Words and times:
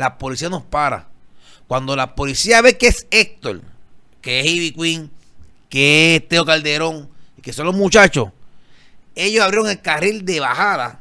la 0.00 0.18
policía 0.18 0.48
nos 0.48 0.64
para. 0.64 1.08
Cuando 1.68 1.94
la 1.94 2.14
policía 2.14 2.62
ve 2.62 2.76
que 2.76 2.88
es 2.88 3.06
Héctor, 3.10 3.60
que 4.20 4.40
es 4.40 4.46
Ivy 4.46 4.72
Queen, 4.72 5.10
que 5.68 6.16
es 6.16 6.28
Teo 6.28 6.44
Calderón, 6.44 7.08
y 7.36 7.42
que 7.42 7.52
son 7.52 7.66
los 7.66 7.74
muchachos, 7.76 8.30
ellos 9.14 9.44
abrieron 9.44 9.68
el 9.68 9.80
carril 9.80 10.24
de 10.24 10.40
bajada 10.40 11.00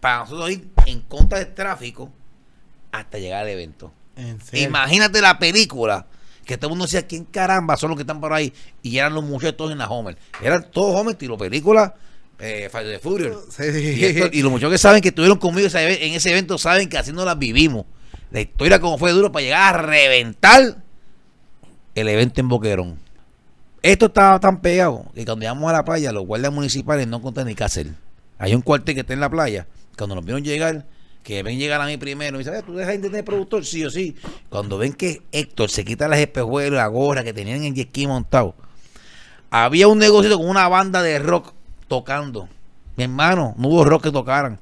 para 0.00 0.20
nosotros 0.20 0.50
ir 0.52 0.68
en 0.86 1.00
contra 1.00 1.38
del 1.38 1.52
tráfico 1.52 2.10
hasta 2.92 3.18
llegar 3.18 3.42
al 3.42 3.48
evento. 3.48 3.92
Imagínate 4.52 5.20
la 5.20 5.38
película 5.38 6.06
que 6.44 6.56
todo 6.56 6.68
el 6.68 6.70
mundo 6.70 6.84
decía, 6.84 7.06
¿quién 7.06 7.24
caramba 7.24 7.76
son 7.76 7.90
los 7.90 7.96
que 7.96 8.02
están 8.02 8.20
por 8.20 8.32
ahí? 8.32 8.52
Y 8.82 8.98
eran 8.98 9.14
los 9.14 9.24
muchachos 9.24 9.70
en 9.72 9.78
la 9.78 9.88
Homer. 9.88 10.16
Eran 10.40 10.70
todos 10.70 10.94
Homer, 10.98 11.16
tiro 11.16 11.36
película 11.36 11.94
eh, 12.38 12.68
de 12.72 12.98
Furious. 12.98 13.58
Y, 14.32 14.42
los 14.42 14.50
muchachos 14.50 14.72
que 14.72 14.78
saben 14.78 15.02
que 15.02 15.08
estuvieron 15.08 15.38
conmigo 15.38 15.68
en 15.72 16.14
ese 16.14 16.30
evento 16.30 16.56
saben 16.58 16.88
que 16.88 16.98
así 16.98 17.12
no 17.12 17.24
las 17.24 17.38
vivimos. 17.38 17.84
La 18.32 18.40
historia 18.40 18.80
como 18.80 18.96
fue 18.96 19.12
duro 19.12 19.30
para 19.30 19.44
llegar 19.44 19.74
a 19.74 19.82
reventar 19.82 20.78
el 21.94 22.08
evento 22.08 22.40
en 22.40 22.48
Boquerón. 22.48 22.98
Esto 23.82 24.06
estaba 24.06 24.40
tan 24.40 24.62
pegado 24.62 25.04
que 25.14 25.26
cuando 25.26 25.42
llegamos 25.42 25.68
a 25.68 25.74
la 25.74 25.84
playa, 25.84 26.12
los 26.12 26.24
guardias 26.24 26.50
municipales 26.50 27.06
no 27.06 27.20
contan 27.20 27.46
ni 27.46 27.54
qué. 27.54 27.66
Hay 28.38 28.54
un 28.54 28.62
cuartel 28.62 28.94
que 28.94 29.02
está 29.02 29.12
en 29.12 29.20
la 29.20 29.28
playa. 29.28 29.66
Cuando 29.98 30.14
nos 30.14 30.24
vieron 30.24 30.42
llegar, 30.42 30.86
que 31.22 31.42
ven 31.42 31.58
llegar 31.58 31.78
a 31.82 31.84
mí 31.84 31.98
primero 31.98 32.40
y 32.40 32.44
dicen, 32.44 32.62
¿tú 32.64 32.74
dejas 32.74 32.94
de 32.94 33.10
tener 33.10 33.22
productor? 33.22 33.66
Sí 33.66 33.84
o 33.84 33.90
sí. 33.90 34.16
Cuando 34.48 34.78
ven 34.78 34.94
que 34.94 35.20
Héctor 35.30 35.68
se 35.68 35.84
quita 35.84 36.08
las 36.08 36.18
espejuelas, 36.18 36.72
la 36.72 36.86
gorra 36.86 37.24
que 37.24 37.34
tenían 37.34 37.64
en 37.64 37.74
jet 37.74 37.94
montado, 38.06 38.54
había 39.50 39.88
un 39.88 39.98
negocio 39.98 40.34
con 40.38 40.48
una 40.48 40.68
banda 40.68 41.02
de 41.02 41.18
rock 41.18 41.52
tocando. 41.86 42.48
Mi 42.96 43.04
hermano, 43.04 43.54
no 43.58 43.68
hubo 43.68 43.84
rock 43.84 44.04
que 44.04 44.10
tocaran. 44.10 44.58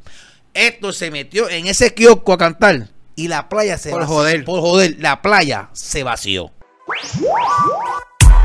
Héctor 0.55 0.93
se 0.93 1.13
metió 1.13 1.49
en 1.49 1.69
ese 1.69 1.95
kiosco 1.95 2.33
a 2.33 2.39
cantar 2.39 2.89
y 3.17 3.29
la 3.29 3.49
playa 3.49 3.79
se 3.79 3.91
por 3.91 4.07
joder. 4.07 4.45
Por 4.45 4.61
joder, 4.61 4.97
la 4.99 5.23
playa 5.23 5.71
se 5.73 6.03
vació. 6.03 6.53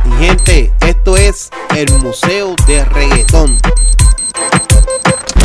Y 0.06 0.26
gente, 0.26 0.72
esto 0.82 1.18
es 1.18 1.50
el 1.76 1.92
Museo 2.00 2.56
de 2.68 2.86
Reggaetón. 2.86 3.58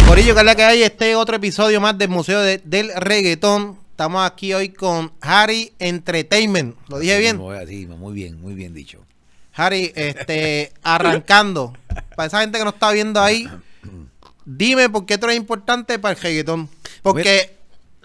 Por 0.06 0.18
ello, 0.18 0.34
que 0.34 0.56
que 0.56 0.64
hay 0.64 0.82
este 0.82 1.14
otro 1.14 1.36
episodio 1.36 1.80
más 1.80 1.96
del 1.96 2.08
Museo 2.08 2.40
del 2.40 2.92
Reggaetón. 2.96 3.78
Estamos 3.90 4.26
aquí 4.28 4.52
hoy 4.54 4.70
con 4.70 5.12
Harry 5.20 5.72
Entertainment. 5.78 6.76
¿Lo 6.88 6.98
dije 6.98 7.18
bien? 7.18 7.36
muy 7.36 8.14
bien, 8.14 8.40
muy 8.40 8.54
bien 8.54 8.74
dicho. 8.74 9.04
Harry, 9.54 9.92
este, 9.94 10.72
arrancando. 10.82 11.74
Para 12.16 12.26
esa 12.26 12.40
gente 12.40 12.58
que 12.58 12.64
nos 12.64 12.74
está 12.74 12.90
viendo 12.92 13.20
ahí, 13.20 13.48
dime 14.44 14.88
por 14.88 15.06
qué 15.06 15.14
esto 15.14 15.28
es 15.28 15.36
importante 15.36 15.98
para 15.98 16.14
el 16.14 16.20
reggaetón. 16.20 16.68
Porque 17.02 17.59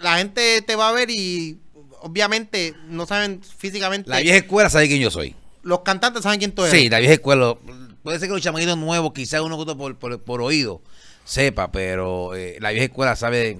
la 0.06 0.20
gente 0.20 0.62
te 0.62 0.76
va 0.76 0.90
a 0.90 0.92
ver 0.92 1.10
y 1.10 1.58
obviamente 2.02 2.76
no 2.88 3.08
saben 3.08 3.42
físicamente. 3.42 4.08
La 4.08 4.20
vieja 4.20 4.38
escuela 4.38 4.70
sabe 4.70 4.88
quién 4.88 5.02
yo 5.02 5.10
soy. 5.10 5.36
Los 5.64 5.80
cantantes 5.80 6.22
saben 6.22 6.38
quién 6.38 6.52
tú 6.52 6.64
eres. 6.64 6.80
Sí, 6.80 6.90
la 6.90 7.00
vieja 7.00 7.16
escuela. 7.16 7.56
Puede 8.04 8.20
ser 8.20 8.28
que 8.28 8.36
los 8.36 8.44
chamaquitos 8.44 8.78
nuevos, 8.78 9.14
quizás 9.14 9.42
uno 9.42 9.58
por, 9.76 9.98
por, 9.98 10.22
por 10.22 10.42
oído 10.44 10.84
sepa, 11.24 11.72
pero 11.72 12.36
eh, 12.36 12.58
la 12.60 12.70
vieja 12.70 12.86
escuela 12.86 13.16
sabe, 13.16 13.58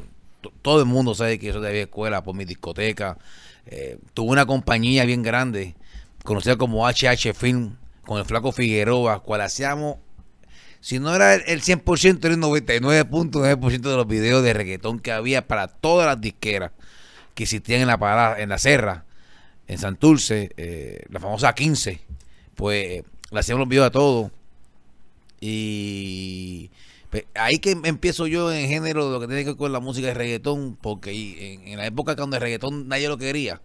todo 0.62 0.82
el 0.82 0.86
mundo 0.86 1.16
sabe 1.16 1.40
que 1.40 1.48
yo 1.48 1.54
soy 1.54 1.64
de 1.64 1.68
la 1.68 1.72
vieja 1.72 1.86
escuela 1.86 2.24
por 2.24 2.36
mi 2.36 2.46
discoteca. 2.46 3.18
Eh, 3.66 3.98
tuve 4.14 4.32
una 4.32 4.46
compañía 4.46 5.04
bien 5.06 5.24
grande, 5.24 5.74
conocida 6.24 6.58
como 6.58 6.88
HH 6.88 7.34
Film, 7.34 7.76
con 8.06 8.20
el 8.20 8.26
flaco 8.26 8.52
Figueroa, 8.52 9.24
cual 9.24 9.42
hacíamos, 9.42 9.98
si 10.86 11.00
no 11.00 11.16
era 11.16 11.34
el 11.34 11.64
100%, 11.64 12.26
era 12.26 12.36
el 12.36 12.40
99.9% 12.40 13.82
de 13.82 13.96
los 13.96 14.06
videos 14.06 14.44
de 14.44 14.54
reggaetón 14.54 15.00
que 15.00 15.12
había 15.12 15.48
para 15.48 15.68
todas 15.68 16.06
las 16.06 16.22
disqueras 16.22 16.74
que 17.34 17.42
existían 17.42 17.82
en 17.82 17.88
la 17.88 17.98
parada, 17.98 18.40
en 18.40 18.50
la 18.50 18.60
serra, 18.60 19.04
en 19.68 19.80
Santurce, 19.80 20.52
eh, 20.58 21.02
la 21.10 21.20
famosa 21.20 21.56
15, 21.56 22.02
pues 22.54 23.04
le 23.32 23.40
hacíamos 23.40 23.62
los 23.62 23.68
videos 23.68 23.88
a 23.88 23.90
todos. 23.90 24.32
Y 25.42 26.70
pues, 27.10 27.24
ahí 27.34 27.58
que 27.58 27.72
empiezo 27.72 28.28
yo 28.28 28.54
en 28.54 28.68
género 28.70 29.08
de 29.08 29.12
lo 29.12 29.20
que 29.20 29.26
tiene 29.26 29.42
que 29.42 29.50
ver 29.50 29.58
con 29.58 29.74
la 29.74 29.80
música 29.80 30.06
de 30.10 30.14
reggaetón, 30.14 30.78
porque 30.80 31.62
en, 31.66 31.78
la 31.78 31.88
época 31.88 32.16
cuando 32.16 32.36
el 32.36 32.44
reggaetón 32.44 32.88
nadie 32.88 33.10
lo 33.10 33.18
quería, 33.18 33.60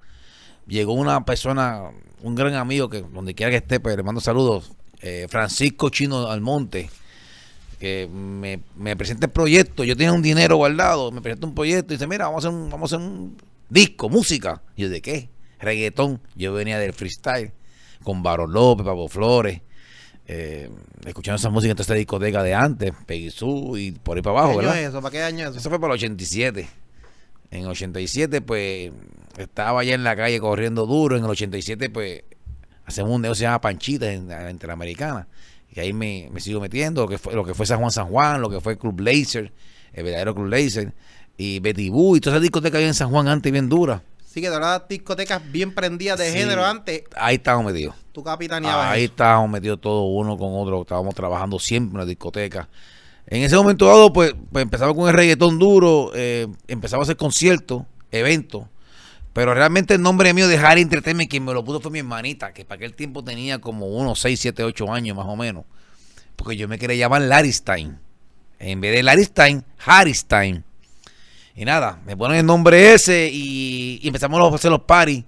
llegó 0.66 0.94
una 0.94 1.22
persona, 1.26 1.82
un 2.22 2.34
gran 2.34 2.54
amigo 2.54 2.88
que 2.88 3.02
donde 3.02 3.34
quiera 3.34 3.50
que 3.50 3.58
esté, 3.58 3.78
pues 3.78 3.94
le 3.94 4.02
mando 4.02 4.22
saludos, 4.22 4.72
eh, 5.02 5.26
Francisco 5.28 5.90
Chino 5.90 6.30
Almonte, 6.30 6.88
que 7.80 8.08
me, 8.12 8.60
me 8.76 8.94
presenta 8.94 9.26
el 9.26 9.32
proyecto, 9.32 9.82
yo 9.84 9.96
tenía 9.96 10.12
un 10.12 10.22
dinero 10.22 10.56
guardado, 10.56 11.10
me 11.10 11.22
presenta 11.22 11.46
un 11.46 11.54
proyecto 11.54 11.92
y 11.92 11.96
dice, 11.96 12.06
mira, 12.06 12.26
vamos 12.26 12.44
a 12.44 12.48
hacer 12.48 12.60
un, 12.60 12.70
vamos 12.70 12.92
a 12.92 12.96
hacer 12.96 13.08
un 13.08 13.36
disco, 13.70 14.08
música. 14.10 14.62
Y 14.76 14.82
yo, 14.82 14.90
¿de 14.90 15.00
qué? 15.00 15.30
Reggaetón. 15.58 16.20
Yo 16.36 16.52
venía 16.52 16.78
del 16.78 16.92
freestyle, 16.92 17.52
con 18.04 18.22
Barón 18.22 18.52
López, 18.52 18.84
Pablo 18.84 19.08
Flores, 19.08 19.62
eh, 20.26 20.70
escuchando 21.06 21.36
esa 21.36 21.50
música 21.50 21.72
en 21.72 21.78
esta 21.78 21.94
discoteca 21.94 22.42
de 22.42 22.54
antes, 22.54 22.92
Peguizú 23.06 23.76
y 23.76 23.92
por 23.92 24.16
ahí 24.16 24.22
para 24.22 24.38
abajo, 24.40 24.58
¿verdad? 24.58 24.80
eso? 24.80 25.00
¿Para 25.00 25.10
qué 25.10 25.22
año 25.22 25.48
eso? 25.48 25.58
Eso 25.58 25.70
fue 25.70 25.80
para 25.80 25.94
el 25.94 25.98
87. 25.98 26.68
En 27.50 27.62
el 27.62 27.66
87, 27.66 28.42
pues, 28.42 28.92
estaba 29.38 29.80
allá 29.80 29.94
en 29.94 30.04
la 30.04 30.14
calle 30.14 30.38
corriendo 30.38 30.86
duro. 30.86 31.16
En 31.16 31.24
el 31.24 31.30
87, 31.30 31.90
pues, 31.90 32.22
hacemos 32.84 33.10
un 33.10 33.22
negocio 33.22 33.40
que 33.40 33.46
se 33.46 33.48
llama 33.48 33.60
Panchita 33.60 34.12
en, 34.12 34.28
la 34.28 34.50
Interamericana. 34.50 35.26
Y 35.72 35.80
ahí 35.80 35.92
me, 35.92 36.30
sigo 36.38 36.60
metiendo, 36.60 37.02
lo 37.02 37.08
que, 37.08 37.18
fue, 37.18 37.34
lo 37.34 37.44
que 37.44 37.54
fue 37.54 37.64
San 37.66 37.78
Juan 37.78 37.90
San 37.90 38.08
Juan, 38.08 38.40
lo 38.40 38.50
que 38.50 38.60
fue 38.60 38.76
Club 38.76 39.00
Laser, 39.00 39.52
el 39.92 40.04
verdadero 40.04 40.34
Club 40.34 40.48
Laser, 40.48 40.92
y 41.36 41.60
Betty 41.60 41.88
Boo, 41.88 42.16
y 42.16 42.20
todas 42.20 42.34
esas 42.34 42.42
discotecas 42.42 42.76
había 42.76 42.88
en 42.88 42.94
San 42.94 43.10
Juan 43.10 43.28
antes 43.28 43.50
bien 43.52 43.68
duras. 43.68 44.02
Sí, 44.30 44.40
que 44.40 44.46
todas 44.46 44.60
las 44.60 44.88
discotecas 44.88 45.42
bien 45.50 45.74
prendidas 45.74 46.16
de 46.16 46.30
género 46.30 46.64
antes. 46.64 47.02
Ahí 47.16 47.34
estábamos 47.36 47.72
metidos. 47.72 47.96
Tu 48.12 48.22
capitaneabas. 48.22 48.92
Ahí 48.92 49.04
estábamos 49.04 49.50
metidos 49.50 49.80
todos 49.80 50.06
uno 50.08 50.38
con 50.38 50.52
otro. 50.54 50.82
Estábamos 50.82 51.16
trabajando 51.16 51.58
siempre 51.58 51.94
en 51.94 51.98
la 51.98 52.06
discoteca. 52.06 52.68
En 53.26 53.42
ese 53.42 53.56
momento 53.56 53.86
dado, 53.86 54.12
pues, 54.12 54.32
pues 54.52 54.62
empezamos 54.62 54.94
con 54.94 55.08
el 55.08 55.14
reggaetón 55.14 55.58
duro. 55.58 56.12
Eh, 56.14 56.46
empezamos 56.68 57.02
a 57.02 57.06
hacer 57.06 57.16
conciertos, 57.16 57.82
eventos. 58.12 58.66
Pero 59.32 59.54
realmente 59.54 59.94
el 59.94 60.02
nombre 60.02 60.34
mío 60.34 60.48
de 60.48 60.58
Harry 60.58 60.80
Entertainment, 60.80 61.30
quien 61.30 61.44
me 61.44 61.54
lo 61.54 61.64
puso 61.64 61.80
fue 61.80 61.90
mi 61.90 62.00
hermanita, 62.00 62.52
que 62.52 62.64
para 62.64 62.76
aquel 62.76 62.94
tiempo 62.94 63.22
tenía 63.22 63.60
como 63.60 63.86
unos 63.86 64.20
6, 64.20 64.40
7, 64.40 64.64
8 64.64 64.92
años 64.92 65.16
más 65.16 65.26
o 65.26 65.36
menos. 65.36 65.64
Porque 66.34 66.56
yo 66.56 66.66
me 66.66 66.78
quería 66.78 66.96
llamar 66.96 67.22
Larry 67.22 67.52
Stein. 67.52 67.98
En 68.58 68.80
vez 68.80 68.94
de 68.94 69.02
Larry 69.02 69.24
Stein, 69.24 69.64
Harry 69.84 70.14
Stein. 70.14 70.64
Y 71.54 71.64
nada, 71.64 72.00
me 72.04 72.16
ponen 72.16 72.38
el 72.38 72.46
nombre 72.46 72.92
ese 72.94 73.30
y, 73.32 74.00
empezamos 74.02 74.40
a 74.40 74.54
hacer 74.54 74.70
los 74.70 74.82
paris 74.82 75.24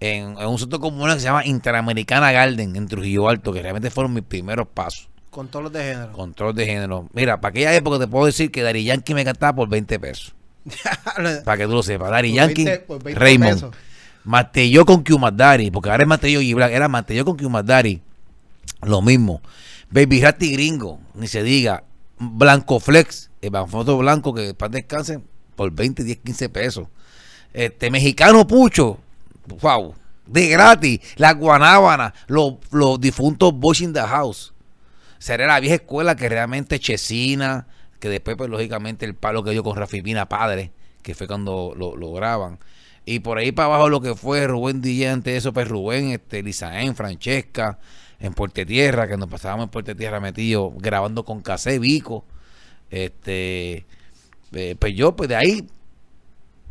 en, 0.00 0.36
un 0.36 0.58
centro 0.58 0.78
comunal 0.78 1.16
que 1.16 1.20
se 1.20 1.26
llama 1.26 1.44
Interamericana 1.44 2.30
Garden 2.32 2.76
en 2.76 2.86
Trujillo 2.86 3.28
Alto, 3.28 3.52
que 3.52 3.62
realmente 3.62 3.90
fueron 3.90 4.14
mis 4.14 4.24
primeros 4.24 4.68
pasos. 4.68 5.08
Control 5.30 5.72
de 5.72 5.82
género. 5.82 6.12
Control 6.12 6.54
de 6.54 6.66
género. 6.66 7.08
Mira, 7.12 7.40
para 7.40 7.50
aquella 7.50 7.74
época 7.74 7.98
te 7.98 8.06
puedo 8.06 8.26
decir 8.26 8.50
que 8.50 8.62
Dari 8.62 8.84
Yankee 8.84 9.14
me 9.14 9.24
cantaba 9.24 9.54
por 9.54 9.68
20 9.68 9.98
pesos. 9.98 10.34
para 11.44 11.56
que 11.56 11.64
tú 11.64 11.72
lo 11.72 11.82
sepas. 11.82 12.10
Dari 12.10 12.32
Yankee, 12.32 12.66
Raymond. 13.14 13.72
Mateo 14.24 14.84
con 14.84 15.04
Q 15.04 15.18
porque 15.72 15.90
ahora 15.90 16.02
es 16.02 16.08
Mateo 16.08 16.42
y 16.42 16.52
Black, 16.52 16.72
era 16.72 16.86
Mateo 16.88 17.24
con 17.24 17.36
Q 17.38 17.50
Lo 18.82 19.02
mismo. 19.02 19.40
Baby 19.90 20.20
Ratty 20.20 20.52
Gringo, 20.52 21.00
ni 21.14 21.26
se 21.26 21.42
diga. 21.42 21.84
Blanco 22.18 22.80
Flex, 22.80 23.30
el 23.40 23.52
foto 23.68 23.96
blanco 23.96 24.34
que 24.34 24.52
para 24.52 24.70
descansen 24.70 25.24
por 25.54 25.70
20, 25.70 26.04
10, 26.04 26.18
15 26.18 26.48
pesos. 26.48 26.88
Este 27.52 27.90
mexicano 27.90 28.46
pucho, 28.46 28.98
wow, 29.62 29.94
de 30.26 30.48
gratis. 30.48 31.00
La 31.16 31.32
guanábana, 31.32 32.12
los, 32.26 32.54
los 32.70 33.00
difuntos 33.00 33.54
Boys 33.54 33.80
in 33.80 33.92
the 33.92 34.00
House. 34.00 34.52
Será 35.18 35.46
la 35.46 35.60
vieja 35.60 35.76
escuela 35.76 36.16
que 36.16 36.28
realmente 36.28 36.78
Chesina, 36.78 37.66
que 37.98 38.08
después, 38.08 38.36
pues 38.36 38.50
lógicamente, 38.50 39.06
el 39.06 39.14
palo 39.14 39.42
que 39.42 39.50
dio 39.50 39.62
con 39.62 39.76
Rafipina 39.76 40.28
padre, 40.28 40.72
que 41.02 41.14
fue 41.14 41.26
cuando 41.26 41.74
lo, 41.76 42.12
graban. 42.12 42.58
Y 43.04 43.20
por 43.20 43.38
ahí 43.38 43.52
para 43.52 43.66
abajo 43.66 43.88
lo 43.88 44.00
que 44.00 44.14
fue 44.14 44.46
Rubén 44.46 44.82
DJ 44.82 45.10
antes 45.10 45.32
de 45.32 45.38
eso, 45.38 45.52
pues 45.52 45.68
Rubén, 45.68 46.10
este, 46.10 46.42
Francesca, 46.94 47.78
en 48.20 48.34
Puerto 48.34 48.64
Tierra, 48.66 49.08
que 49.08 49.16
nos 49.16 49.28
pasábamos 49.28 49.64
en 49.64 49.70
Puerto 49.70 49.94
Tierra 49.94 50.20
metido 50.20 50.72
grabando 50.76 51.24
con 51.24 51.40
Casé 51.40 51.78
Vico. 51.78 52.24
Este, 52.90 53.86
eh, 54.52 54.76
pues 54.78 54.94
yo, 54.94 55.14
pues 55.14 55.28
de 55.28 55.36
ahí, 55.36 55.66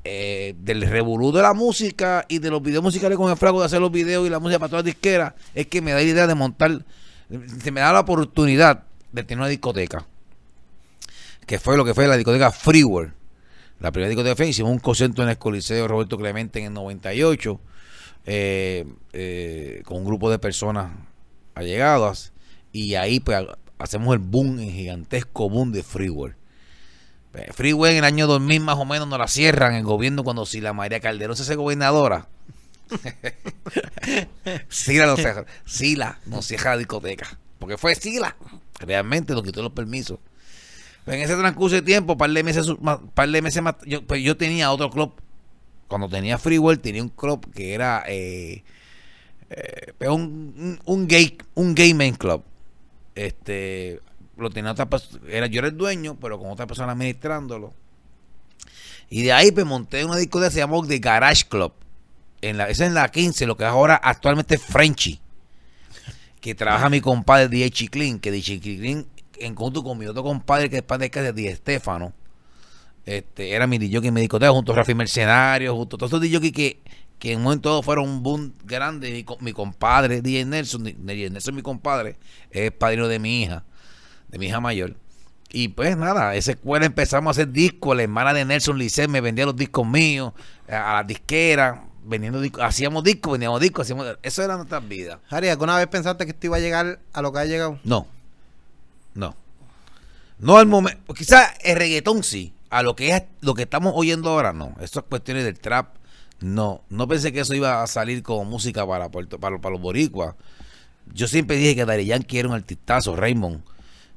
eh, 0.03 0.56
del 0.59 0.83
revolú 0.83 1.31
de 1.31 1.41
la 1.41 1.53
música 1.53 2.25
y 2.27 2.39
de 2.39 2.50
los 2.50 2.62
videos 2.62 2.83
musicales 2.83 3.18
con 3.18 3.30
el 3.30 3.38
frago 3.38 3.59
de 3.59 3.65
hacer 3.65 3.81
los 3.81 3.91
videos 3.91 4.25
y 4.25 4.30
la 4.30 4.39
música 4.39 4.59
para 4.59 4.69
todas 4.69 4.85
las 4.85 4.94
disqueras, 4.94 5.33
es 5.53 5.68
que 5.68 5.81
me 5.81 5.91
da 5.91 5.97
la 5.97 6.03
idea 6.03 6.27
de 6.27 6.35
montar, 6.35 6.85
se 7.62 7.71
me 7.71 7.81
da 7.81 7.91
la 7.94 8.01
oportunidad 8.01 8.83
de 9.12 9.23
tener 9.23 9.39
una 9.39 9.50
discoteca. 9.50 10.06
Que 11.47 11.57
fue 11.57 11.77
lo 11.77 11.83
que 11.83 11.95
fue 11.95 12.07
la 12.07 12.15
discoteca 12.17 12.51
Freeware. 12.51 13.13
La 13.79 13.91
primera 13.91 14.09
discoteca 14.09 14.35
fue, 14.35 14.49
hicimos 14.49 14.71
un 14.71 14.79
concierto 14.79 15.23
en 15.23 15.29
el 15.29 15.38
Coliseo 15.39 15.88
Roberto 15.88 16.17
Clemente 16.17 16.59
en 16.59 16.65
el 16.65 16.73
98, 16.73 17.59
eh, 18.25 19.81
con 19.85 19.97
un 19.97 20.05
grupo 20.05 20.29
de 20.29 20.38
personas 20.38 20.91
allegadas, 21.55 22.33
y 22.71 22.95
ahí 22.95 23.19
pues 23.19 23.39
hacemos 23.79 24.13
el 24.13 24.19
boom, 24.19 24.59
el 24.59 24.71
gigantesco 24.71 25.49
boom 25.49 25.71
de 25.71 25.83
Freeware 25.83 26.35
Eh, 27.33 27.51
Freeway 27.53 27.91
en 27.94 27.97
el 27.99 28.03
año 28.03 28.25
2000 28.27 28.61
más 28.61 28.77
o 28.77 28.85
menos 28.85 29.07
nos 29.07 29.19
la 29.19 29.27
cierran 29.27 29.73
el 29.75 29.83
gobierno 29.83 30.23
cuando 30.23 30.45
si 30.45 30.59
la 30.59 30.73
María 30.73 30.99
Calderón 30.99 31.35
se 31.35 31.44
hace 31.44 31.55
gobernadora. 31.55 32.27
Sila 34.69 35.05
no 35.05 35.15
cierra, 35.17 35.45
Sila 35.65 36.19
no 36.25 36.41
cierra 36.41 36.71
la 36.71 36.77
discoteca. 36.77 37.38
Porque 37.59 37.77
fue 37.77 37.95
Sila. 37.95 38.35
Realmente 38.79 39.33
nos 39.33 39.44
quitó 39.44 39.61
los 39.61 39.71
permisos. 39.73 40.19
En 41.07 41.21
ese 41.21 41.36
transcurso 41.36 41.75
de 41.75 41.81
tiempo, 41.81 42.18
par 42.18 42.30
de 42.30 42.44
meses, 42.44 42.68
par 43.13 43.30
de 43.30 43.42
meses 43.42 43.62
más, 43.62 43.75
yo, 43.86 44.06
pues 44.06 44.21
yo 44.21 44.36
tenía 44.38 44.71
otro 44.71 44.89
club. 44.89 45.13
Cuando 45.88 46.09
tenía 46.09 46.38
Freeway 46.38 46.77
tenía 46.77 47.01
un 47.01 47.09
club 47.09 47.50
que 47.54 47.74
era 47.74 48.04
eh, 48.07 48.63
eh, 49.50 49.94
pues 49.98 50.09
un, 50.09 50.80
un, 50.83 51.07
gay, 51.07 51.38
un 51.56 51.74
gay 51.74 51.94
men 51.94 52.15
club. 52.15 52.44
Este, 53.15 54.01
lo 54.38 54.50
tenía 54.50 54.71
otra 54.71 54.88
era 55.30 55.48
yo 55.48 55.59
era 55.59 55.69
el 55.69 55.77
dueño, 55.77 56.18
pero 56.19 56.38
con 56.39 56.51
otra 56.51 56.68
persona 56.68 56.92
administrándolo. 56.92 57.74
Y 59.09 59.24
de 59.24 59.31
ahí 59.31 59.51
pues 59.51 59.65
monté 59.65 60.04
una 60.04 60.18
discoteca 60.18 60.50
que 60.50 60.56
se 60.56 60.59
llamó 60.59 60.86
The 60.86 61.00
Garage 61.00 61.45
Club. 61.48 61.74
Esa 62.42 62.68
es 62.68 62.80
en 62.81 62.94
la 62.94 63.09
15, 63.09 63.45
lo 63.45 63.56
que 63.57 63.65
ahora 63.65 63.95
actualmente 63.95 64.57
Frenchy. 64.57 65.19
Que 66.42 66.54
trabaja 66.54 66.89
mi 66.89 67.01
compadre 67.01 67.48
DJ 67.48 67.71
Chiclin, 67.71 68.19
que 68.19 68.31
DJ 68.31 68.59
Chiclin, 68.59 69.07
en 69.39 69.55
conjunto 69.55 69.83
con 69.83 69.97
mi 69.97 70.05
otro 70.05 70.23
compadre 70.23 70.69
que 70.69 70.77
es 70.77 70.83
padre 70.83 71.09
de 71.09 71.33
Di 71.33 71.47
Estefano. 71.47 72.13
Este, 73.05 73.51
era 73.51 73.67
mi 73.67 73.77
DJ 73.77 74.07
en 74.07 74.13
mi 74.13 74.21
discoteca, 74.21 74.51
junto 74.51 74.73
a 74.73 74.75
Rafi 74.75 74.93
Mercenario, 74.93 75.75
junto 75.75 75.95
a 75.95 75.99
todos 75.99 76.11
esos 76.11 76.21
DJ 76.21 76.51
que, 76.51 76.81
que 77.19 77.31
en 77.31 77.37
un 77.37 77.43
momento 77.45 77.81
fueron 77.81 78.09
un 78.09 78.23
boom 78.23 78.53
grande. 78.65 79.11
Mi, 79.11 79.25
mi 79.39 79.53
compadre, 79.53 80.21
DJ 80.21 80.45
Nelson, 80.45 80.83
DJ 80.83 81.29
Nelson, 81.29 81.55
mi 81.55 81.61
compadre, 81.61 82.17
es 82.51 82.71
padrino 82.71 83.07
de 83.07 83.19
mi 83.19 83.43
hija 83.43 83.63
de 84.27 84.37
mi 84.37 84.47
hija 84.47 84.59
mayor. 84.59 84.95
Y 85.49 85.69
pues 85.69 85.95
nada, 85.95 86.35
esa 86.35 86.51
escuela 86.51 86.85
empezamos 86.85 87.29
a 87.29 87.41
hacer 87.41 87.51
discos. 87.51 87.95
La 87.95 88.03
hermana 88.03 88.33
de 88.33 88.43
Nelson 88.43 88.77
Licet 88.77 89.09
me 89.09 89.21
vendía 89.21 89.45
los 89.45 89.55
discos 89.55 89.87
míos 89.87 90.33
a 90.67 90.95
la 90.95 91.03
disquera, 91.03 91.85
vendiendo 92.03 92.41
discos. 92.41 92.63
Hacíamos 92.63 93.03
discos, 93.03 93.31
vendíamos 93.31 93.61
discos. 93.61 93.83
Hacíamos, 93.83 94.17
eso 94.21 94.43
era 94.43 94.57
nuestra 94.57 94.79
vida. 94.79 95.21
Harry, 95.29 95.47
¿alguna 95.47 95.77
vez 95.77 95.87
pensaste 95.87 96.25
que 96.25 96.31
esto 96.31 96.47
iba 96.47 96.57
a 96.57 96.59
llegar 96.59 96.99
a 97.13 97.21
lo 97.21 97.31
que 97.31 97.39
ha 97.39 97.45
llegado? 97.45 97.79
No, 97.85 98.07
no. 99.17 99.35
No 100.39 100.57
al 100.57 100.67
momento. 100.67 101.13
Quizás 101.13 101.53
el 101.63 101.77
reggaetón 101.77 102.23
sí. 102.23 102.53
A 102.69 102.83
lo 102.83 102.95
que 102.95 103.15
es 103.15 103.23
lo 103.41 103.53
que 103.53 103.63
estamos 103.63 103.93
oyendo 103.95 104.29
ahora, 104.29 104.53
no. 104.53 104.75
Esas 104.81 105.03
cuestiones 105.03 105.45
del 105.45 105.59
trap, 105.59 105.95
no. 106.39 106.83
No 106.89 107.07
pensé 107.07 107.31
que 107.31 107.41
eso 107.41 107.53
iba 107.53 107.81
a 107.81 107.87
salir 107.87 108.23
como 108.23 108.45
música 108.45 108.85
para, 108.85 109.09
para, 109.09 109.27
para 109.37 109.69
los 109.71 109.81
boricuas. 109.81 110.35
Yo 111.13 111.27
siempre 111.27 111.55
dije 111.55 111.75
que 111.75 111.85
Dari 111.85 112.05
Yankee 112.05 112.39
era 112.39 112.49
un 112.49 112.55
artistazo, 112.55 113.15
Raymond 113.15 113.61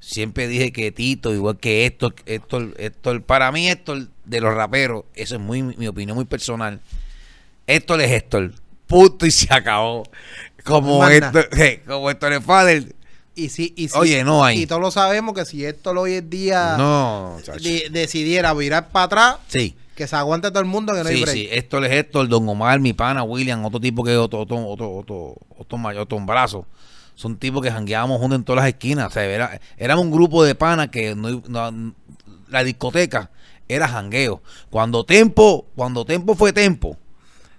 siempre 0.00 0.48
dije 0.48 0.72
que 0.72 0.90
Tito, 0.90 1.32
igual 1.32 1.58
que 1.58 1.86
esto, 1.86 2.12
esto, 2.26 2.68
esto, 2.78 3.22
para 3.22 3.52
mí 3.52 3.68
esto 3.68 3.94
de 4.24 4.40
los 4.40 4.54
raperos, 4.54 5.04
eso 5.14 5.36
es 5.36 5.40
muy 5.40 5.62
mi 5.62 5.86
opinión 5.86 6.16
muy 6.16 6.24
personal. 6.24 6.80
Esto 7.66 7.94
es 8.00 8.10
Héctor, 8.10 8.52
punto 8.86 9.26
y 9.26 9.30
se 9.30 9.52
acabó. 9.52 10.02
Como 10.64 11.06
esto, 11.06 11.40
como 11.86 12.10
esto 12.10 12.26
es 12.28 12.44
Fader. 12.44 12.96
Y 13.40 13.48
si, 13.48 13.72
y 13.76 13.88
Oye, 13.94 14.22
no 14.24 14.44
hay. 14.44 14.62
Y 14.62 14.66
todos 14.66 14.82
lo 14.82 14.90
sabemos 14.90 15.34
que 15.34 15.44
si 15.44 15.64
esto 15.64 15.90
hoy 15.92 16.14
en 16.14 16.30
día 16.30 16.76
no, 16.76 17.38
decidiera 17.90 18.52
virar 18.54 18.90
para 18.90 19.04
atrás, 19.04 19.36
sí. 19.48 19.74
que 19.94 20.06
se 20.06 20.16
aguante 20.16 20.50
todo 20.50 20.60
el 20.60 20.66
mundo 20.66 20.92
que 20.92 21.02
no 21.02 21.08
hay 21.08 21.22
break. 21.22 21.36
Sí, 21.36 21.48
esto 21.50 21.82
es 21.84 21.90
Héctor, 21.92 22.28
Don 22.28 22.48
Omar, 22.48 22.80
mi 22.80 22.92
pana, 22.92 23.22
William, 23.22 23.64
otro 23.64 23.80
tipo 23.80 24.04
que 24.04 24.16
otro, 24.16 24.40
otro, 24.40 24.66
otro, 24.66 24.90
otro, 24.92 25.36
otro, 25.56 25.78
mayor, 25.78 26.02
otro 26.02 26.20
brazo 26.20 26.66
son 27.14 27.36
tipos 27.36 27.62
que 27.62 27.70
jangueábamos 27.70 28.18
juntos 28.18 28.38
en 28.38 28.44
todas 28.44 28.62
las 28.62 28.72
esquinas. 28.72 29.08
O 29.08 29.10
sea, 29.10 29.24
era, 29.24 29.60
éramos 29.76 30.06
un 30.06 30.10
grupo 30.10 30.42
de 30.42 30.54
panas 30.54 30.88
que 30.88 31.14
no, 31.14 31.42
la 32.48 32.64
discoteca 32.64 33.30
era 33.68 33.88
jangueo. 33.88 34.42
Cuando 34.70 35.04
Tempo, 35.04 35.66
cuando 35.76 36.04
Tempo 36.04 36.34
fue 36.34 36.52
Tempo, 36.52 36.96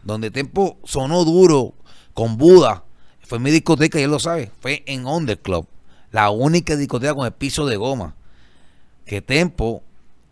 donde 0.03 0.31
Tempo 0.31 0.77
sonó 0.83 1.23
duro 1.23 1.73
con 2.13 2.37
Buda, 2.37 2.83
fue 3.31 3.39
mi 3.39 3.49
discoteca 3.49 3.97
y 3.97 4.03
él 4.03 4.11
lo 4.11 4.19
sabe, 4.19 4.51
fue 4.59 4.83
en 4.87 5.07
Underclub, 5.07 5.65
la 6.11 6.31
única 6.31 6.75
discoteca 6.75 7.15
con 7.15 7.25
el 7.25 7.31
piso 7.31 7.65
de 7.65 7.77
goma. 7.77 8.13
Que 9.05 9.21
Tempo 9.21 9.83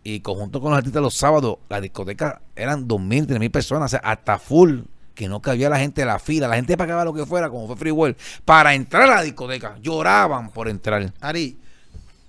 y 0.03 0.19
conjunto 0.19 0.59
con 0.59 0.71
los 0.71 0.79
artistas 0.79 1.01
los 1.01 1.13
sábados, 1.13 1.59
la 1.69 1.79
discoteca 1.79 2.41
eran 2.57 2.89
2.000, 2.89 3.27
3.000 3.27 3.51
personas, 3.51 3.85
o 3.85 3.87
sea, 3.91 3.99
hasta 3.99 4.37
full 4.37 4.81
que 5.15 5.29
no 5.29 5.41
cabía 5.41 5.69
la 5.69 5.79
gente 5.79 6.01
de 6.01 6.07
la 6.07 6.19
fila, 6.19 6.49
la 6.49 6.57
gente 6.57 6.75
pagaba 6.75 7.05
lo 7.05 7.13
que 7.13 7.25
fuera, 7.25 7.49
como 7.49 7.67
fue 7.67 7.77
Free 7.77 7.91
World, 7.91 8.17
para 8.43 8.73
entrar 8.73 9.03
a 9.03 9.15
la 9.15 9.21
discoteca. 9.21 9.77
Lloraban 9.81 10.49
por 10.49 10.67
entrar. 10.67 11.13
Ari, 11.21 11.57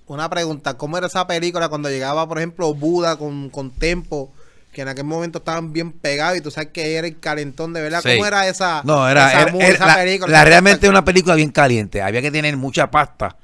una 0.07 0.29
pregunta, 0.29 0.77
¿cómo 0.77 0.97
era 0.97 1.07
esa 1.07 1.27
película 1.27 1.67
cuando 1.67 1.89
llegaba, 1.89 2.25
por 2.29 2.37
ejemplo, 2.37 2.73
Buda 2.73 3.17
con, 3.17 3.49
con 3.49 3.71
Tempo? 3.71 4.31
Que 4.71 4.81
en 4.81 4.87
aquel 4.87 5.03
momento 5.03 5.39
estaban 5.39 5.73
bien 5.73 5.91
pegados 5.91 6.37
y 6.37 6.41
tú 6.41 6.49
sabes 6.49 6.69
que 6.71 6.95
era 6.95 7.07
el 7.07 7.19
calentón 7.19 7.73
de 7.73 7.81
verdad. 7.81 8.01
¿Cómo 8.01 8.25
era 8.25 8.47
esa, 8.47 8.81
no, 8.85 9.07
era, 9.07 9.43
esa, 9.43 9.95
película? 9.95 10.31
La, 10.31 10.45
realmente 10.45 10.87
una 10.87 11.03
película 11.03 11.35
bien 11.35 11.51
caliente. 11.51 12.01
Había 12.01 12.21
que 12.21 12.31
tener 12.31 12.55
mucha 12.57 12.89
pasta. 12.89 13.35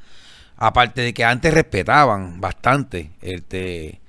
Aparte 0.55 1.01
de 1.01 1.13
que 1.13 1.23
antes 1.23 1.53
respetaban 1.53 2.41
bastante. 2.41 3.11
Este, 3.21 3.99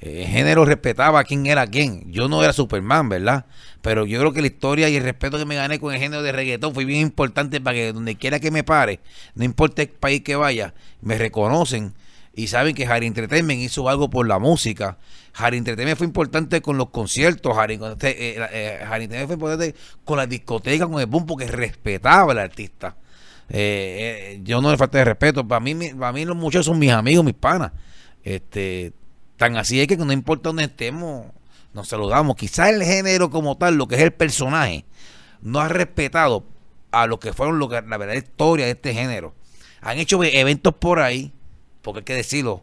el 0.00 0.26
género 0.26 0.64
respetaba 0.64 1.24
quién 1.24 1.46
era 1.46 1.66
quién. 1.66 2.10
Yo 2.12 2.28
no 2.28 2.42
era 2.42 2.52
Superman, 2.52 3.08
¿verdad? 3.08 3.46
Pero 3.82 4.06
yo 4.06 4.20
creo 4.20 4.32
que 4.32 4.40
la 4.40 4.46
historia 4.46 4.88
y 4.88 4.96
el 4.96 5.02
respeto 5.02 5.36
que 5.36 5.44
me 5.44 5.56
gané 5.56 5.80
con 5.80 5.92
el 5.92 6.00
género 6.00 6.22
de 6.22 6.32
reggaetón 6.32 6.74
fue 6.74 6.84
bien 6.84 7.00
importante 7.00 7.60
para 7.60 7.76
que 7.76 7.92
donde 7.92 8.14
quiera 8.14 8.38
que 8.38 8.50
me 8.50 8.62
pare, 8.62 9.00
no 9.34 9.44
importa 9.44 9.82
el 9.82 9.88
país 9.88 10.22
que 10.22 10.36
vaya, 10.36 10.74
me 11.00 11.18
reconocen 11.18 11.94
y 12.38 12.46
saben 12.46 12.72
que 12.72 12.86
Harry 12.86 13.08
Entertainment 13.08 13.60
hizo 13.60 13.88
algo 13.88 14.08
por 14.08 14.24
la 14.28 14.38
música. 14.38 14.96
Harry 15.34 15.58
Entertainment 15.58 15.98
fue 15.98 16.06
importante 16.06 16.62
con 16.62 16.78
los 16.78 16.90
conciertos, 16.90 17.58
Harry, 17.58 17.74
eh, 17.74 17.96
eh, 18.00 18.78
Entertainment 18.80 19.26
fue 19.26 19.34
importante 19.34 19.74
con 20.04 20.18
la 20.18 20.26
discoteca, 20.28 20.86
con 20.86 21.00
el 21.00 21.06
boom, 21.06 21.26
porque 21.26 21.48
respetaba 21.48 22.30
al 22.30 22.38
artista. 22.38 22.94
Eh, 23.48 24.40
yo 24.44 24.60
no 24.60 24.70
le 24.70 24.76
falta 24.76 24.98
de 24.98 25.06
respeto. 25.06 25.48
Para 25.48 25.58
mí, 25.58 25.74
para 25.74 26.12
mí 26.12 26.24
los 26.24 26.36
muchachos 26.36 26.66
son 26.66 26.78
mis 26.78 26.92
amigos, 26.92 27.24
mis 27.24 27.34
panas. 27.34 27.72
Este, 28.22 28.92
Tan 29.36 29.56
así 29.56 29.80
es 29.80 29.88
que 29.88 29.96
no 29.96 30.12
importa 30.12 30.50
dónde 30.50 30.64
estemos, 30.64 31.26
nos 31.74 31.88
saludamos. 31.88 32.36
Quizás 32.36 32.70
el 32.70 32.84
género 32.84 33.30
como 33.30 33.56
tal, 33.56 33.74
lo 33.74 33.88
que 33.88 33.96
es 33.96 34.02
el 34.02 34.12
personaje, 34.12 34.84
no 35.42 35.58
ha 35.58 35.68
respetado 35.68 36.44
a 36.92 37.08
lo 37.08 37.18
que 37.18 37.32
fueron 37.32 37.58
la 37.58 37.66
verdadera 37.66 38.16
historia 38.16 38.66
de 38.66 38.72
este 38.72 38.94
género. 38.94 39.34
Han 39.80 39.98
hecho 39.98 40.22
eventos 40.22 40.74
por 40.74 41.00
ahí, 41.00 41.32
porque 41.88 42.00
hay 42.00 42.04
que 42.04 42.14
decirlo, 42.14 42.62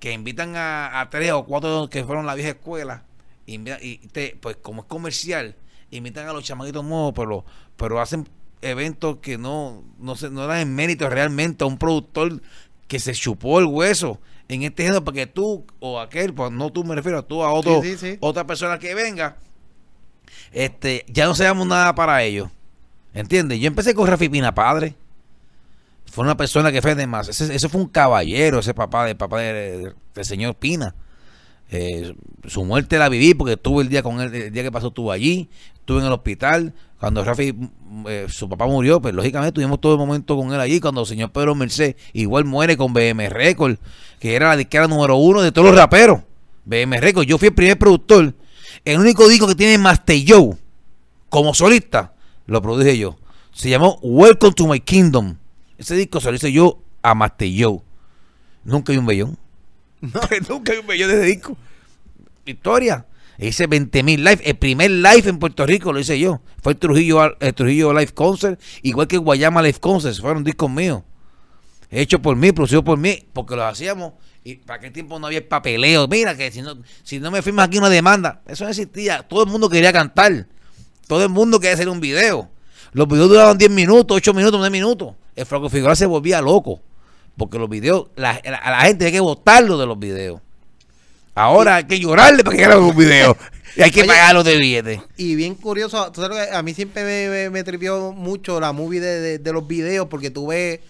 que 0.00 0.12
invitan 0.12 0.54
a, 0.56 1.06
tres 1.10 1.32
o 1.32 1.44
cuatro 1.44 1.88
que 1.90 2.02
fueron 2.02 2.24
la 2.24 2.34
vieja 2.34 2.50
escuela, 2.50 3.04
y, 3.46 3.58
pues 4.40 4.56
como 4.56 4.82
es 4.82 4.88
comercial, 4.88 5.54
invitan 5.90 6.26
a 6.26 6.32
los 6.32 6.42
chamaquitos 6.42 6.82
nuevos, 6.82 7.12
pero, 7.14 7.44
pero 7.76 8.00
hacen 8.00 8.26
eventos 8.62 9.18
que 9.18 9.36
no, 9.36 9.84
no, 9.98 10.16
se, 10.16 10.30
no 10.30 10.46
dan 10.46 10.60
en 10.60 10.74
mérito 10.74 11.08
realmente 11.10 11.64
a 11.64 11.66
un 11.66 11.76
productor 11.76 12.40
que 12.88 12.98
se 13.00 13.12
chupó 13.12 13.58
el 13.58 13.66
hueso 13.66 14.18
en 14.48 14.62
este 14.62 14.84
género 14.84 15.04
para 15.04 15.16
que 15.16 15.26
tú 15.26 15.66
o 15.80 16.00
aquel, 16.00 16.32
pues 16.32 16.50
no 16.50 16.72
tú 16.72 16.84
me 16.84 16.94
refiero 16.94 17.18
a 17.18 17.22
tú, 17.22 17.42
a 17.42 17.52
otro, 17.52 17.82
otra 18.20 18.46
persona 18.46 18.78
que 18.78 18.94
venga, 18.94 19.36
este, 20.52 21.04
ya 21.08 21.26
no 21.26 21.34
seamos 21.34 21.66
nada 21.66 21.94
para 21.94 22.22
ellos. 22.22 22.48
¿Entiendes? 23.14 23.60
Yo 23.60 23.66
empecé 23.66 23.94
con 23.94 24.06
Rafi 24.06 24.28
Pina 24.28 24.54
padre. 24.54 24.94
Fue 26.12 26.24
una 26.24 26.36
persona 26.36 26.70
que 26.70 26.82
fue 26.82 26.94
de 26.94 27.06
más. 27.06 27.30
Ese, 27.30 27.68
fue 27.70 27.80
un 27.80 27.88
caballero, 27.88 28.58
ese 28.58 28.74
papá 28.74 29.06
de 29.06 29.14
papá 29.14 29.40
del 29.40 29.94
señor 30.20 30.56
Pina. 30.56 30.94
Eh, 31.70 32.14
su 32.46 32.66
muerte 32.66 32.98
la 32.98 33.08
viví 33.08 33.32
porque 33.32 33.54
estuve 33.54 33.82
el 33.82 33.88
día 33.88 34.02
con 34.02 34.20
él, 34.20 34.34
el 34.34 34.52
día 34.52 34.62
que 34.62 34.70
pasó 34.70 34.88
estuvo 34.88 35.10
allí, 35.10 35.48
estuve 35.72 36.00
en 36.00 36.08
el 36.08 36.12
hospital. 36.12 36.74
Cuando 37.00 37.24
Rafi, 37.24 37.54
eh, 38.08 38.26
su 38.28 38.46
papá 38.46 38.66
murió, 38.66 39.00
pues 39.00 39.14
lógicamente 39.14 39.52
tuvimos 39.52 39.80
todo 39.80 39.94
el 39.94 39.98
momento 40.00 40.36
con 40.36 40.52
él 40.52 40.60
allí. 40.60 40.80
Cuando 40.80 41.00
el 41.00 41.06
señor 41.06 41.32
Pedro 41.32 41.54
Merced 41.54 41.96
igual 42.12 42.44
muere 42.44 42.76
con 42.76 42.92
BM 42.92 43.30
Record, 43.30 43.78
que 44.20 44.34
era 44.34 44.48
la 44.48 44.58
disquera 44.58 44.86
número 44.86 45.16
uno 45.16 45.40
de 45.40 45.50
todos 45.50 45.68
los 45.68 45.74
raperos. 45.74 46.20
BM 46.66 47.00
Record, 47.00 47.24
yo 47.24 47.38
fui 47.38 47.48
el 47.48 47.54
primer 47.54 47.78
productor. 47.78 48.34
El 48.84 48.98
único 48.98 49.26
disco 49.28 49.46
que 49.48 49.54
tiene 49.54 49.78
Master 49.78 50.18
como 51.30 51.54
solista, 51.54 52.12
lo 52.44 52.60
produje 52.60 52.98
yo. 52.98 53.16
Se 53.54 53.70
llamó 53.70 53.98
Welcome 54.02 54.52
to 54.52 54.66
My 54.66 54.78
Kingdom. 54.78 55.36
Ese 55.82 55.96
disco 55.96 56.20
se 56.20 56.30
lo 56.30 56.36
hice 56.36 56.52
yo 56.52 56.80
a 57.02 57.12
Master 57.12 57.48
Joe. 57.58 57.80
Nunca 58.62 58.92
hay 58.92 58.98
un 58.98 59.06
bellón. 59.06 59.36
Nunca 60.48 60.72
me 60.86 60.96
yo 60.96 61.08
desde 61.08 61.24
disco. 61.24 61.56
Victoria. 62.46 63.04
Hice 63.36 63.68
20.000 63.68 64.18
live. 64.18 64.40
El 64.44 64.56
primer 64.58 64.92
live 64.92 65.28
en 65.28 65.40
Puerto 65.40 65.66
Rico 65.66 65.92
lo 65.92 65.98
hice 65.98 66.20
yo. 66.20 66.40
Fue 66.62 66.74
el 66.74 66.78
Trujillo, 66.78 67.36
el 67.40 67.52
Trujillo 67.52 67.92
Live 67.92 68.12
Concert. 68.14 68.60
Igual 68.82 69.08
que 69.08 69.16
Guayama 69.16 69.60
Live 69.60 69.80
Concert. 69.80 70.16
Fueron 70.20 70.44
discos 70.44 70.70
míos. 70.70 71.02
Hecho 71.90 72.22
por 72.22 72.36
mí, 72.36 72.52
producido 72.52 72.84
por 72.84 72.96
mí. 72.96 73.26
Porque 73.32 73.56
los 73.56 73.64
hacíamos. 73.64 74.12
Y 74.44 74.58
para 74.58 74.78
qué 74.78 74.92
tiempo 74.92 75.18
no 75.18 75.26
había 75.26 75.48
papeleo. 75.48 76.06
Mira 76.06 76.36
que 76.36 76.52
si 76.52 76.62
no, 76.62 76.78
si 77.02 77.18
no 77.18 77.32
me 77.32 77.42
firmas 77.42 77.66
aquí 77.66 77.78
una 77.78 77.90
demanda. 77.90 78.40
Eso 78.46 78.62
no 78.62 78.70
existía. 78.70 79.24
Todo 79.24 79.42
el 79.42 79.50
mundo 79.50 79.68
quería 79.68 79.92
cantar. 79.92 80.46
Todo 81.08 81.24
el 81.24 81.28
mundo 81.30 81.58
quería 81.58 81.74
hacer 81.74 81.88
un 81.88 81.98
video. 81.98 82.48
Los 82.92 83.08
videos 83.08 83.30
duraban 83.30 83.58
10 83.58 83.68
minutos, 83.72 84.16
8 84.16 84.32
minutos, 84.32 84.60
9 84.60 84.70
minutos. 84.70 85.14
El 85.36 85.46
Franco 85.46 85.68
Figueroa 85.68 85.96
se 85.96 86.06
volvía 86.06 86.40
loco. 86.40 86.80
Porque 87.36 87.58
los 87.58 87.68
videos, 87.68 88.08
la, 88.14 88.30
a 88.30 88.70
la 88.70 88.80
gente 88.82 89.06
hay 89.06 89.12
que 89.12 89.20
votarlo 89.20 89.78
de 89.78 89.86
los 89.86 89.98
videos. 89.98 90.40
Ahora 91.34 91.76
hay 91.76 91.84
que 91.84 91.98
llorarle 91.98 92.44
para 92.44 92.56
que 92.56 92.62
graben 92.62 92.84
un 92.84 92.96
video. 92.96 93.36
Y 93.74 93.82
hay 93.82 93.90
que 93.90 94.04
pagarlo 94.04 94.44
de 94.44 94.58
billetes. 94.58 95.00
Y 95.16 95.34
bien 95.34 95.54
curioso, 95.54 96.12
a 96.52 96.62
mí 96.62 96.74
siempre 96.74 97.04
me, 97.04 97.50
me, 97.50 97.64
tripió 97.64 98.12
mucho 98.12 98.60
la 98.60 98.72
movie 98.72 99.00
de, 99.00 99.38
de, 99.38 99.52
los 99.52 99.66
videos 99.66 100.08
porque 100.08 100.30
tú 100.30 100.48
ves, 100.48 100.80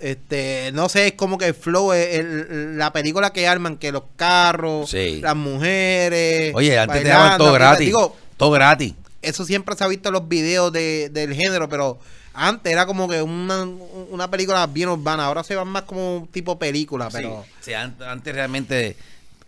este, 0.00 0.70
no 0.72 0.88
sé, 0.88 1.08
es 1.08 1.12
como 1.12 1.36
que 1.36 1.48
el 1.48 1.54
flow, 1.54 1.92
el, 1.92 2.78
la 2.78 2.92
película 2.94 3.30
que 3.32 3.46
arman, 3.46 3.76
que 3.76 3.92
los 3.92 4.04
carros, 4.16 4.94
las 4.94 5.36
mujeres. 5.36 6.54
Oye, 6.54 6.78
antes 6.78 7.02
te 7.02 7.08
daban 7.08 7.36
todo 7.36 7.52
gratis. 7.52 7.94
todo 8.38 8.50
gratis. 8.50 8.94
Eso 9.20 9.44
siempre 9.44 9.74
se 9.76 9.84
ha 9.84 9.88
visto 9.88 10.08
en 10.08 10.14
los 10.14 10.26
videos 10.26 10.72
de, 10.72 11.10
del 11.10 11.34
género, 11.34 11.68
pero 11.68 11.98
antes 12.34 12.72
era 12.72 12.86
como 12.86 13.08
que 13.08 13.22
una, 13.22 13.62
una 13.62 14.30
película 14.30 14.66
bien 14.66 14.88
urbana. 14.88 15.26
Ahora 15.26 15.44
se 15.44 15.54
van 15.54 15.68
más 15.68 15.82
como 15.82 16.28
tipo 16.32 16.58
película, 16.58 17.08
pero. 17.10 17.44
Sí, 17.60 17.72
antes 17.72 18.34
realmente 18.34 18.96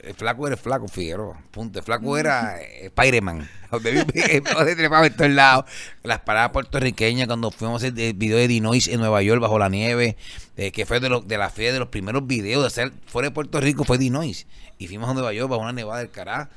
el 0.07 0.15
flaco 0.15 0.47
era 0.47 0.57
flaco, 0.57 0.87
Figueroa. 0.87 1.37
Punto. 1.51 1.81
El 1.81 1.85
flaco 1.85 2.17
era 2.17 2.61
eh, 2.61 2.87
Spider-Man. 2.87 3.49
Donde 3.71 4.77
trepaba 4.77 5.07
en 5.07 5.17
todos 5.17 5.31
lados. 5.31 5.65
Las 6.05 6.21
paradas 6.21 6.51
puertorriqueñas 6.51 7.27
cuando 7.27 7.51
fuimos 7.51 7.83
a 7.83 7.87
hacer 7.89 7.99
el 7.99 8.15
video 8.15 8.39
de 8.39 8.47
Dinois 8.47 8.87
en 8.87 9.01
Nueva 9.01 9.21
York 9.23 9.41
bajo 9.41 9.59
la 9.59 9.69
nieve, 9.69 10.17
eh, 10.57 10.71
que 10.71 10.87
fue 10.87 11.01
de, 11.01 11.09
lo, 11.09 11.21
de 11.21 11.39
la 11.39 11.51
fe 11.51 11.73
de 11.73 11.81
los 11.81 11.89
primeros 11.89 12.25
videos 12.27 12.63
de 12.63 12.69
hacer 12.69 12.93
fuera 13.07 13.29
de 13.29 13.35
Puerto 13.35 13.61
Rico, 13.61 13.85
fue 13.85 13.99
Dinois. 13.99 14.47
Y 14.79 14.87
fuimos 14.87 15.11
a 15.11 15.15
Nueva 15.15 15.33
York 15.33 15.51
bajo 15.51 15.63
una 15.63 15.73
nevada 15.73 15.99
del 15.99 16.11
Cará. 16.11 16.51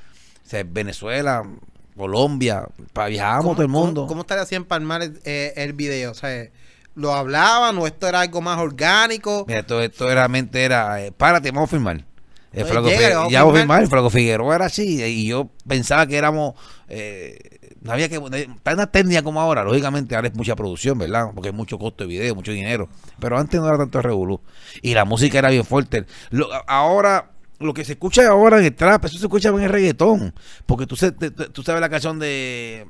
O 0.46 0.50
sea, 0.50 0.64
Venezuela, 0.64 1.44
Colombia, 2.00 2.66
viajábamos 3.08 3.56
todo 3.56 3.62
el 3.62 3.68
mundo. 3.68 4.08
¿Cómo, 4.08 4.22
estaría 4.22 4.44
así 4.44 4.56
en 4.56 4.64
Palmar 4.64 5.02
el, 5.02 5.20
eh, 5.26 5.54
el 5.58 5.74
video? 5.74 6.12
O 6.12 6.14
sea, 6.14 6.50
¿lo 6.96 7.14
hablaban 7.14 7.78
o 7.78 7.86
esto 7.86 8.08
era 8.08 8.22
algo 8.22 8.42
más 8.42 8.58
orgánico? 8.58 9.44
Mira, 9.48 9.60
esto, 9.60 9.82
esto 9.82 10.08
realmente 10.08 10.64
era, 10.64 11.04
eh, 11.04 11.12
párate, 11.12 11.52
vamos 11.52 11.70
a 11.70 11.72
filmar. 11.72 12.06
El 12.52 12.66
Flaco 12.66 12.90
ya 13.30 13.44
vos 13.44 13.60
el 13.60 13.88
Flaco 13.88 14.10
Figueroa 14.10 14.56
era 14.56 14.66
así 14.66 15.04
y 15.04 15.28
yo 15.28 15.50
pensaba 15.68 16.08
que 16.08 16.18
éramos 16.18 16.56
eh, 16.88 17.60
no 17.82 17.92
había 17.92 18.10
que 18.10 18.18
una 18.18 18.88
técnica 18.88 19.22
como 19.22 19.40
ahora 19.40 19.64
lógicamente 19.64 20.16
ahora 20.16 20.30
es 20.30 20.34
mucha 20.34 20.56
producción 20.56 20.98
verdad 20.98 21.30
porque 21.36 21.50
es 21.50 21.56
mucho 21.56 21.78
costo 21.78 22.06
de 22.06 22.08
video 22.08 22.34
mucho 22.34 22.52
dinero 22.52 22.90
pero 23.20 23.38
antes 23.38 23.60
no 23.62 23.68
era 23.68 23.78
tanto 23.78 24.02
revolú 24.02 24.42
y 24.82 24.96
la 24.96 25.06
música 25.06 25.38
era 25.38 25.50
bien 25.52 25.64
fuerte 25.64 26.08
ahora 26.66 27.34
lo 27.60 27.74
que 27.74 27.86
se 27.86 27.94
escucha 27.94 28.28
ahora 28.28 28.60
en 28.60 28.66
el 28.66 28.76
trap 28.76 29.06
eso 29.06 29.18
se 29.18 29.26
escucha 29.26 29.50
en 29.50 29.60
el 29.60 29.70
reggaetón 29.70 30.34
porque 30.66 30.86
tú, 30.86 30.96
tú 31.52 31.64
sabes 31.64 31.82
la 31.82 31.90
canción 31.90 32.20
de 32.20 32.88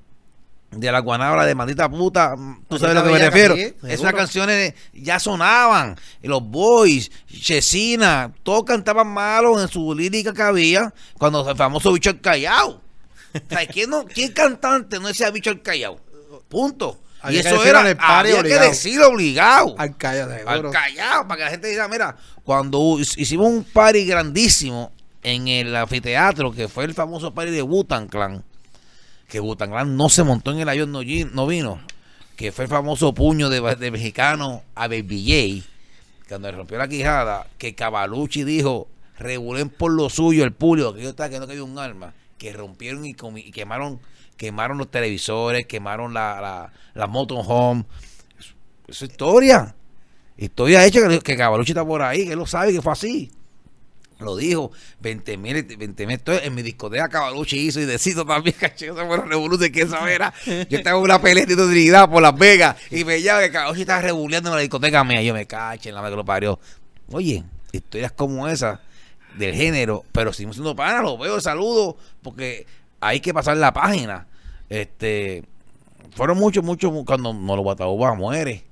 de 0.71 0.91
la 0.91 0.99
guanabra 0.99 1.45
de 1.45 1.55
maldita 1.55 1.89
puta, 1.89 2.35
tú 2.67 2.77
sabes 2.77 2.95
a 2.95 2.99
lo 2.99 3.05
que 3.07 3.13
me 3.13 3.29
refiero. 3.29 3.55
Esas 3.83 4.13
canciones 4.13 4.73
ya 4.93 5.19
sonaban. 5.19 5.95
Los 6.21 6.43
Boys, 6.43 7.11
Chesina, 7.27 8.31
todos 8.43 8.65
cantaban 8.65 9.07
malo 9.07 9.59
en 9.59 9.67
su 9.67 9.95
lírica 9.95 10.33
que 10.33 10.41
había 10.41 10.93
cuando 11.17 11.49
el 11.49 11.57
famoso 11.57 11.91
bicho 11.91 12.11
el 12.11 12.21
callao. 12.21 12.81
¿quién, 13.71 13.89
no, 13.89 14.05
¿Quién 14.05 14.31
cantante 14.31 14.99
no 14.99 15.07
decía 15.07 15.31
bicho 15.31 15.49
el 15.49 15.61
callao? 15.61 15.99
Punto. 16.47 16.99
Y 17.29 17.37
eso 17.37 17.63
era, 17.65 17.81
había 17.99 18.43
que 18.43 18.59
decir 18.59 19.01
obligado. 19.01 19.75
Al 19.77 19.97
callao, 19.97 20.29
Al 20.47 20.71
callao, 20.71 21.27
para 21.27 21.37
que 21.37 21.43
la 21.43 21.51
gente 21.51 21.67
diga, 21.67 21.87
mira, 21.87 22.15
cuando 22.43 22.97
hicimos 22.99 23.47
un 23.47 23.63
party 23.63 24.05
grandísimo 24.05 24.91
en 25.23 25.47
el 25.47 25.75
anfiteatro, 25.75 26.51
que 26.51 26.67
fue 26.67 26.85
el 26.85 26.93
famoso 26.93 27.33
party 27.33 27.51
de 27.51 27.61
Wutan 27.61 28.07
Clan, 28.07 28.43
que 29.29 29.39
Butanglan 29.39 29.95
no 29.95 30.09
se 30.09 30.23
montó 30.23 30.51
en 30.51 30.59
el 30.59 30.69
avión, 30.69 30.91
no, 30.91 31.47
vino, 31.47 31.79
que 32.35 32.51
fue 32.51 32.65
el 32.65 32.69
famoso 32.69 33.13
puño 33.13 33.49
de, 33.49 33.91
mexicano 33.91 34.63
a 34.75 34.87
Baby 34.87 35.61
J, 35.61 35.69
cuando 36.27 36.51
le 36.51 36.57
rompió 36.57 36.77
la 36.77 36.87
quijada, 36.87 37.47
que 37.57 37.75
Cavalucci 37.75 38.43
dijo, 38.43 38.87
regulen 39.17 39.69
por 39.69 39.91
lo 39.91 40.09
suyo 40.09 40.43
el 40.43 40.51
público, 40.51 40.93
que 40.93 41.03
yo 41.03 41.09
estaba 41.09 41.29
que 41.29 41.39
no 41.39 41.47
cayó 41.47 41.63
un 41.63 41.77
arma, 41.77 42.13
que 42.37 42.53
rompieron 42.53 43.05
y, 43.05 43.13
quemaron 43.13 43.99
quemaron 44.39 44.77
los 44.77 44.89
televisores, 44.89 45.67
quemaron 45.67 46.13
la, 46.13 46.39
la, 46.39 46.73
la 46.93 47.07
motorhome. 47.07 47.83
Eso, 48.39 48.55
es 48.87 49.11
historia. 49.11 49.75
Historia 50.37 50.85
hecha 50.85 51.05
que, 51.07 51.19
que 51.19 51.33
está 51.33 51.85
por 51.85 52.01
ahí, 52.01 52.25
que 52.25 52.31
él 52.31 52.39
lo 52.39 52.47
sabe 52.47 52.71
que 52.71 52.81
fue 52.81 52.93
así 52.93 53.29
lo 54.19 54.35
dijo, 54.35 54.71
20 54.99 55.37
mil, 55.37 55.63
20 55.63 56.07
mil, 56.07 56.21
en 56.25 56.53
mi 56.53 56.61
discoteca 56.61 57.07
Cavalucci 57.07 57.57
hizo 57.57 57.79
y 57.79 57.85
decido 57.85 58.25
también, 58.25 58.55
caché, 58.59 58.87
esa 58.87 59.05
fue 59.05 59.17
revolución 59.17 59.71
que 59.71 59.81
esa 59.83 60.11
era. 60.11 60.33
Yo 60.45 60.77
estaba 60.77 60.97
en 60.97 61.05
una 61.05 61.21
pelea 61.21 61.45
de 61.45 61.55
Trinidad 61.55 62.09
por 62.09 62.21
Las 62.21 62.37
Vegas 62.37 62.75
y 62.91 63.05
me 63.05 63.21
llama 63.21 63.41
que 63.41 63.51
Cavalucci 63.51 63.81
estaba 63.81 64.01
rebuleando 64.01 64.49
en 64.49 64.55
la 64.55 64.61
discoteca 64.61 65.03
mía, 65.03 65.21
yo 65.21 65.33
me 65.33 65.45
caché 65.47 65.89
en 65.89 65.95
la 65.95 66.09
que 66.09 66.15
lo 66.15 66.25
parió. 66.25 66.59
Oye, 67.11 67.43
historias 67.71 68.11
como 68.11 68.47
esa 68.47 68.81
del 69.37 69.55
género, 69.55 70.03
pero 70.11 70.33
seguimos 70.33 70.57
siendo 70.57 70.75
panas, 70.75 71.01
lo 71.01 71.17
veo, 71.17 71.39
saludo, 71.39 71.97
porque 72.21 72.67
hay 72.99 73.21
que 73.21 73.33
pasar 73.33 73.55
la 73.57 73.71
página. 73.71 74.27
Este, 74.69 75.43
fueron 76.11 76.37
muchos, 76.37 76.63
muchos, 76.63 76.91
cuando 77.05 77.33
Nolo 77.33 77.61
Guataúba 77.63 78.13
muere, 78.13 78.63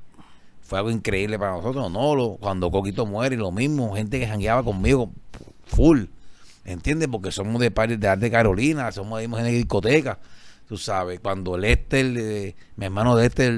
fue 0.61 0.79
algo 0.79 0.91
increíble 0.91 1.39
para 1.39 1.53
nosotros, 1.53 1.91
Nolo, 1.91 2.37
cuando 2.39 2.69
Coquito 2.71 3.05
muere, 3.05 3.35
lo 3.35 3.51
mismo, 3.51 3.95
gente 3.95 4.19
que 4.19 4.27
jangueaba 4.27 4.63
conmigo, 4.63 5.11
full. 5.65 6.05
¿Entiendes? 6.65 7.07
Porque 7.07 7.31
somos 7.31 7.61
de 7.61 7.71
pares 7.71 7.99
de 7.99 8.07
Arte 8.09 8.29
Carolina, 8.29 8.91
somos 8.91 9.19
de 9.19 9.25
en 9.25 9.45
discoteca. 9.45 10.19
Tú 10.67 10.77
sabes, 10.77 11.21
cuando 11.21 11.57
Lester, 11.57 12.05
eh, 12.17 12.55
mi 12.75 12.85
hermano 12.85 13.17
Lester, 13.17 13.57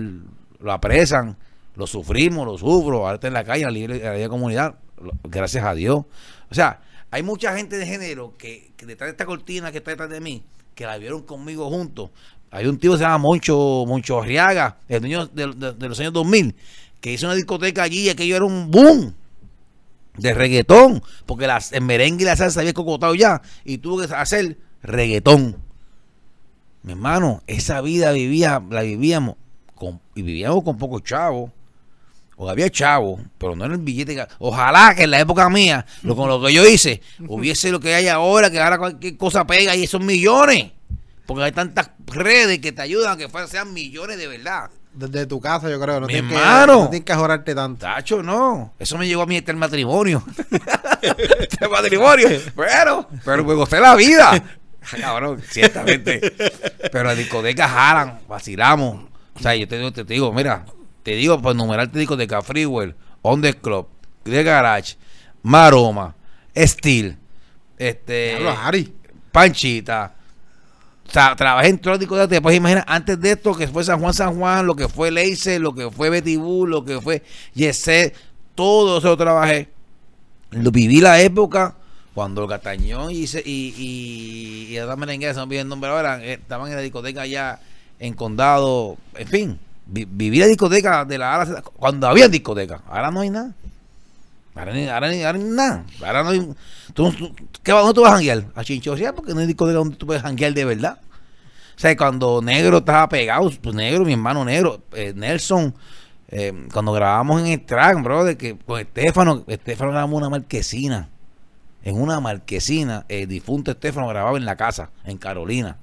lo 0.59 0.71
apresan, 0.71 1.35
lo 1.75 1.87
sufrimos, 1.87 2.45
lo 2.45 2.57
sufro, 2.57 3.07
ahora 3.07 3.19
en 3.21 3.33
la 3.33 3.43
calle, 3.43 3.63
en 3.63 4.03
la, 4.03 4.15
la, 4.15 4.29
comunidad, 4.29 4.75
gracias 5.23 5.63
a 5.63 5.73
Dios. 5.73 6.05
O 6.51 6.53
sea, 6.53 6.81
hay 7.09 7.23
mucha 7.23 7.55
gente 7.57 7.77
de 7.77 7.87
género 7.87 8.35
que, 8.37 8.73
detrás 8.77 9.07
de 9.07 9.11
esta 9.11 9.25
cortina 9.25 9.71
que 9.71 9.79
está 9.79 9.91
detrás 9.91 10.09
de 10.09 10.19
mí, 10.19 10.43
que 10.79 10.85
la 10.85 10.97
vieron 10.97 11.23
conmigo 11.23 11.69
juntos. 11.69 12.09
Hay 12.51 12.65
un 12.65 12.77
tío 12.79 12.93
que 12.93 12.99
se 12.99 13.03
llama 13.03 13.17
Moncho, 13.17 13.83
Moncho 13.85 14.21
Arriaga, 14.21 14.77
el 14.87 15.01
niño 15.01 15.27
de, 15.27 15.45
los 15.45 15.99
años 15.99 16.13
2000, 16.13 16.55
que 17.01 17.11
hizo 17.11 17.25
una 17.25 17.35
discoteca 17.35 17.83
allí 17.83 18.03
y 18.05 18.09
aquello 18.09 18.37
era 18.37 18.45
un 18.45 18.71
boom 18.71 19.13
de 20.15 20.33
reggaetón, 20.33 21.03
porque 21.25 21.47
las, 21.47 21.73
el 21.73 21.81
merengue 21.81 22.23
y 22.23 22.25
la 22.25 22.37
salsa 22.37 22.61
había 22.61 22.71
cocotado 22.71 23.13
ya 23.13 23.41
y 23.65 23.79
tuvo 23.79 23.99
que 23.99 24.13
hacer 24.13 24.57
reggaetón. 24.81 25.57
Mi 26.83 26.93
hermano, 26.93 27.43
esa 27.47 27.81
vida 27.81 28.13
vivía, 28.13 28.63
la 28.69 28.81
vivíamos 28.83 29.35
y 30.15 30.21
vivíamos 30.21 30.63
con 30.63 30.77
pocos 30.77 31.03
chavos. 31.03 31.51
O 32.41 32.49
había 32.49 32.69
chavos, 32.69 33.19
pero 33.37 33.53
no 33.53 33.65
era 33.65 33.73
el 33.73 33.81
billete. 33.81 34.25
Ojalá 34.39 34.95
que 34.95 35.03
en 35.03 35.11
la 35.11 35.19
época 35.19 35.49
mía, 35.49 35.85
lo, 36.03 36.15
con 36.15 36.29
lo 36.29 36.41
que 36.41 36.53
yo 36.53 36.65
hice, 36.65 37.01
hubiese 37.27 37.69
lo 37.69 37.81
que 37.81 37.93
hay 37.93 38.07
ahora, 38.07 38.49
que 38.49 38.61
ahora 38.61 38.77
cualquier 38.77 39.17
cosa 39.17 39.45
pega 39.45 39.75
y 39.75 39.83
esos 39.83 40.01
millones. 40.01 40.71
Porque 41.25 41.43
hay 41.43 41.51
tantas 41.51 41.91
redes 42.07 42.59
que 42.59 42.71
te 42.71 42.81
ayudan 42.81 43.11
a 43.11 43.17
que 43.17 43.27
sean 43.47 43.73
millones 43.73 44.17
de 44.17 44.27
verdad. 44.27 44.69
Desde 44.93 45.25
tu 45.25 45.41
casa, 45.41 45.69
yo 45.69 45.81
creo. 45.81 45.99
No 45.99 46.07
Mi 46.07 46.13
tienes 46.13 46.31
hermano. 46.31 46.73
Que, 46.77 46.83
no 46.83 46.89
tienes 46.89 47.05
que 47.05 47.13
joderte 47.13 47.53
tanto. 47.53 47.85
Tacho, 47.85 48.23
no. 48.23 48.73
Eso 48.79 48.97
me 48.97 49.05
llegó 49.05 49.23
a 49.23 49.25
mí 49.25 49.35
este 49.35 49.51
el 49.51 49.57
matrimonio. 49.57 50.23
este 51.01 51.67
matrimonio. 51.67 52.29
Pero, 52.55 53.09
pero 53.25 53.43
me 53.43 53.53
gosté 53.53 53.81
la 53.81 53.95
vida. 53.95 54.41
Cabrón, 55.01 55.41
ciertamente. 55.45 56.33
Pero 56.89 57.03
la 57.03 57.15
discoteca 57.15 57.67
jalan, 57.67 58.19
vacilamos. 58.29 59.09
O 59.35 59.39
sea, 59.39 59.53
yo 59.55 59.67
te, 59.67 59.91
te, 59.91 60.03
digo, 60.05 60.31
mira, 60.31 60.65
te 61.09 61.15
digo, 61.15 61.41
por 61.41 61.55
numerarte 61.55 61.97
discoteca 61.97 62.43
Freewell, 62.43 62.93
On 63.23 63.41
The 63.41 63.55
Club, 63.55 63.87
The 64.21 64.43
Garage, 64.43 64.95
Maroma, 65.41 66.15
Steel, 66.55 67.17
este, 67.79 68.37
Panchita, 69.31 70.13
o 71.07 71.11
sea, 71.11 71.35
trabajé 71.35 71.69
en 71.69 71.79
todas 71.79 71.95
las 71.95 72.01
discotecas, 72.01 72.29
te 72.29 72.39
puedes 72.39 72.57
imaginar, 72.57 72.85
antes 72.87 73.19
de 73.19 73.31
esto, 73.31 73.55
que 73.55 73.67
fue 73.67 73.83
San 73.83 73.99
Juan 73.99 74.13
San 74.13 74.37
Juan, 74.37 74.67
lo 74.67 74.75
que 74.75 74.87
fue 74.87 75.09
Leise, 75.09 75.57
lo 75.57 75.73
que 75.73 75.89
fue 75.89 76.11
Betty 76.11 76.35
Boo, 76.35 76.67
lo 76.67 76.85
que 76.85 77.01
fue 77.01 77.23
Yeset, 77.55 78.15
todo 78.53 78.99
eso 78.99 79.07
lo 79.07 79.17
trabajé. 79.17 79.69
Lo, 80.51 80.69
viví 80.69 81.01
la 81.01 81.19
época 81.21 81.75
cuando 82.13 82.43
el 82.43 82.47
Gatañón 82.47 83.09
y, 83.09 83.23
y, 83.23 83.41
y, 83.45 84.67
y 84.69 84.77
Adam 84.77 84.99
Merengue, 84.99 85.33
se 85.33 85.43
me 85.43 85.59
el 85.59 85.67
nombre 85.67 85.89
ahora, 85.89 86.23
eh, 86.23 86.33
estaban 86.33 86.69
en 86.69 86.75
la 86.75 86.81
discoteca 86.81 87.21
allá 87.21 87.59
en 87.97 88.13
Condado, 88.13 88.97
en 89.15 89.27
fin, 89.27 89.59
viví 89.91 90.39
la 90.39 90.47
discoteca 90.47 91.05
de 91.05 91.17
la 91.17 91.63
cuando 91.77 92.07
había 92.07 92.27
discoteca, 92.27 92.81
ahora 92.87 93.11
no 93.11 93.21
hay 93.21 93.29
nada. 93.29 93.53
Ahora 94.55 94.73
ni, 94.73 94.87
ahora 94.87 95.09
ni, 95.09 95.23
ahora 95.23 95.37
ni 95.37 95.43
nada. 95.45 95.85
Ahora 96.03 96.23
no 96.23 96.29
hay, 96.29 96.49
¿Tú, 96.93 97.13
qué, 97.63 97.71
¿Dónde 97.71 97.93
tú 97.93 98.01
vas 98.01 98.11
a 98.11 98.15
janguear? 98.15 98.45
A 98.55 98.63
Chinchorrea, 98.63 99.13
porque 99.13 99.33
no 99.33 99.39
hay 99.39 99.47
discoteca 99.47 99.77
donde 99.77 99.95
tú 99.95 100.05
puedes 100.05 100.21
janguear 100.21 100.53
de 100.53 100.65
verdad. 100.65 100.99
O 101.75 101.79
sea, 101.79 101.95
cuando 101.95 102.41
Negro 102.41 102.79
estaba 102.79 103.07
pegado, 103.07 103.49
pues 103.61 103.73
Negro, 103.75 104.03
mi 104.03 104.13
hermano 104.13 104.43
Negro, 104.43 104.81
eh, 104.91 105.13
Nelson, 105.15 105.73
eh, 106.27 106.67
cuando 106.73 106.91
grabamos 106.91 107.41
en 107.41 107.47
el 107.47 107.65
track, 107.65 108.03
bro, 108.03 108.25
de 108.25 108.37
que 108.37 108.57
con 108.57 108.79
Estefano, 108.81 109.45
Estefano 109.47 109.91
grabamos 109.91 110.17
una 110.17 110.29
marquesina. 110.29 111.09
En 111.81 111.99
una 111.99 112.19
marquesina, 112.19 113.05
el 113.07 113.29
difunto 113.29 113.71
Estefano 113.71 114.09
grababa 114.09 114.37
en 114.37 114.43
la 114.43 114.57
casa, 114.57 114.89
en 115.05 115.17
Carolina. 115.17 115.77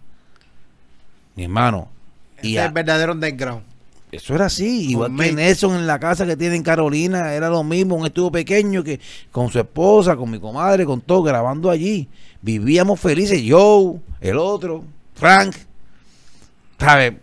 Mi 1.35 1.45
hermano. 1.45 1.89
y 2.43 2.59
es 2.59 2.67
el 2.67 2.73
verdadero 2.73 3.13
underground. 3.13 3.63
Eso 4.13 4.35
era 4.35 4.47
así, 4.47 4.91
igual 4.91 5.15
que 5.17 5.33
Nelson 5.33 5.75
en 5.75 5.87
la 5.87 5.99
casa 5.99 6.25
que 6.25 6.37
tiene 6.37 6.55
en 6.57 6.63
Carolina, 6.63 7.33
era 7.35 7.51
lo 7.51 7.65
mismo, 7.65 7.97
un 7.97 8.07
estudio 8.07 8.31
pequeño 8.31 8.85
que 8.85 9.01
con 9.33 9.51
su 9.51 9.59
esposa, 9.59 10.17
con 10.17 10.31
mi 10.31 10.39
comadre, 10.39 10.87
con 10.87 11.01
todo, 11.01 11.23
grabando 11.23 11.71
allí. 11.71 12.09
Vivíamos 12.41 13.01
felices, 13.01 13.43
Joe, 13.47 13.99
el 14.21 14.39
otro, 14.39 14.85
Frank. 15.15 15.57
¿Sabes? 16.79 17.15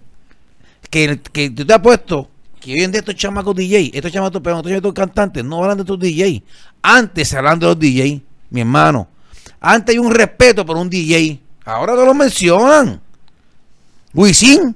Que, 0.90 1.20
que 1.32 1.50
tú 1.50 1.66
te 1.66 1.74
has 1.74 1.80
puesto 1.80 2.30
que 2.60 2.74
hoy 2.74 2.84
en 2.84 2.92
día 2.92 3.00
estos 3.00 3.16
chamacos 3.16 3.56
DJ, 3.56 3.92
estos 3.94 4.12
chamacos, 4.12 4.42
pero 4.42 4.60
estos 4.60 4.94
cantantes, 4.94 5.44
no 5.44 5.62
hablan 5.62 5.78
de 5.78 5.84
estos 5.84 6.00
DJ. 6.00 6.44
Antes 6.82 7.28
se 7.28 7.38
hablan 7.38 7.60
de 7.60 7.66
los 7.66 7.80
DJ, 7.80 8.22
mi 8.50 8.62
hermano. 8.62 9.08
Antes 9.60 9.94
hay 9.94 10.00
un 10.00 10.14
respeto 10.14 10.66
por 10.66 10.78
un 10.78 10.90
DJ. 10.90 11.40
Ahora 11.66 11.94
no 11.94 12.06
lo 12.06 12.14
mencionan. 12.14 13.02
Wisin. 14.14 14.76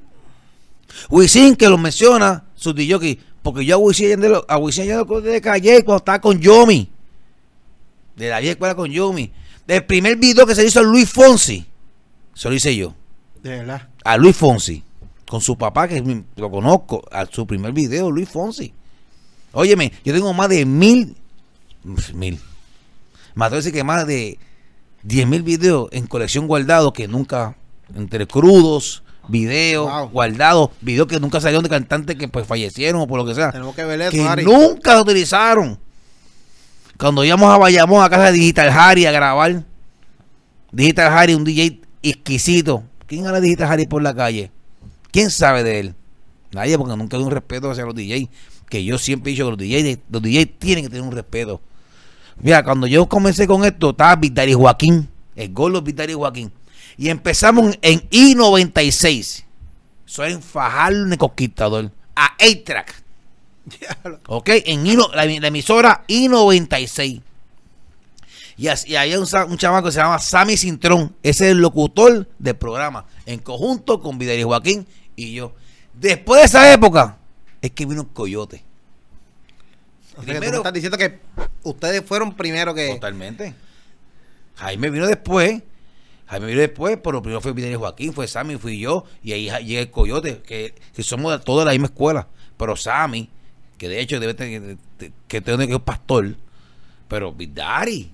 Wisin 1.10 1.56
que 1.56 1.70
lo 1.70 1.78
menciona, 1.78 2.46
su 2.56 2.74
DJ, 2.74 3.20
porque 3.42 3.66
yo 3.66 3.76
a 3.76 3.78
Wisin, 3.78 4.24
a 4.48 4.58
Wisin 4.58 4.86
ya 4.86 4.98
lo 4.98 5.22
de 5.22 5.42
calle 5.42 5.84
cuando 5.84 5.98
estaba 5.98 6.22
con 6.22 6.40
Yomi. 6.40 6.90
De 8.16 8.30
la 8.30 8.40
vieja 8.40 8.54
escuela 8.54 8.76
con 8.76 8.92
Yomi. 8.92 9.32
Del 9.66 9.86
primer 9.86 10.18
video 10.18 10.46
que 10.46 10.56
se 10.56 10.66
hizo 10.66 10.80
a 10.80 10.84
Luis 10.84 11.10
Fonsi. 11.10 11.66
Se 12.34 12.50
lo 12.50 12.56
hice 12.56 12.76
yo. 12.76 12.94
De 13.42 13.50
verdad. 13.50 13.90
A 14.04 14.18
Luis 14.18 14.36
Fonsi 14.36 14.84
con 15.28 15.42
su 15.42 15.58
papá, 15.58 15.88
que 15.88 16.24
lo 16.38 16.50
conozco, 16.50 17.04
a 17.12 17.26
su 17.26 17.46
primer 17.46 17.74
video, 17.74 18.10
Luis 18.10 18.30
Fonsi. 18.30 18.74
Óyeme, 19.52 19.92
yo 20.04 20.14
tengo 20.14 20.34
más 20.34 20.50
de 20.50 20.66
mil, 20.66 21.16
mil, 22.14 22.40
más 23.36 23.64
de 23.64 23.72
que 23.72 23.84
más 23.84 24.08
de 24.08 24.40
diez 25.04 25.28
mil 25.28 25.44
videos 25.44 25.90
en 25.92 26.08
colección 26.08 26.48
guardados 26.48 26.94
que 26.94 27.08
nunca, 27.08 27.58
entre 27.94 28.26
crudos, 28.26 29.04
videos 29.28 30.12
guardados, 30.12 30.70
videos 30.82 31.08
que 31.08 31.20
nunca 31.20 31.40
salieron 31.42 31.64
de 31.64 31.70
cantantes 31.70 32.16
que 32.16 32.28
pues 32.28 32.46
fallecieron 32.48 33.02
o 33.02 33.08
por 33.08 33.20
lo 33.20 33.26
que 33.26 33.36
sea. 33.36 33.52
Tenemos 33.52 33.76
que 33.76 33.84
ver 33.84 34.02
eso, 34.02 34.12
que 34.12 34.44
nunca 34.44 34.96
lo 34.96 35.02
utilizaron. 35.02 35.80
Cuando 36.98 37.24
íbamos 37.24 37.54
a 37.54 37.58
Bayamón 37.58 38.04
a 38.04 38.10
casa 38.10 38.32
de 38.32 38.34
Digital 38.34 38.70
Harry 38.70 39.06
a 39.06 39.12
grabar, 39.12 39.64
Digital 40.72 41.14
Harry, 41.14 41.36
un 41.36 41.44
DJ 41.44 41.82
exquisito. 42.02 42.84
¿Quién 43.06 43.26
era 43.26 43.40
Digital 43.40 43.72
Harry 43.72 43.86
por 43.86 44.02
la 44.02 44.16
calle? 44.16 44.52
¿Quién 45.12 45.30
sabe 45.30 45.64
de 45.64 45.80
él? 45.80 45.96
Nadie, 46.52 46.78
porque 46.78 46.96
nunca 46.96 47.18
hay 47.18 47.24
un 47.24 47.32
respeto 47.32 47.70
hacia 47.72 47.86
los 47.86 47.96
DJs. 47.96 48.28
Que 48.70 48.84
yo 48.84 48.98
siempre 48.98 49.32
he 49.32 49.34
dicho 49.34 49.46
que 49.46 49.52
los 49.52 49.60
DJs, 49.60 50.00
los 50.10 50.22
DJs 50.22 50.60
tienen 50.60 50.84
que 50.84 50.90
tener 50.90 51.04
un 51.04 51.12
respeto. 51.12 51.62
Mira, 52.40 52.64
cuando 52.64 52.86
yo 52.86 53.08
comencé 53.08 53.48
con 53.48 53.64
esto, 53.64 53.92
estaba 53.92 54.16
Vitali 54.16 54.54
Joaquín, 54.54 55.08
el 55.36 55.54
gol 55.54 55.82
Vitali 55.82 56.14
Joaquín. 56.14 56.52
Y 56.98 57.10
empezamos 57.10 57.78
en 57.82 58.08
I-96. 58.10 59.44
Eso 60.08 60.24
era 60.24 60.34
en 60.34 60.42
Fajardo 60.42 61.06
de 61.06 61.18
Conquistador. 61.18 61.92
A 62.16 62.36
A-Track. 62.40 63.04
ok, 64.28 64.50
en 64.66 64.98
la, 65.14 65.26
emisora 65.26 66.04
I-96. 66.08 67.22
Y, 68.58 68.68
así, 68.70 68.96
hay 68.96 69.14
un, 69.16 69.28
un 69.50 69.58
chamaco 69.58 69.88
que 69.88 69.92
se 69.92 70.00
llama 70.00 70.18
Sammy 70.18 70.58
Cintrón. 70.58 71.16
Ese 71.22 71.46
es 71.46 71.52
el 71.52 71.60
locutor 71.60 72.28
del 72.40 72.56
programa. 72.56 73.06
En 73.26 73.40
conjunto 73.40 74.02
con 74.02 74.18
Vidal 74.18 74.44
Joaquín 74.44 74.88
y 75.16 75.34
yo. 75.34 75.54
Después 75.94 76.42
de 76.42 76.46
esa 76.46 76.74
época, 76.74 77.18
es 77.62 77.72
que 77.72 77.86
vino 77.86 78.02
el 78.02 78.08
coyote. 78.08 78.64
primero, 80.26 80.58
estás 80.58 80.74
diciendo 80.74 80.98
que 80.98 81.20
ustedes 81.64 82.04
fueron 82.04 82.36
primero 82.36 82.74
que. 82.74 82.94
Totalmente. 82.94 83.54
Jaime 84.56 84.90
vino 84.90 85.06
después. 85.06 85.62
Jaime 86.28 86.48
vino 86.48 86.60
después, 86.60 86.98
pero 87.04 87.22
primero 87.22 87.42
fue 87.42 87.54
Vidal 87.54 87.78
Joaquín, 87.78 88.14
fue 88.14 88.28
Sammy, 88.28 88.58
fui 88.58 88.80
yo, 88.80 89.06
y 89.24 89.32
ahí 89.32 89.50
llega 89.66 89.82
el 89.82 89.92
coyote, 89.92 90.42
que, 90.46 90.76
somos 91.02 91.44
todos 91.44 91.62
de 91.62 91.66
la 91.66 91.72
misma 91.72 91.88
escuela. 91.88 92.28
Pero 92.58 92.76
Sammy, 92.76 93.30
que 93.78 93.88
de 93.88 94.02
hecho 94.02 94.20
debe 94.20 94.34
tener 94.34 94.78
que 95.28 95.42
tener 95.42 95.68
que 95.68 95.76
es 95.76 95.82
pastor, 95.82 96.36
pero 97.08 97.34
Vidari. 97.34 98.12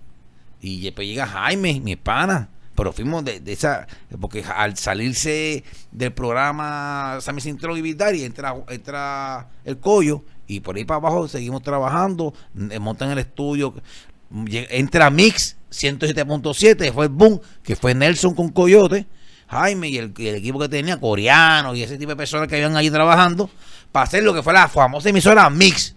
Y 0.62 0.82
después 0.82 1.08
llega 1.08 1.28
Jaime, 1.28 1.80
mi 1.80 1.96
pana. 1.96 2.50
Pero 2.76 2.92
fuimos 2.92 3.24
de, 3.24 3.42
esa, 3.46 3.88
porque 4.20 4.44
al 4.44 4.78
salirse 4.78 5.64
del 5.92 6.12
programa 6.12 7.20
Sammy 7.22 7.42
Sintro 7.42 7.78
y 7.78 7.82
Vitari, 7.82 8.24
entra, 8.24 8.56
entra 8.70 9.48
el 9.64 9.78
collo 9.78 10.24
y 10.48 10.60
por 10.60 10.76
ahí 10.76 10.84
para 10.84 10.98
abajo 10.98 11.28
seguimos 11.28 11.62
trabajando, 11.62 12.34
montan 12.82 13.12
el 13.12 13.20
estudio, 13.20 13.76
entra 14.70 15.10
Mix 15.10 15.58
107.7, 15.72 16.92
fue 16.94 17.06
el 17.06 17.12
boom, 17.12 17.40
que 17.64 17.76
fue 17.76 17.94
Nelson 17.94 18.36
con 18.36 18.50
Coyote, 18.50 19.06
Jaime 19.48 19.90
y 19.90 19.98
el, 19.98 20.14
equipo 20.18 20.60
que 20.60 20.70
tenía, 20.70 21.00
coreano 21.00 21.76
y 21.76 21.84
ese 21.84 21.98
tipo 21.98 22.10
de 22.10 22.16
personas 22.16 22.48
que 22.48 22.56
habían 22.56 22.76
ahí 22.76 22.90
trabajando, 22.90 23.50
para 23.92 24.06
hacer 24.06 24.24
lo 24.24 24.34
que 24.34 24.44
fue 24.44 24.54
la 24.54 24.68
famosa 24.68 25.10
emisora 25.10 25.50
Mix. 25.50 25.96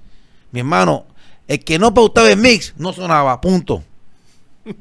Mi 0.52 0.60
hermano, 0.60 1.06
el 1.46 1.62
que 1.62 1.78
no 1.78 1.92
pautaba 1.92 2.30
en 2.30 2.40
Mix 2.40 2.74
no 2.76 2.92
sonaba, 2.92 3.40
punto. 3.40 3.82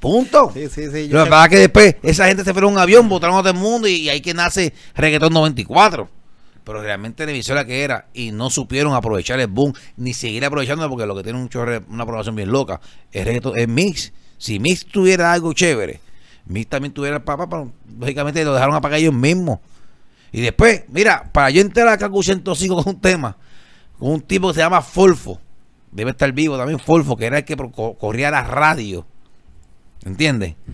Punto. 0.00 0.52
Sí, 0.54 0.68
sí, 0.68 0.90
sí. 0.92 1.08
Lo 1.08 1.24
que 1.24 1.30
pasa 1.30 1.48
que 1.48 1.58
después 1.58 1.96
esa 2.04 2.28
gente 2.28 2.44
se 2.44 2.52
fue 2.52 2.62
a 2.62 2.66
un 2.66 2.78
avión, 2.78 3.08
botaron 3.08 3.36
a 3.36 3.40
todo 3.40 3.50
el 3.50 3.58
mundo 3.58 3.88
y, 3.88 4.08
ahí 4.08 4.20
que 4.20 4.32
nace 4.32 4.72
Reggaetón 4.94 5.32
94. 5.32 6.08
Pero 6.68 6.82
realmente 6.82 7.24
la 7.24 7.32
emisora 7.32 7.64
que 7.64 7.82
era 7.82 8.08
y 8.12 8.30
no 8.30 8.50
supieron 8.50 8.92
aprovechar 8.92 9.40
el 9.40 9.46
boom 9.46 9.72
ni 9.96 10.12
seguir 10.12 10.44
aprovechando 10.44 10.86
porque 10.90 11.06
lo 11.06 11.16
que 11.16 11.22
tiene 11.22 11.38
un 11.38 11.48
una 11.88 12.02
aprobación 12.02 12.36
bien 12.36 12.52
loca 12.52 12.78
es, 13.10 13.26
es 13.26 13.68
Mix. 13.68 14.12
Si 14.36 14.58
Mix 14.58 14.84
tuviera 14.84 15.32
algo 15.32 15.54
chévere, 15.54 15.98
Mix 16.44 16.68
también 16.68 16.92
tuviera 16.92 17.16
el 17.16 17.22
papá, 17.22 17.48
pero 17.48 17.72
lógicamente 17.98 18.44
lo 18.44 18.52
dejaron 18.52 18.74
apagar 18.74 19.00
ellos 19.00 19.14
mismos. 19.14 19.60
Y 20.30 20.42
después, 20.42 20.84
mira, 20.88 21.30
para 21.32 21.48
yo 21.48 21.62
entrar 21.62 21.88
a 21.88 21.96
KQ 21.96 22.22
105 22.22 22.84
con 22.84 22.94
un 22.96 23.00
tema, 23.00 23.38
con 23.98 24.10
un 24.10 24.20
tipo 24.20 24.48
que 24.48 24.56
se 24.56 24.60
llama 24.60 24.82
Folfo, 24.82 25.40
debe 25.90 26.10
estar 26.10 26.30
vivo 26.32 26.58
también 26.58 26.78
Folfo, 26.78 27.16
que 27.16 27.24
era 27.24 27.38
el 27.38 27.46
que 27.46 27.56
corría 27.98 28.30
la 28.30 28.44
radio 28.44 29.06
¿Entiendes? 30.04 30.54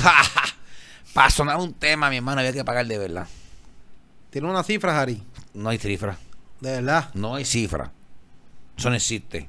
para, 1.12 1.30
sonar 1.30 1.56
un, 1.56 1.72
tema, 1.74 2.10
mi 2.10 2.16
hermano, 2.16 2.40
había 2.40 2.52
que 2.52 2.64
pagar 2.64 2.86
de 2.86 2.98
verdad. 2.98 3.26
¿Tiene 4.30 4.48
una 4.48 4.62
cifra, 4.62 5.00
Harry? 5.00 5.22
No 5.54 5.70
hay 5.70 5.78
cifra. 5.78 6.18
¿De 6.60 6.72
verdad? 6.72 7.10
No 7.14 7.34
hay 7.34 7.44
cifra. 7.44 7.90
Eso 8.76 8.90
no 8.90 8.96
existe. 8.96 9.48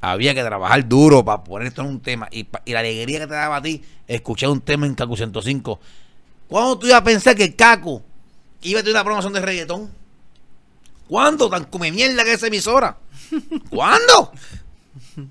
Había 0.00 0.34
que 0.34 0.42
trabajar 0.42 0.86
duro 0.88 1.24
para 1.24 1.44
poner 1.44 1.68
esto 1.68 1.82
en 1.82 1.88
un 1.88 2.00
tema. 2.00 2.28
Y, 2.30 2.46
la 2.66 2.80
alegría 2.80 3.20
que 3.20 3.26
te 3.26 3.34
daba 3.34 3.56
a 3.56 3.62
ti 3.62 3.82
escuchar 4.06 4.50
un 4.50 4.60
tema 4.60 4.86
en 4.86 4.94
Cacu 4.94 5.16
105. 5.16 5.80
¿Cuándo 6.48 6.78
tú 6.78 6.86
ibas 6.86 7.00
a 7.00 7.04
pensar 7.04 7.36
que 7.36 7.54
Cacu 7.54 8.02
iba 8.62 8.80
a 8.80 8.82
tener 8.82 8.96
una 8.96 9.04
promoción 9.04 9.32
de 9.32 9.40
reggaetón? 9.40 9.90
¿Cuándo? 11.08 11.48
Tan 11.48 11.64
come 11.64 11.92
mierda 11.92 12.24
que 12.24 12.32
esa 12.32 12.46
emisora. 12.46 12.96
¿Cuándo? 13.70 14.32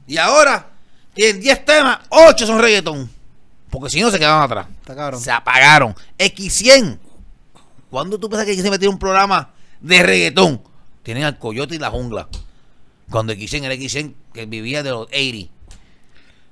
Y 0.07 0.17
ahora 0.17 0.69
tienen 1.13 1.41
10 1.41 1.65
temas, 1.65 1.99
8 2.09 2.47
son 2.47 2.61
reggaetón. 2.61 3.09
Porque 3.71 3.89
si 3.89 4.01
no 4.01 4.11
se 4.11 4.19
quedaban 4.19 4.43
atrás. 4.43 4.67
Se 5.19 5.31
apagaron. 5.31 5.95
X100. 6.19 6.99
¿Cuándo 7.89 8.19
tú 8.19 8.29
pensas 8.29 8.45
que 8.45 8.53
X100 8.53 8.69
metió 8.69 8.89
un 8.89 8.99
programa 8.99 9.51
de 9.79 10.03
reggaetón? 10.03 10.61
Tienen 11.03 11.23
al 11.23 11.39
Coyote 11.39 11.75
y 11.75 11.79
la 11.79 11.89
Jungla. 11.89 12.27
Cuando 13.09 13.33
X100 13.33 13.63
era 13.63 13.73
X100 13.73 14.13
que 14.33 14.45
vivía 14.45 14.83
de 14.83 14.91
los 14.91 15.07
80. 15.07 15.51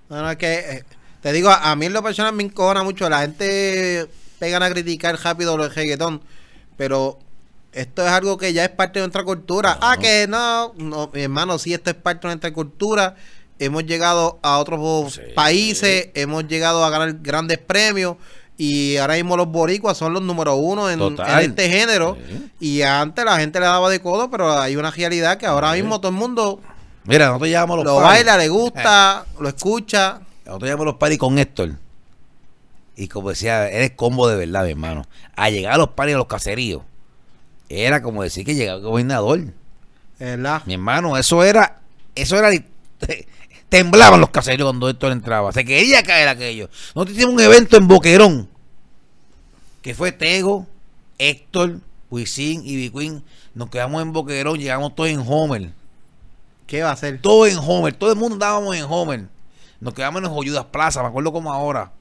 Bueno, 0.10 0.32
es 0.32 0.38
que 0.38 0.53
eh, 0.60 0.84
te 1.21 1.34
digo, 1.34 1.49
a, 1.49 1.75
mí 1.75 1.86
en 1.86 1.93
lo 1.93 2.01
personal 2.01 2.34
me 2.34 2.43
encojona 2.43 2.84
mucho. 2.84 3.10
La 3.10 3.21
gente 3.21 4.10
pegan 4.39 4.63
a 4.63 4.69
criticar 4.69 5.19
rápido 5.21 5.58
los 5.58 5.75
reggaetón. 5.75 6.21
Pero 6.77 7.19
esto 7.73 8.05
es 8.05 8.12
algo 8.12 8.38
que 8.38 8.53
ya 8.53 8.63
es 8.63 8.69
parte 8.69 8.99
de 8.99 9.05
nuestra 9.05 9.25
cultura. 9.25 9.77
Ah, 9.82 9.97
que 9.97 10.25
no, 10.27 10.73
no, 10.77 11.12
mi 11.13 11.21
hermano, 11.21 11.60
sí, 11.60 11.73
esto 11.73 11.89
es 11.89 11.95
parte 11.97 12.27
de 12.27 12.34
nuestra 12.34 12.53
cultura. 12.53 13.15
Hemos 13.59 13.85
llegado 13.85 14.39
a 14.41 14.57
otros 14.57 15.19
países, 15.35 16.09
hemos 16.13 16.47
llegado 16.47 16.83
a 16.83 16.89
ganar 16.89 17.13
grandes 17.21 17.57
premios 17.57 18.15
y 18.57 18.97
ahora 18.97 19.15
mismo 19.15 19.37
los 19.37 19.47
boricuas 19.47 19.97
son 19.97 20.13
los 20.13 20.21
número 20.21 20.55
uno 20.55 20.89
en, 20.89 21.01
este 21.41 21.69
género. 21.69 22.17
Y 22.59 22.81
antes 22.81 23.23
la 23.23 23.37
gente 23.37 23.59
le 23.59 23.65
daba 23.65 23.89
de 23.89 24.01
codo, 24.01 24.29
pero 24.29 24.59
hay 24.59 24.75
una 24.75 24.91
realidad 24.91 25.37
que 25.37 25.45
ahora 25.45 25.73
mismo 25.73 25.99
todo 25.99 26.11
el 26.11 26.17
mundo 26.17 26.59
Mira, 27.05 27.27
nosotros 27.27 27.49
llevamos 27.49 27.77
los 27.77 27.85
lo 27.85 27.95
baila, 27.95 28.37
le 28.37 28.49
gusta, 28.49 29.25
lo 29.39 29.49
escucha. 29.49 30.21
Nosotros 30.45 30.67
llevamos 30.67 30.85
los 30.85 30.95
paris 30.95 31.17
con 31.17 31.39
Héctor. 31.39 31.71
Y 32.95 33.07
como 33.07 33.29
decía, 33.29 33.69
eres 33.69 33.91
combo 33.91 34.27
de 34.27 34.35
verdad, 34.35 34.65
mi 34.65 34.71
hermano. 34.71 35.05
A 35.35 35.49
llegar 35.49 35.73
a 35.73 35.77
los 35.77 35.89
paris 35.89 36.15
a 36.15 36.17
los 36.17 36.27
caseríos 36.27 36.83
era 37.69 38.01
como 38.01 38.23
decir 38.23 38.45
que 38.45 38.55
llegaba 38.55 38.77
el 38.77 38.83
gobernador. 38.83 39.41
¿Verdad? 40.19 40.63
Mi 40.65 40.73
hermano, 40.73 41.17
eso 41.17 41.43
era, 41.43 41.79
eso 42.13 42.37
era, 42.37 42.49
temblaban 43.69 44.19
los 44.19 44.32
caseros 44.32 44.65
cuando 44.65 44.89
Héctor 44.89 45.12
entraba. 45.12 45.51
Se 45.51 45.63
quería 45.63 46.03
caer 46.03 46.27
aquello. 46.27 46.69
Nosotros 46.95 47.15
hicimos 47.15 47.36
un 47.36 47.41
evento 47.41 47.77
en 47.77 47.88
Boquerón, 47.88 48.49
que 49.82 49.93
fue 49.93 50.12
Tego, 50.12 50.67
Héctor, 51.17 51.79
Wisin 52.10 52.63
y 52.65 52.75
Biquín. 52.75 53.23
Nos 53.53 53.69
quedamos 53.69 54.01
en 54.01 54.12
Boquerón, 54.12 54.58
llegamos 54.58 54.95
todos 54.95 55.10
en 55.10 55.23
Homer. 55.25 55.69
¿Qué 56.67 56.84
va 56.84 56.89
a 56.89 56.93
hacer? 56.93 57.19
Todo 57.21 57.47
en 57.47 57.58
Homer, 57.58 57.93
todo 57.93 58.12
el 58.12 58.17
mundo 58.17 58.36
andábamos 58.36 58.75
en 58.75 58.86
Homer. 58.88 59.27
Nos 59.79 59.93
quedamos 59.93 60.21
en 60.23 60.29
Joyudas 60.29 60.65
Plaza, 60.65 61.01
me 61.01 61.08
acuerdo 61.08 61.32
como 61.32 61.51
ahora. 61.53 61.91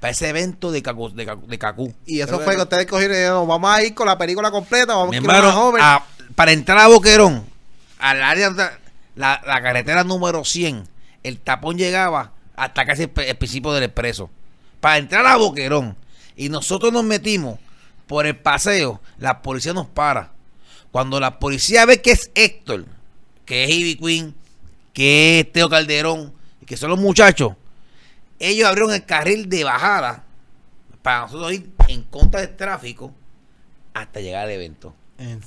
para 0.00 0.12
ese 0.12 0.28
evento 0.28 0.70
de 0.70 0.82
Cacú. 0.82 1.10
De, 1.10 1.24
de 1.24 1.94
Y 2.06 2.20
eso 2.20 2.38
fue 2.40 2.54
que 2.54 2.62
ustedes 2.62 2.86
cogieron 2.86 3.16
y 3.16 3.18
dijeron, 3.18 3.48
vamos 3.48 3.70
a 3.70 3.82
ir 3.82 3.94
con 3.94 4.06
la 4.06 4.16
película 4.16 4.50
completa, 4.50 4.94
vamos 4.94 5.14
a 5.14 5.18
ir 5.18 5.30
a, 5.80 6.04
Para 6.34 6.52
entrar 6.52 6.78
a 6.78 6.86
Boquerón, 6.86 7.44
al 7.98 8.22
área, 8.22 8.50
la, 9.16 9.42
la 9.46 9.62
carretera 9.62 10.04
número 10.04 10.44
100, 10.44 10.88
el 11.24 11.40
tapón 11.40 11.76
llegaba 11.76 12.32
hasta 12.54 12.84
casi 12.84 13.02
el 13.02 13.36
principio 13.36 13.72
del 13.72 13.82
expreso. 13.82 14.30
Para 14.80 14.98
entrar 14.98 15.26
a 15.26 15.36
Boquerón. 15.36 15.96
Y 16.36 16.48
nosotros 16.48 16.92
nos 16.92 17.04
metimos 17.04 17.58
por 18.06 18.26
el 18.26 18.36
paseo, 18.36 19.00
la 19.18 19.42
policía 19.42 19.72
nos 19.72 19.86
para. 19.86 20.32
Cuando 20.92 21.18
la 21.18 21.38
policía 21.38 21.86
ve 21.86 22.00
que 22.00 22.12
es 22.12 22.30
Héctor, 22.34 22.84
que 23.44 23.64
es 23.64 23.70
Ivy 23.70 23.96
Queen, 23.96 24.34
que 24.92 25.40
es 25.40 25.52
Teo 25.52 25.68
Calderón, 25.68 26.32
que 26.66 26.76
son 26.76 26.90
los 26.90 26.98
muchachos, 26.98 27.54
ellos 28.38 28.68
abrieron 28.68 28.92
el 28.92 29.04
carril 29.04 29.48
de 29.48 29.64
bajada 29.64 30.24
para 31.02 31.22
nosotros 31.22 31.52
ir 31.52 31.70
en 31.88 32.02
contra 32.02 32.40
del 32.40 32.56
tráfico 32.56 33.12
hasta 33.94 34.20
llegar 34.20 34.44
al 34.44 34.50
evento. 34.50 34.94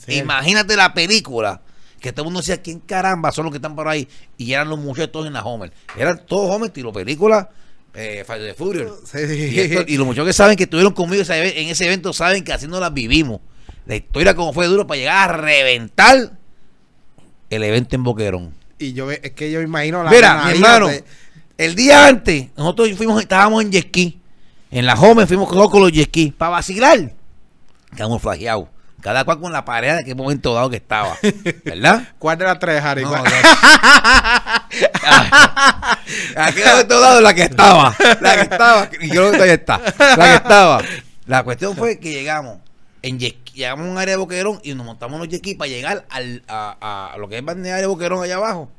Imagínate 0.08 0.76
la 0.76 0.94
película 0.94 1.62
que 2.08 2.14
todo 2.14 2.24
el 2.24 2.26
mundo 2.28 2.40
decía, 2.40 2.62
¿quién 2.62 2.80
caramba 2.80 3.32
son 3.32 3.46
los 3.46 3.52
que 3.52 3.58
están 3.58 3.76
por 3.76 3.88
ahí? 3.88 4.08
Y 4.38 4.54
eran 4.54 4.70
los 4.70 4.80
muchachos 4.80 5.28
en 5.28 5.34
la 5.34 5.44
Homer. 5.44 5.72
Eran 5.98 6.26
todos 6.26 6.50
Homer, 6.50 6.70
tiro 6.70 6.94
película 6.94 7.50
eh, 7.94 8.24
de 8.28 8.54
Furious. 8.54 9.14
Y, 9.88 9.98
los 9.98 10.06
muchachos 10.06 10.28
que 10.28 10.34
saben 10.34 10.56
que 10.56 10.64
estuvieron 10.64 10.94
conmigo 10.94 11.24
en 11.28 11.68
ese 11.68 11.86
evento 11.86 12.14
saben 12.14 12.44
que 12.44 12.54
así 12.54 12.68
no 12.68 12.80
las 12.80 12.94
vivimos. 12.94 13.42
La 13.86 13.96
historia 13.96 14.36
como 14.36 14.54
fue 14.54 14.68
duro 14.68 14.88
para 14.88 15.00
llegar 15.00 15.30
a 15.30 15.38
reventar 15.38 16.32
el 17.50 17.64
evento 17.64 17.96
en 17.96 18.04
Boquerón. 18.04 18.54
Y 18.80 18.94
yo 18.94 19.12
es 19.12 19.32
que 19.32 19.52
yo 19.52 19.62
imagino 19.62 20.04
la 20.04 20.12
Mira, 20.12 20.46
mi 20.46 20.52
hermano, 20.52 20.90
el 21.58 21.76
día 21.76 22.08
antes, 22.08 22.48
nosotros 22.56 22.90
fuimos, 22.96 23.22
estábamos 23.22 23.64
en 23.64 23.72
jet 23.72 23.92
En 24.72 24.86
la 24.86 24.94
Home 24.94 25.26
fuimos 25.26 25.50
con 25.50 25.82
los 25.82 25.92
jet 25.92 26.34
para 26.38 26.52
vacilar. 26.52 27.12
Quedamos 27.96 28.22
flageados. 28.22 28.68
Cada 29.02 29.26
cual 29.26 29.40
con 29.40 29.52
la 29.52 29.64
pareja 29.64 29.98
de 29.98 30.06
qué 30.06 30.16
momento 30.16 30.54
dado 30.54 30.70
que 30.70 30.78
estaba. 30.78 31.18
¿Verdad? 31.64 32.08
¿Cuál 32.20 32.38
de 32.38 32.46
las 32.46 32.60
tres, 32.60 32.84
Harry? 32.84 33.04
No, 33.04 33.14
¿A 33.14 33.24
qué 36.52 36.66
momento 36.66 37.00
dado 37.00 37.22
la 37.22 37.34
que 37.34 37.44
estaba? 37.44 37.96
La 38.22 38.36
que 38.36 38.42
estaba. 38.42 38.90
Y 39.00 39.10
yo 39.10 39.30
creo 39.30 39.44
que 39.44 39.54
está. 39.54 39.80
La 40.00 40.26
que 40.26 40.36
estaba. 40.36 40.82
La 41.26 41.44
cuestión 41.44 41.76
fue 41.76 42.00
que 42.00 42.12
llegamos 42.12 42.60
en 43.02 43.20
llegamos 43.20 43.88
a 43.88 43.92
un 43.92 43.98
área 43.98 44.14
de 44.14 44.18
Boquerón 44.18 44.60
y 44.64 44.74
nos 44.74 44.86
montamos 44.86 45.20
los 45.20 45.30
jet 45.30 45.58
para 45.58 45.70
llegar 45.70 46.06
al, 46.10 46.44
a, 46.48 47.12
a, 47.14 47.18
lo 47.18 47.30
que 47.30 47.38
es 47.38 47.44
el 47.44 47.50
área 47.50 47.78
de 47.78 47.86
Boquerón 47.86 48.24
allá 48.24 48.36
abajo. 48.36 48.70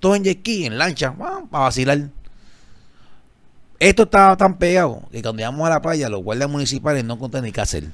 Todo 0.00 0.14
en 0.14 0.24
jet 0.24 0.46
en 0.46 0.78
lancha, 0.78 1.14
para 1.14 1.40
vacilar. 1.50 2.08
Esto 3.78 4.02
estaba 4.04 4.36
tan 4.36 4.58
pegado 4.58 5.02
que 5.10 5.22
cuando 5.22 5.40
llegamos 5.40 5.66
a 5.66 5.70
la 5.70 5.82
playa, 5.82 6.08
los 6.08 6.22
guardias 6.22 6.48
municipales 6.48 7.04
no 7.04 7.18
contaban 7.18 7.44
ni 7.44 7.52
qué 7.52 7.60
hacer. 7.60 7.84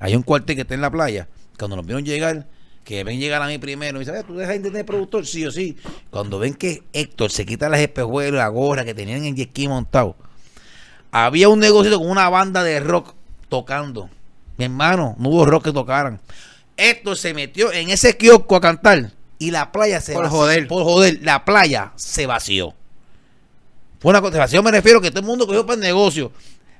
Hay 0.00 0.14
un 0.14 0.22
cuartel 0.22 0.56
que 0.56 0.62
está 0.62 0.74
en 0.74 0.80
la 0.80 0.90
playa. 0.90 1.28
Cuando 1.58 1.76
nos 1.76 1.84
vieron 1.84 2.04
llegar, 2.04 2.46
que 2.84 3.04
ven 3.04 3.18
llegar 3.18 3.42
a 3.42 3.46
mí 3.46 3.58
primero, 3.58 4.00
y 4.00 4.04
dicen, 4.04 4.24
¿tú 4.26 4.36
dejas 4.36 4.54
de 4.54 4.60
tener 4.60 4.86
productor? 4.86 5.26
Sí 5.26 5.44
o 5.44 5.50
sí. 5.50 5.76
Cuando 6.10 6.38
ven 6.38 6.54
que 6.54 6.84
Héctor 6.92 7.30
se 7.30 7.44
quita 7.44 7.68
las 7.68 7.80
espejuelas, 7.80 8.38
la 8.38 8.48
gorra 8.48 8.84
que 8.84 8.94
tenían 8.94 9.24
en 9.24 9.36
jet 9.36 9.50
montado, 9.68 10.16
había 11.10 11.48
un 11.48 11.58
negocio 11.58 11.98
con 11.98 12.08
una 12.08 12.28
banda 12.28 12.62
de 12.62 12.80
rock 12.80 13.14
tocando. 13.48 14.08
Mi 14.56 14.66
hermano, 14.66 15.16
no 15.18 15.28
hubo 15.28 15.44
rock 15.44 15.64
que 15.64 15.72
tocaran. 15.72 16.20
Héctor 16.76 17.16
se 17.16 17.34
metió 17.34 17.72
en 17.72 17.90
ese 17.90 18.16
kiosco 18.16 18.56
a 18.56 18.60
cantar 18.60 19.12
y 19.38 19.50
la 19.50 19.72
playa 19.72 20.00
se 20.00 20.12
por 20.12 20.24
vació. 20.24 20.38
Joder. 20.38 20.68
Por 20.68 20.84
joder, 20.84 21.18
la 21.22 21.44
playa 21.44 21.92
se 21.96 22.26
vació. 22.26 22.74
Fue 23.98 24.10
una 24.10 24.20
conservación, 24.20 24.64
me 24.64 24.70
refiero 24.70 25.00
que 25.00 25.10
todo 25.10 25.20
el 25.20 25.26
mundo 25.26 25.46
cogió 25.46 25.66
para 25.66 25.74
el 25.74 25.80
negocio. 25.80 26.30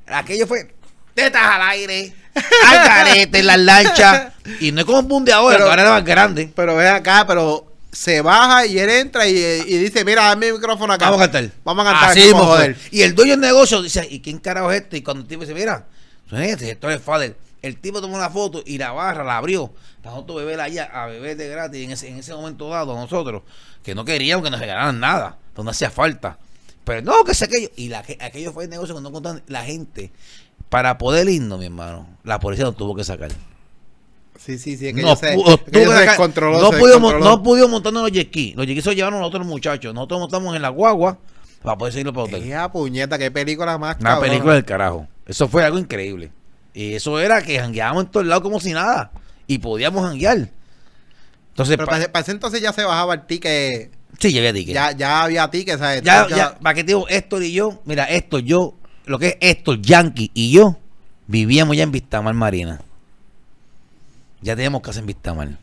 Aquello 0.06 0.46
fue 0.46 0.74
tetas 1.18 1.42
al 1.42 1.62
aire, 1.62 2.12
al 2.34 2.84
carete, 2.84 3.38
en 3.40 3.46
las 3.46 3.58
lanchas. 3.58 4.32
Y 4.60 4.72
no 4.72 4.80
es 4.80 4.86
como 4.86 5.00
un 5.00 5.08
boom 5.08 5.24
de 5.26 5.32
ahora, 5.34 5.58
pero, 5.58 5.68
ahora 5.68 5.82
era 5.82 5.90
más 5.90 6.04
grande. 6.04 6.50
Pero 6.56 6.74
ve 6.74 6.88
acá, 6.88 7.26
pero 7.26 7.70
se 7.92 8.22
baja 8.22 8.64
y 8.64 8.78
él 8.78 8.88
entra 8.88 9.26
y, 9.26 9.34
dice, 9.34 10.06
mira, 10.06 10.24
dame 10.24 10.46
mi 10.46 10.52
micrófono 10.52 10.90
acá. 10.90 11.10
Vamos 11.10 11.20
a 11.20 11.30
cantar. 11.30 11.52
Vamos 11.64 11.86
a 11.86 11.90
cantar. 11.90 12.10
Así 12.10 12.30
joder. 12.32 12.74
Y 12.90 13.02
el 13.02 13.14
dueño 13.14 13.32
del 13.32 13.40
negocio 13.40 13.82
dice, 13.82 14.08
¿y 14.10 14.20
quién 14.20 14.38
carajo 14.38 14.72
es 14.72 14.80
este? 14.80 14.96
Y 14.96 15.02
cuando 15.02 15.20
el 15.22 15.28
tipo 15.28 15.42
dice, 15.42 15.52
mira, 15.52 15.84
este, 16.32 16.70
esto 16.70 16.88
es 16.88 17.02
Fader. 17.02 17.36
El 17.60 17.76
tipo 17.78 18.00
tomó 18.00 18.16
una 18.16 18.30
foto 18.30 18.62
y 18.64 18.78
la 18.78 18.92
barra 18.92 19.22
la 19.22 19.36
abrió. 19.36 19.70
Para 20.02 20.14
nosotros 20.14 20.38
beber 20.38 20.60
allá, 20.60 20.84
a 20.84 21.06
beber 21.08 21.36
de 21.36 21.48
gratis 21.48 21.84
en 21.84 21.90
ese, 21.90 22.08
en 22.08 22.16
ese 22.16 22.32
momento 22.32 22.70
dado, 22.70 22.94
nosotros, 22.94 23.42
que 23.82 23.94
no 23.94 24.06
queríamos 24.06 24.42
que 24.42 24.50
nos 24.50 24.60
regalaran 24.60 24.98
nada, 24.98 25.36
donde 25.54 25.72
hacía 25.72 25.90
falta. 25.90 26.38
Pero 26.84 27.02
no, 27.02 27.22
que 27.22 27.34
sé 27.34 27.44
aquello. 27.44 27.68
Y 27.76 27.88
la, 27.88 27.98
aquello 27.98 28.50
fue 28.54 28.64
el 28.64 28.70
negocio 28.70 28.94
que 28.94 29.02
no 29.02 29.12
contaban 29.12 29.42
la 29.46 29.62
gente 29.62 30.10
para 30.68 30.98
poder 30.98 31.28
irnos, 31.28 31.58
mi 31.58 31.66
hermano, 31.66 32.06
la 32.24 32.38
policía 32.38 32.64
nos 32.64 32.76
tuvo 32.76 32.94
que 32.94 33.04
sacar. 33.04 33.30
Sí, 34.38 34.56
sí, 34.56 34.76
sí, 34.76 34.88
es 34.88 34.94
que 34.94 35.02
no, 35.02 35.16
se, 35.16 35.36
no, 35.36 35.58
pudimos, 36.70 37.20
no 37.20 37.42
pudimos 37.42 37.70
montarnos 37.70 38.04
los 38.04 38.12
jet 38.12 38.30
Los 38.54 38.66
jet 38.66 38.80
se 38.80 38.94
llevaron 38.94 39.18
nosotros 39.18 39.40
los 39.40 39.48
muchachos. 39.48 39.92
Nosotros 39.92 40.20
montamos 40.20 40.54
en 40.54 40.62
la 40.62 40.68
guagua 40.68 41.18
para 41.62 41.76
poder 41.76 41.92
seguirlo 41.92 42.12
para 42.12 42.26
hotel. 42.26 42.44
Esa 42.44 42.70
puñeta, 42.70 43.18
qué 43.18 43.30
película 43.30 43.76
más 43.78 43.96
Una 44.00 44.20
película 44.20 44.54
del 44.54 44.64
carajo. 44.64 45.08
Eso 45.26 45.48
fue 45.48 45.64
algo 45.64 45.78
increíble. 45.78 46.30
Y 46.72 46.94
eso 46.94 47.18
era 47.18 47.42
que 47.42 47.58
jangueábamos 47.58 48.04
en 48.04 48.10
todos 48.10 48.26
lados 48.26 48.42
como 48.44 48.60
si 48.60 48.72
nada. 48.72 49.10
Y 49.48 49.58
podíamos 49.58 50.06
janguear. 50.06 50.48
Entonces, 51.50 51.76
Pero 51.76 51.86
para, 51.86 52.04
ese 52.04 52.30
entonces 52.30 52.60
ya 52.60 52.72
se 52.72 52.84
bajaba 52.84 53.14
el 53.14 53.26
ticket. 53.26 53.90
Sí, 54.20 54.32
ya 54.32 54.38
había 54.38 54.52
ticket. 54.52 54.74
Ya, 54.74 54.92
ya 54.92 55.22
había 55.24 55.50
ticket, 55.50 55.78
¿sabes? 55.78 56.02
Ya, 56.02 56.28
ya, 56.28 56.56
para 56.58 56.74
que 56.74 56.84
te 56.84 56.88
digo, 56.88 57.06
Héctor 57.08 57.42
y 57.42 57.52
yo, 57.52 57.82
mira, 57.84 58.04
esto 58.04 58.38
yo 58.38 58.77
lo 59.08 59.18
que 59.18 59.28
es 59.28 59.36
esto, 59.40 59.74
Yankee 59.74 60.30
y 60.34 60.52
yo, 60.52 60.76
vivíamos 61.26 61.76
ya 61.76 61.82
en 61.82 61.92
Vistamar 61.92 62.34
Marina. 62.34 62.80
Ya 64.40 64.54
teníamos 64.54 64.82
casa 64.82 65.00
en 65.00 65.06
Vistamar. 65.06 65.58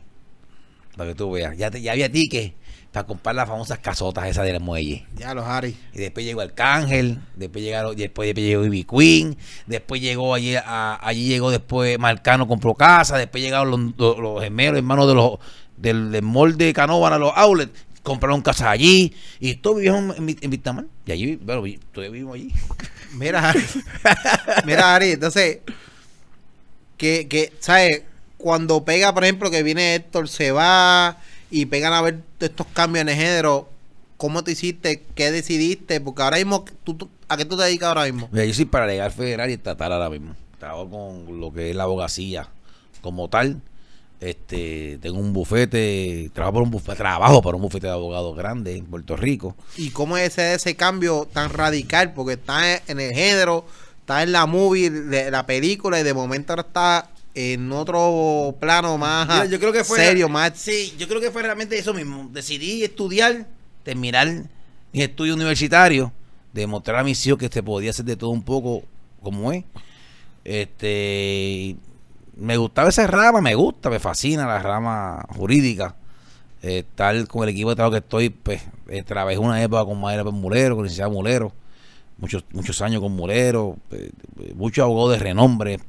Para 0.97 1.09
que 1.09 1.15
tú 1.15 1.31
veas. 1.31 1.57
Ya, 1.57 1.69
ya 1.69 1.91
había 1.91 2.11
tickets 2.11 2.53
para 2.95 3.05
comprar 3.05 3.35
las 3.35 3.49
famosas 3.49 3.79
casotas 3.79 4.25
esas 4.25 4.45
del 4.45 4.61
muelle. 4.61 5.05
Ya 5.17 5.33
los 5.33 5.45
Harry. 5.45 5.75
Y 5.93 5.99
después 5.99 6.25
llegó 6.25 6.39
Arcángel, 6.39 7.19
después 7.35 7.61
llegaron, 7.61 7.93
después, 7.93 8.27
después 8.27 8.45
llegó 8.45 8.63
Ivy 8.63 8.85
Queen, 8.85 9.37
después 9.65 9.99
llegó 10.01 10.33
allí, 10.33 10.55
allí 10.65 11.27
llegó 11.27 11.51
después 11.51 11.99
Marcano 11.99 12.47
compró 12.47 12.73
casa, 12.73 13.17
después 13.17 13.43
llegaron 13.43 13.93
los, 13.97 14.17
los, 14.17 14.41
gemelos, 14.41 14.77
hermanos 14.77 15.09
de 15.09 15.13
los 15.13 15.39
del, 15.75 16.09
del 16.09 16.21
molde 16.21 16.71
de 16.71 16.81
a 16.81 16.87
los 17.17 17.33
outlets, 17.35 17.85
compraron 18.05 18.41
casa 18.41 18.69
allí, 18.69 19.13
y 19.39 19.55
todos 19.55 19.77
vivíamos 19.77 20.17
en, 20.17 20.37
en 20.39 20.49
Vistamar. 20.49 20.85
Y 21.05 21.11
allí, 21.11 21.35
bueno, 21.35 21.63
todavía 21.91 22.11
vivimos 22.11 22.35
allí. 22.35 22.53
Mira, 23.13 23.53
mira, 24.65 24.93
Ari, 24.93 25.11
entonces, 25.11 25.59
que, 26.97 27.29
que, 27.29 27.53
¿sabes? 27.59 28.01
Cuando 28.35 28.83
pega, 28.83 29.13
por 29.13 29.23
ejemplo, 29.23 29.49
que 29.49 29.63
viene 29.63 29.95
Héctor, 29.95 30.27
se 30.27 30.51
va 30.51 31.17
y 31.49 31.65
pegan 31.67 31.93
a 31.93 32.01
ver 32.01 32.19
estos 32.41 32.67
cambios 32.67 33.03
en 33.03 33.09
el 33.09 33.15
género, 33.15 33.69
¿cómo 34.17 34.43
te 34.43 34.51
hiciste? 34.51 35.01
¿Qué 35.15 35.31
decidiste? 35.31 36.01
Porque 36.01 36.23
ahora 36.23 36.37
mismo, 36.37 36.65
¿tú, 36.83 37.09
a 37.29 37.37
qué 37.37 37.45
tú 37.45 37.55
te 37.55 37.63
dedicas 37.63 37.87
ahora 37.87 38.03
mismo? 38.03 38.27
Mira, 38.33 38.43
yo 38.43 38.53
soy 38.53 38.65
para 38.65 38.85
legal 38.85 39.13
federal 39.13 39.49
y 39.49 39.53
estatal 39.53 39.93
ahora 39.93 40.09
mismo. 40.09 40.35
Trabajo 40.59 40.89
con 40.89 41.39
lo 41.39 41.53
que 41.53 41.69
es 41.69 41.75
la 41.75 41.83
abogacía 41.83 42.49
como 43.01 43.29
tal 43.29 43.61
este, 44.19 44.97
tengo 45.01 45.19
un 45.19 45.33
bufete, 45.33 46.29
trabajo 46.33 46.53
por 46.53 46.63
un 46.63 46.71
bufete, 46.71 46.97
trabajo 46.97 47.41
para 47.41 47.55
un 47.55 47.61
bufete 47.61 47.87
de 47.87 47.93
abogados 47.93 48.35
grande 48.35 48.75
en 48.75 48.85
Puerto 48.85 49.15
Rico. 49.15 49.55
¿Y 49.77 49.89
cómo 49.89 50.17
es 50.17 50.33
ese, 50.33 50.53
ese 50.53 50.75
cambio 50.75 51.27
tan 51.31 51.49
radical? 51.51 52.13
Porque 52.13 52.33
está 52.33 52.77
en 52.87 52.99
el 52.99 53.13
género, 53.13 53.65
está 53.99 54.23
en 54.23 54.31
la 54.31 54.45
movie, 54.45 54.89
de 54.89 55.31
la 55.31 55.45
película, 55.45 55.99
y 55.99 56.03
de 56.03 56.13
momento 56.13 56.53
ahora 56.53 56.63
está 56.63 57.09
en 57.35 57.69
otro 57.73 58.55
plano 58.61 58.97
más 58.97 59.49
yo 59.49 59.59
creo 59.59 59.73
que 59.73 59.83
fue, 59.83 59.99
serio, 59.99 60.29
más. 60.29 60.53
Sí, 60.55 60.93
yo 60.97 61.07
creo 61.07 61.19
que 61.19 61.31
fue 61.31 61.43
realmente 61.43 61.77
eso 61.77 61.93
mismo. 61.93 62.29
Decidí 62.31 62.83
estudiar, 62.83 63.45
terminar 63.83 64.45
mi 64.93 65.01
estudio 65.01 65.33
universitario, 65.33 66.13
demostrar 66.53 66.99
a 66.99 67.03
mis 67.03 67.25
hijos 67.27 67.37
que 67.37 67.49
se 67.49 67.61
podía 67.61 67.89
hacer 67.89 68.05
de 68.05 68.15
todo 68.15 68.29
un 68.29 68.43
poco 68.43 68.83
como 69.21 69.51
es. 69.51 69.65
Este 70.45 71.75
me 72.37 72.57
gustaba 72.57 72.89
esa 72.89 73.07
rama, 73.07 73.41
me 73.41 73.55
gusta, 73.55 73.89
me 73.89 73.99
fascina 73.99 74.45
la 74.45 74.59
rama 74.59 75.25
jurídica. 75.35 75.95
Eh, 76.61 76.83
tal 76.95 77.27
con 77.27 77.43
el 77.43 77.49
equipo 77.49 77.69
de 77.69 77.75
trabajo 77.75 77.91
que 77.91 77.99
estoy, 77.99 78.29
pues 78.29 78.63
eh, 78.87 79.03
trabajé 79.03 79.37
una 79.37 79.61
época 79.61 79.85
con 79.85 80.01
Mayra 80.01 80.23
Mulero, 80.23 80.75
con 80.75 80.83
licenciado 80.83 81.11
Mulero, 81.11 81.51
muchos, 82.17 82.43
muchos 82.53 82.81
años 82.81 83.01
con 83.01 83.11
Mulero, 83.11 83.77
eh, 83.91 84.11
muchos 84.55 84.83
abogados 84.83 85.11
de 85.11 85.19
renombre, 85.19 85.79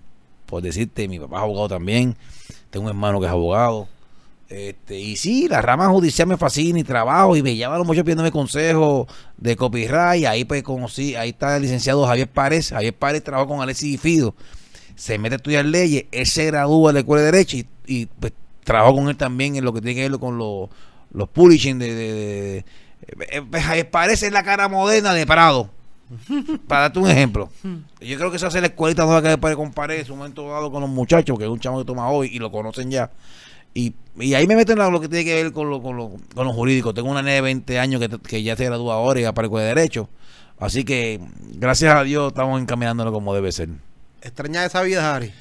por 0.44 0.62
decirte, 0.62 1.09
mi 1.09 1.18
papá 1.18 1.38
es 1.38 1.42
abogado 1.44 1.68
también, 1.68 2.14
tengo 2.68 2.85
un 2.85 2.90
hermano 2.90 3.20
que 3.20 3.26
es 3.26 3.32
abogado. 3.32 3.88
Este, 4.48 5.00
y 5.00 5.16
sí, 5.16 5.48
la 5.48 5.62
rama 5.62 5.88
judicial 5.88 6.28
me 6.28 6.37
fascina 6.37 6.78
y 6.78 6.85
trabajo 6.85 7.37
y 7.37 7.42
me 7.42 7.56
llaman 7.56 7.85
mucho 7.85 8.04
pidiéndome 8.04 8.30
consejos 8.30 9.09
de 9.38 9.56
copyright. 9.56 10.26
Ahí 10.26 10.44
pues 10.44 10.62
conocí, 10.62 11.16
ahí 11.16 11.30
está 11.30 11.56
el 11.56 11.62
licenciado 11.62 12.06
Javier 12.06 12.28
Párez. 12.28 12.68
Javier 12.68 12.94
Párez 12.94 13.24
trabajó 13.24 13.48
con 13.48 13.61
Alexis 13.61 14.00
Fido 14.00 14.35
se 14.96 15.18
mete 15.18 15.35
a 15.35 15.37
estudiar 15.37 15.64
leyes, 15.64 16.06
él 16.11 16.26
se 16.26 16.46
gradúa 16.46 16.90
de 16.90 16.94
la 16.94 17.00
escuela 17.00 17.22
de 17.22 17.32
derecho 17.32 17.56
y, 17.87 18.06
pues 18.06 18.32
trabajo 18.64 18.96
con 18.96 19.09
él 19.09 19.16
también 19.16 19.54
en 19.54 19.64
lo 19.64 19.72
que 19.72 19.80
tiene 19.80 19.94
que 19.94 20.09
ver 20.09 20.18
con 20.18 20.38
los, 20.38 20.68
los 21.12 21.28
publishing 21.28 21.78
de, 21.78 21.94
de, 21.94 22.12
de, 22.14 22.64
eh, 23.30 23.42
pues, 23.48 23.85
parece 23.85 24.28
la 24.32 24.42
cara 24.42 24.68
moderna 24.68 25.14
de 25.14 25.24
Prado 25.24 25.70
Para 26.68 26.82
darte 26.82 26.98
un 26.98 27.11
ejemplo. 27.11 27.50
Yo 28.00 28.16
creo 28.16 28.30
que 28.30 28.37
esa 28.37 28.46
es 28.48 28.54
la 28.54 28.66
escuelita 28.66 29.04
nueva 29.04 29.22
que 29.22 29.28
después 29.28 29.54
comparé 29.56 30.00
en 30.00 30.06
su 30.06 30.14
momento 30.14 30.48
dado 30.48 30.70
con 30.70 30.80
los 30.80 30.90
muchachos, 30.90 31.37
que 31.38 31.44
es 31.44 31.50
un 31.50 31.59
chamo 31.59 31.78
que 31.78 31.85
toma 31.85 32.09
hoy 32.11 32.30
y 32.32 32.38
lo 32.38 32.50
conocen 32.50 32.90
ya. 32.90 33.11
Y, 33.74 33.94
ahí 34.35 34.46
me 34.46 34.56
meten 34.56 34.78
lo 34.78 35.00
que 35.00 35.09
tiene 35.09 35.24
que 35.24 35.35
ver 35.42 35.52
con 35.52 35.68
lo, 35.68 35.82
con 35.82 35.96
lo, 35.96 36.12
con 36.35 36.46
lo 36.46 36.52
jurídico. 36.52 36.94
Tengo 36.94 37.11
una 37.11 37.22
nena 37.22 37.35
de 37.35 37.40
20 37.42 37.78
años 37.78 38.00
que, 38.00 38.09
que 38.20 38.42
ya 38.42 38.56
se 38.56 38.64
gradúa 38.64 38.94
ahora 38.94 39.20
y 39.20 39.24
aparece 39.24 39.54
de 39.56 39.64
Derecho. 39.64 40.09
Así 40.59 40.85
que, 40.85 41.20
gracias 41.54 41.94
a 41.94 42.02
Dios, 42.02 42.28
estamos 42.28 42.61
encaminándolo 42.61 43.12
como 43.12 43.35
debe 43.35 43.52
ser. 43.52 43.68
¿Extraña 44.26 44.64
esa 44.64 44.82
vida, 44.82 45.14
Harry? 45.14 45.32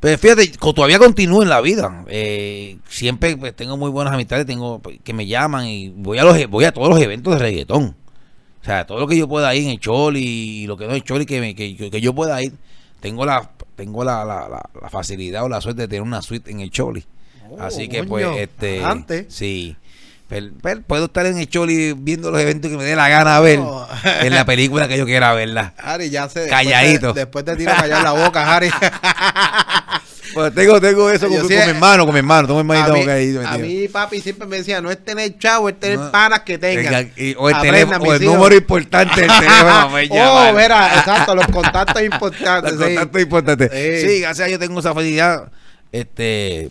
Pues 0.00 0.20
fíjate, 0.20 0.48
todavía 0.48 0.98
continúo 0.98 1.42
en 1.42 1.48
la 1.48 1.60
vida. 1.60 2.04
Eh, 2.08 2.78
siempre 2.88 3.36
pues, 3.36 3.54
tengo 3.54 3.76
muy 3.76 3.88
buenas 3.88 4.12
amistades, 4.12 4.44
tengo 4.46 4.80
pues, 4.80 4.98
que 5.02 5.12
me 5.12 5.26
llaman 5.26 5.66
y 5.66 5.90
voy 5.90 6.18
a 6.18 6.24
los 6.24 6.50
voy 6.50 6.64
a 6.64 6.72
todos 6.72 6.88
los 6.88 7.00
eventos 7.00 7.32
de 7.34 7.38
reggaetón. 7.38 7.96
O 8.60 8.64
sea, 8.64 8.84
todo 8.84 8.98
lo 8.98 9.06
que 9.06 9.16
yo 9.16 9.28
pueda 9.28 9.54
ir 9.54 9.64
en 9.64 9.70
el 9.70 9.80
Choli 9.80 10.20
y 10.20 10.66
lo 10.66 10.76
que 10.76 10.86
no 10.86 10.94
es 10.94 11.04
Choli 11.04 11.24
que, 11.24 11.54
que, 11.54 11.90
que, 11.90 12.00
yo 12.00 12.12
pueda 12.14 12.42
ir, 12.42 12.52
tengo 13.00 13.24
la 13.24 13.50
tengo 13.76 14.04
la, 14.04 14.24
la, 14.24 14.48
la, 14.48 14.88
facilidad 14.90 15.44
o 15.44 15.48
la 15.48 15.60
suerte 15.60 15.82
de 15.82 15.88
tener 15.88 16.02
una 16.02 16.20
suite 16.20 16.50
en 16.50 16.60
el 16.60 16.70
Choli. 16.70 17.04
Oh, 17.50 17.60
Así 17.60 17.88
que 17.88 18.04
pues 18.04 18.26
este 18.38 18.84
antes. 18.84 19.26
sí. 19.32 19.76
Puedo 20.86 21.06
estar 21.06 21.26
en 21.26 21.38
el 21.38 21.48
Choli 21.48 21.94
viendo 21.96 22.30
los 22.30 22.40
eventos 22.40 22.70
que 22.70 22.76
me 22.76 22.84
dé 22.84 22.96
la 22.96 23.08
gana 23.08 23.38
ver 23.40 23.60
en 24.20 24.34
la 24.34 24.44
película 24.44 24.88
que 24.88 24.98
yo 24.98 25.04
quiera 25.04 25.32
verla. 25.34 25.74
Harry, 25.78 26.10
ya 26.10 26.28
sé. 26.28 26.48
Calladito. 26.48 27.12
Después 27.12 27.44
te, 27.44 27.56
tiro 27.56 27.72
callar 27.72 28.02
la 28.02 28.12
boca, 28.12 28.54
Harry. 28.54 28.70
Pues 30.32 30.54
tengo, 30.54 30.80
tengo 30.80 31.10
eso 31.10 31.28
con, 31.28 31.46
mi 31.46 31.54
hermano, 31.54 32.04
con 32.06 32.14
mi 32.14 32.20
hermano. 32.20 32.48
Tengo 32.48 32.64
mi 32.64 32.74
hermano 32.74 33.48
a, 33.48 33.58
mí, 33.58 33.88
papi 33.88 34.20
siempre 34.20 34.46
me 34.46 34.58
decía, 34.58 34.80
no 34.80 34.90
es 34.90 35.04
tener 35.04 35.36
chavo, 35.38 35.68
es 35.68 35.78
tener 35.78 36.10
panas 36.10 36.40
que 36.40 36.58
tengan. 36.58 37.12
o 37.36 37.50
el, 37.50 37.60
teléfono, 37.60 38.02
o 38.02 38.14
el 38.14 38.24
número 38.24 38.54
importante 38.54 39.20
del 39.20 39.30
teléfono. 39.40 39.88
oh, 39.88 40.52
mira, 40.54 40.98
exacto, 40.98 41.34
los 41.34 41.46
contactos 41.48 42.02
importantes. 42.10 42.72
los 42.72 42.88
contactos 42.88 43.22
importantes. 43.22 43.70
Sí. 44.00 44.20
gracias 44.20 44.46
a 44.46 44.48
Dios 44.48 44.60
tengo 44.60 44.80
esa 44.80 44.94
felicidad. 44.94 45.52
Este, 45.90 46.70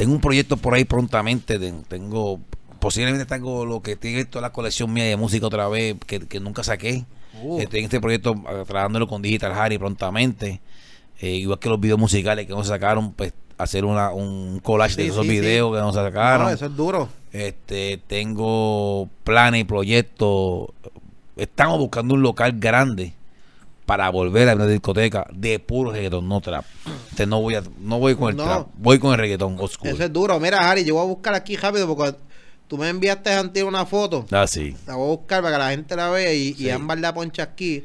tengo 0.00 0.14
un 0.14 0.20
proyecto 0.22 0.56
por 0.56 0.72
ahí 0.72 0.86
prontamente. 0.86 1.58
Tengo, 1.86 2.40
posiblemente 2.78 3.26
tengo 3.26 3.66
lo 3.66 3.82
que 3.82 3.96
tiene 3.96 4.24
toda 4.24 4.40
la 4.40 4.50
colección 4.50 4.90
mía 4.90 5.04
de 5.04 5.18
música 5.18 5.46
otra 5.46 5.68
vez, 5.68 5.94
que, 6.06 6.20
que 6.20 6.40
nunca 6.40 6.64
saqué. 6.64 7.04
Uh. 7.42 7.60
Estoy 7.60 7.80
en 7.80 7.84
este 7.84 8.00
proyecto 8.00 8.34
ah, 8.46 8.64
trabajándolo 8.66 9.06
con 9.06 9.20
Digital 9.20 9.52
Harry 9.52 9.76
prontamente. 9.76 10.62
Eh, 11.20 11.32
igual 11.32 11.58
que 11.58 11.68
los 11.68 11.78
videos 11.78 11.98
musicales 11.98 12.46
que 12.46 12.52
nos 12.54 12.68
sacaron, 12.68 13.12
pues 13.12 13.34
hacer 13.58 13.84
una, 13.84 14.10
un 14.10 14.60
collage 14.60 14.96
de 14.96 15.08
esos 15.08 15.26
videos 15.26 15.76
que 15.76 15.82
nos 15.82 15.94
sacaron. 15.94 16.50
eso 16.50 16.64
es 16.64 16.74
duro. 16.74 17.10
Este, 17.30 18.00
tengo 18.06 19.06
planes 19.22 19.60
y 19.60 19.64
proyectos. 19.64 20.68
Estamos 21.36 21.78
buscando 21.78 22.14
un 22.14 22.22
local 22.22 22.54
grande 22.58 23.12
para 23.90 24.08
volver 24.08 24.48
a 24.48 24.54
una 24.54 24.68
discoteca 24.68 25.26
de 25.32 25.58
puro 25.58 25.90
reggaetón, 25.90 26.28
no 26.28 26.40
trap. 26.40 26.64
Este, 27.10 27.26
no 27.26 27.42
voy 27.42 27.56
a, 27.56 27.62
no 27.80 27.98
voy 27.98 28.14
con 28.14 28.30
el 28.30 28.36
trap, 28.36 28.68
voy 28.76 29.00
con 29.00 29.10
el 29.10 29.18
reggaetón 29.18 29.56
oscuro. 29.58 29.92
Eso 29.92 30.04
es 30.04 30.12
duro. 30.12 30.38
Mira, 30.38 30.58
Harry, 30.70 30.84
yo 30.84 30.94
voy 30.94 31.02
a 31.02 31.06
buscar 31.08 31.34
aquí 31.34 31.56
rápido 31.56 31.92
porque 31.92 32.16
tú 32.68 32.78
me 32.78 32.88
enviaste 32.88 33.32
antes 33.32 33.64
una 33.64 33.84
foto. 33.86 34.26
Ah, 34.30 34.46
sí. 34.46 34.76
La 34.86 34.94
voy 34.94 35.06
a 35.06 35.16
buscar 35.16 35.42
para 35.42 35.56
que 35.56 35.58
la 35.58 35.70
gente 35.70 35.96
la 35.96 36.08
vea 36.08 36.32
y, 36.32 36.54
y 36.56 36.70
ambas 36.70 37.00
la 37.00 37.12
poncha 37.12 37.42
aquí. 37.42 37.84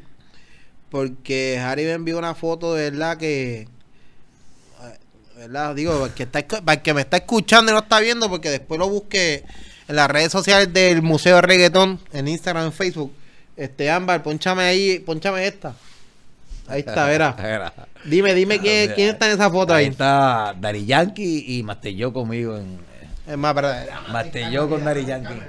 Porque 0.90 1.58
Harry 1.58 1.82
me 1.82 1.94
envió 1.94 2.18
una 2.18 2.36
foto 2.36 2.74
de 2.74 2.88
verdad 2.88 3.16
que. 3.16 3.66
¿Verdad? 5.36 5.74
Digo, 5.74 5.98
para 5.98 6.14
que, 6.14 6.22
está, 6.22 6.46
para 6.46 6.82
que 6.84 6.94
me 6.94 7.00
está 7.00 7.16
escuchando 7.16 7.72
y 7.72 7.74
no 7.74 7.80
está 7.80 7.98
viendo, 7.98 8.30
porque 8.30 8.50
después 8.50 8.78
lo 8.78 8.88
busqué 8.88 9.42
en 9.88 9.96
las 9.96 10.08
redes 10.08 10.30
sociales 10.30 10.72
del 10.72 11.02
Museo 11.02 11.34
de 11.34 11.42
Reggaetón, 11.42 11.98
en 12.12 12.28
Instagram, 12.28 12.66
en 12.66 12.72
Facebook. 12.72 13.12
Este, 13.56 13.90
Ámbar, 13.90 14.22
ponchame 14.22 14.62
ahí, 14.62 15.00
ponchame 15.00 15.44
esta. 15.48 15.74
Ahí 16.68 16.80
está, 16.80 17.06
verá. 17.06 17.72
Dime, 18.04 18.34
dime 18.34 18.60
quién, 18.60 18.92
quién 18.92 19.10
está 19.10 19.26
en 19.26 19.32
esa 19.32 19.50
foto 19.50 19.74
ahí. 19.74 19.86
Ahí 19.86 19.90
está 19.90 20.54
Dari 20.58 20.86
Yankee 20.86 21.44
y 21.58 21.62
Mastelló 21.62 22.12
conmigo 22.12 22.56
en. 22.56 22.78
Es 23.26 23.36
más, 23.36 23.54
pero. 23.54 23.68
Mastelló 24.12 24.68
con 24.68 24.84
Dari 24.84 25.04
Yankee. 25.04 25.40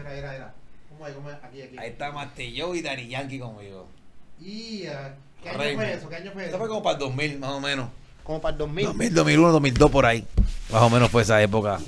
Ahí 1.78 1.90
está 1.90 2.12
Mastelló 2.12 2.76
y 2.76 2.82
Dari 2.82 3.08
Yankee 3.08 3.40
conmigo. 3.40 3.88
Y. 4.40 4.86
¿Qué 5.44 5.50
año 5.50 5.76
fue 5.76 5.94
eso? 5.94 6.10
¿Qué 6.10 6.16
año 6.16 6.32
fue 6.32 6.42
eso? 6.44 6.48
Esto 6.48 6.58
fue 6.58 6.68
como 6.68 6.84
para 6.84 6.94
el 6.96 7.00
2000, 7.00 7.40
más 7.40 7.52
o 7.52 7.60
menos. 7.60 7.90
Como 8.28 8.42
para 8.42 8.52
el 8.52 8.58
2000. 8.58 8.86
2000, 8.88 9.14
2001, 9.14 9.52
2002 9.54 9.90
por 9.90 10.06
ahí. 10.06 10.26
Más 10.70 10.82
o 10.82 10.90
menos 10.90 11.10
fue 11.10 11.22
esa 11.22 11.42
época 11.42 11.80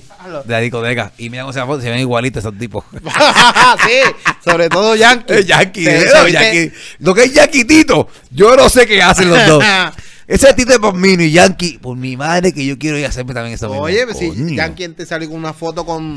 de 0.46 0.54
la 0.54 0.60
discoteca. 0.60 1.12
Y 1.18 1.30
mira 1.30 1.44
cómo 1.44 1.52
se, 1.52 1.84
se 1.84 1.90
ven 1.90 2.00
igualitos 2.00 2.40
esos 2.46 2.58
tipos. 2.58 2.86
sí, 2.94 4.16
sobre 4.42 4.70
todo 4.70 4.96
Yankee. 4.96 5.34
El 5.34 5.46
Yankee, 5.46 5.84
Yankee. 5.84 6.72
Lo 7.00 7.14
que 7.14 7.24
es 7.26 7.34
Yankee 7.34 7.86
yo 8.32 8.56
no 8.56 8.70
sé 8.70 8.88
qué 8.88 9.04
hacen 9.04 9.30
los 9.30 9.46
dos. 9.48 9.64
Ese 10.28 10.54
Tito 10.54 10.72
de 10.72 10.80
Palmino 10.80 11.24
y 11.24 11.32
Yankee, 11.32 11.80
por 11.80 11.98
mi 11.98 12.16
madre 12.16 12.54
que 12.54 12.64
yo 12.64 12.78
quiero 12.78 13.00
ir 13.00 13.06
a 13.06 13.10
hacerme 13.10 13.34
también 13.34 13.56
esa 13.56 13.68
Oye, 13.68 14.06
si 14.14 14.56
Yankee 14.56 14.88
te 14.90 15.06
salió 15.06 15.28
con 15.28 15.40
una 15.40 15.54
foto 15.54 15.86
con, 15.86 16.16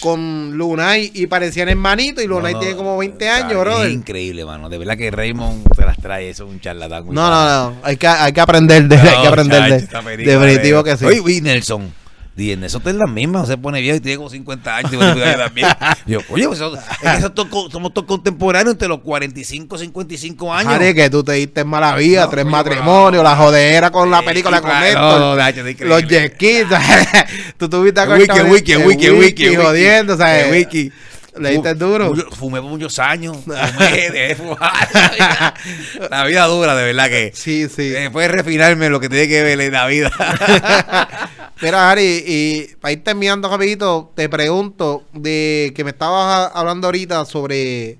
con 0.00 0.56
Lunay 0.56 1.10
y 1.14 1.26
parecían 1.26 1.68
hermanitos 1.68 2.24
y 2.24 2.26
Lunay 2.26 2.58
tiene 2.58 2.76
como 2.76 2.96
20 2.98 3.28
años, 3.28 3.60
bro. 3.60 3.84
Es 3.84 3.92
increíble, 3.92 4.44
mano. 4.44 4.68
De 4.68 4.78
verdad 4.78 4.96
que 4.96 5.10
Raymond 5.10 5.74
se 5.74 5.82
las 5.82 5.96
trae, 5.98 6.30
eso 6.30 6.44
es 6.44 6.50
un 6.50 6.60
charlatán. 6.60 7.06
No, 7.06 7.30
no, 7.30 7.70
no. 7.70 7.76
Hay 7.82 7.96
que, 7.96 8.06
hay 8.06 8.32
que 8.32 8.40
aprender 8.40 8.88
de, 8.88 8.96
hay 8.96 9.22
que 9.22 9.28
aprender 9.28 9.88
de. 9.88 10.16
Definitivo 10.16 10.82
que 10.82 10.96
sí. 10.96 11.04
Oye, 11.04 11.40
Nelson. 11.40 11.99
Y 12.40 12.52
en 12.52 12.64
eso 12.64 12.80
en 12.84 12.98
la 12.98 13.06
misma, 13.06 13.44
se 13.44 13.56
pone 13.58 13.80
viejo 13.80 13.96
y 13.96 14.00
tiene 14.00 14.16
como 14.16 14.30
50 14.30 14.76
años. 14.76 14.92
Y 14.92 15.36
también. 15.36 15.68
yo, 16.06 16.20
oye, 16.30 16.46
pues 16.46 16.58
eso, 16.58 16.74
es 17.02 17.10
que 17.10 17.18
eso 17.18 17.32
somos 17.70 17.92
todos 17.92 18.06
contemporáneos 18.06 18.72
entre 18.72 18.88
los 18.88 19.00
45 19.00 19.76
y 19.76 19.78
55 19.78 20.52
años. 20.52 20.72
Madre, 20.72 20.94
que 20.94 21.10
tú 21.10 21.22
te 21.22 21.32
diste 21.32 21.64
mala 21.64 21.94
vida, 21.96 22.28
tres 22.30 22.46
matrimonios, 22.46 23.22
la 23.22 23.36
jodera 23.36 23.90
con 23.90 24.10
la 24.10 24.22
película 24.22 24.60
con 24.60 24.70
esto. 24.70 25.18
No, 25.18 25.36
los 25.36 26.02
jet 26.06 26.36
tú 27.58 27.68
tuviste 27.68 28.00
a 28.00 28.04
Wiki, 28.04 28.40
wiki, 28.40 28.76
wiki, 28.76 29.10
wiki, 29.10 29.56
jodiendo, 29.56 30.16
¿sabes? 30.16 30.50
Wiki. 30.50 30.92
Le 31.38 31.50
diste 31.50 31.74
duro. 31.74 32.14
Fumé 32.32 32.60
por 32.60 32.70
muchos 32.70 32.98
años. 32.98 33.36
Fumé, 33.44 34.10
de 34.10 34.34
fumar. 34.34 35.54
La 36.10 36.24
vida 36.24 36.46
dura, 36.46 36.74
de 36.74 36.84
verdad 36.84 37.08
que. 37.08 37.32
Sí, 37.34 37.68
sí. 37.68 37.90
Después 37.90 38.28
de 38.28 38.36
refinarme 38.36 38.90
lo 38.90 39.00
que 39.00 39.08
tiene 39.08 39.28
que 39.28 39.42
ver 39.42 39.60
en 39.60 39.72
la 39.72 39.86
vida. 39.86 40.10
Mira, 41.62 41.90
Ari, 41.90 42.24
y 42.26 42.74
para 42.80 42.92
ir 42.92 43.04
terminando 43.04 43.48
rapidito, 43.48 44.12
te 44.14 44.28
pregunto 44.28 45.04
de 45.12 45.72
que 45.76 45.84
me 45.84 45.90
estabas 45.90 46.50
hablando 46.54 46.88
ahorita 46.88 47.24
sobre 47.26 47.98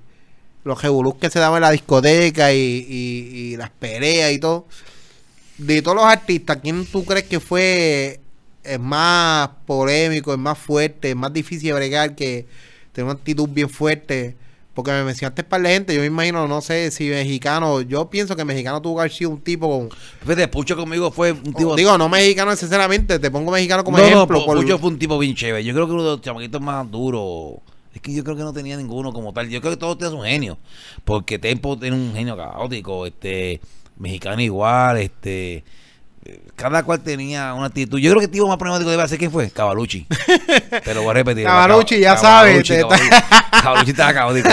los 0.63 0.81
revolús 0.81 1.15
que 1.15 1.29
se 1.29 1.39
daban 1.39 1.57
en 1.57 1.61
la 1.61 1.71
discoteca 1.71 2.51
y, 2.53 3.55
las 3.57 3.69
peleas 3.69 4.31
y 4.31 4.39
todo. 4.39 4.67
De 5.57 5.81
todos 5.81 5.97
los 5.97 6.05
artistas, 6.05 6.57
¿quién 6.61 6.85
tú 6.85 7.05
crees 7.05 7.25
que 7.25 7.39
fue 7.39 8.19
el 8.63 8.79
más 8.79 9.49
polémico, 9.65 10.31
el 10.31 10.39
más 10.39 10.57
fuerte, 10.57 11.11
el 11.11 11.15
más 11.15 11.31
difícil 11.31 11.69
de 11.69 11.73
bregar, 11.73 12.15
que 12.15 12.47
tiene 12.91 13.09
una 13.09 13.19
actitud 13.19 13.47
bien 13.49 13.69
fuerte? 13.69 14.35
Porque 14.73 14.91
me 14.91 15.03
mencionaste 15.03 15.43
para 15.43 15.63
la 15.63 15.69
gente, 15.69 15.93
yo 15.93 15.99
me 15.99 16.07
imagino, 16.07 16.47
no 16.47 16.61
sé 16.61 16.91
si 16.91 17.09
mexicano, 17.09 17.81
yo 17.81 18.09
pienso 18.09 18.37
que 18.37 18.45
mexicano 18.45 18.81
tuvo 18.81 18.95
que 18.95 19.01
haber 19.01 19.11
sido 19.11 19.31
un 19.31 19.41
tipo 19.41 19.67
con. 19.67 19.89
Fíjate, 20.21 20.47
Pucho 20.47 20.77
conmigo 20.77 21.11
fue 21.11 21.33
un 21.33 21.53
tipo. 21.53 21.75
digo, 21.75 21.97
no 21.97 22.07
mexicano 22.07 22.51
necesariamente, 22.51 23.19
te 23.19 23.29
pongo 23.29 23.51
mexicano 23.51 23.83
como 23.83 23.97
ejemplo. 23.97 24.39
No, 24.39 24.45
Pucho 24.45 24.79
fue 24.79 24.89
un 24.91 24.97
tipo 24.97 25.19
bien 25.19 25.35
chévere. 25.35 25.63
Yo 25.65 25.73
creo 25.73 25.87
que 25.87 25.93
uno 25.93 26.03
de 26.03 26.09
los 26.11 26.21
chamaquitos 26.21 26.61
más 26.61 26.89
duros. 26.89 27.59
Es 27.93 27.99
que 27.99 28.13
yo 28.13 28.23
creo 28.23 28.37
que 28.37 28.43
no 28.43 28.53
tenía 28.53 28.77
ninguno 28.77 29.11
como 29.11 29.33
tal. 29.33 29.49
Yo 29.49 29.59
creo 29.59 29.73
que 29.73 29.77
todos 29.77 29.97
tenían 29.97 30.17
un 30.17 30.25
genio. 30.25 30.57
Porque 31.03 31.37
Tempo 31.37 31.77
tiene 31.77 31.97
un 31.97 32.13
genio 32.13 32.37
caótico. 32.37 33.05
Este. 33.05 33.59
Mexicano 33.97 34.41
igual, 34.41 34.97
este 34.97 35.63
cada 36.55 36.83
cual 36.83 37.01
tenía 37.01 37.53
una 37.53 37.67
actitud. 37.67 37.99
Yo 37.99 38.11
creo 38.11 38.19
que 38.19 38.25
el 38.25 38.31
tipo 38.31 38.47
más 38.47 38.57
problemático 38.57 38.91
debe 38.91 39.07
ser 39.07 39.17
quién 39.17 39.31
fue, 39.31 39.49
Cavalucci. 39.49 40.05
Te 40.83 40.93
lo 40.93 41.01
voy 41.01 41.11
a 41.11 41.13
repetir. 41.15 41.45
Cavalucci, 41.45 41.99
ya 41.99 42.15
sabes. 42.17 42.67
Cavalucci 43.51 43.91
estaba 43.91 44.13
caótico. 44.13 44.49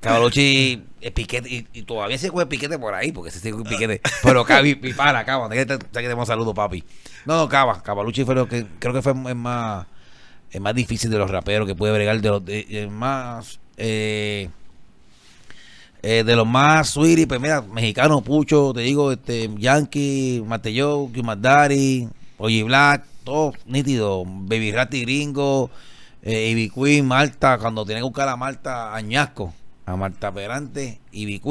Cavalucci 0.00 0.82
es 1.00 1.12
piquete 1.12 1.66
y, 1.72 1.82
todavía 1.82 2.18
se 2.18 2.28
juega 2.28 2.48
piquete 2.48 2.78
por 2.78 2.94
ahí, 2.94 3.12
porque 3.12 3.30
se 3.30 3.40
sigue 3.40 3.56
piquete. 3.64 4.00
Pero 4.22 4.44
Cavi, 4.44 4.74
para, 4.74 5.24
Cava, 5.24 5.48
te, 5.48 5.64
te 5.64 6.14
un 6.14 6.26
saludo, 6.26 6.52
papi. 6.52 6.84
No, 7.24 7.36
no, 7.36 7.48
Cava, 7.48 7.82
Cavalucci 7.82 8.24
fue 8.24 8.34
lo 8.34 8.48
que 8.48 8.66
creo 8.78 8.92
que 8.92 9.02
fue 9.02 9.12
el 9.12 9.34
más, 9.34 9.86
el 10.50 10.60
más 10.60 10.74
difícil 10.74 11.10
de 11.10 11.18
los 11.18 11.30
raperos 11.30 11.66
que 11.66 11.74
puede 11.74 11.94
bregar, 11.94 12.20
de 12.20 12.28
los 12.28 12.44
de, 12.44 12.88
más 12.90 13.58
eh, 13.78 14.50
eh, 16.08 16.22
de 16.22 16.36
los 16.36 16.46
más 16.46 16.90
sweetie, 16.90 17.26
pues 17.26 17.40
mira, 17.40 17.62
mexicano, 17.62 18.20
Pucho, 18.20 18.72
te 18.72 18.82
digo, 18.82 19.10
este, 19.10 19.50
Yankee, 19.58 20.40
Mateo, 20.46 21.10
Daddy, 21.36 22.08
Oye 22.38 22.62
Black, 22.62 23.04
todo 23.24 23.52
nítido, 23.66 24.22
Baby 24.24 24.70
Ratty 24.70 25.00
Gringo, 25.00 25.68
eh, 26.22 26.50
Ivy 26.50 26.70
Queen, 26.70 27.08
Marta, 27.08 27.58
cuando 27.58 27.84
tiene 27.84 28.02
que 28.02 28.04
buscar 28.04 28.28
a 28.28 28.36
Marta 28.36 28.94
Añasco, 28.94 29.52
a 29.84 29.96
Marta 29.96 30.30
Perante, 30.30 31.00
Ivy 31.10 31.42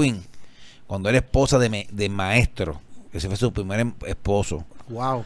cuando 0.88 1.10
era 1.10 1.18
esposa 1.18 1.60
de, 1.60 1.90
de 1.92 2.08
maestro, 2.08 2.80
ese 3.12 3.28
fue 3.28 3.36
su 3.36 3.52
primer 3.52 3.82
em, 3.82 3.94
esposo. 4.08 4.64
Wow. 4.88 5.26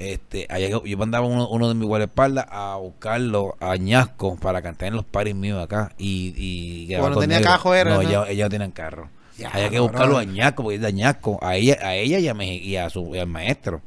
Este, 0.00 0.48
yo, 0.58 0.96
mandaba 0.96 1.26
uno, 1.26 1.46
uno, 1.50 1.68
de 1.68 1.74
mis 1.74 1.86
guardaespaldas 1.86 2.46
a 2.48 2.76
buscarlo 2.76 3.56
a 3.60 3.76
Ñasco 3.76 4.36
para 4.36 4.62
cantar 4.62 4.88
en 4.88 4.94
los 4.94 5.04
paris 5.04 5.34
míos 5.34 5.62
acá. 5.62 5.92
Y, 5.98 6.32
y 6.38 6.96
bueno, 6.96 7.18
tenía 7.18 7.42
carro, 7.42 7.74
era. 7.74 7.96
No, 7.96 8.00
Ella, 8.00 8.44
no 8.44 8.48
tenían 8.48 8.70
carro. 8.70 9.10
Había 9.52 9.68
que 9.68 9.78
buscarlo 9.78 10.16
a 10.16 10.24
Ñasco, 10.24 10.62
porque 10.62 10.76
es 10.76 10.80
de 10.80 10.86
Añasco, 10.86 11.38
a 11.42 11.54
ella, 11.56 11.76
a 11.82 11.96
ella 11.96 12.18
y, 12.18 12.28
a, 12.28 12.34
y 12.42 12.76
a 12.76 12.88
su 12.88 13.12
al 13.14 13.26
maestro. 13.26 13.82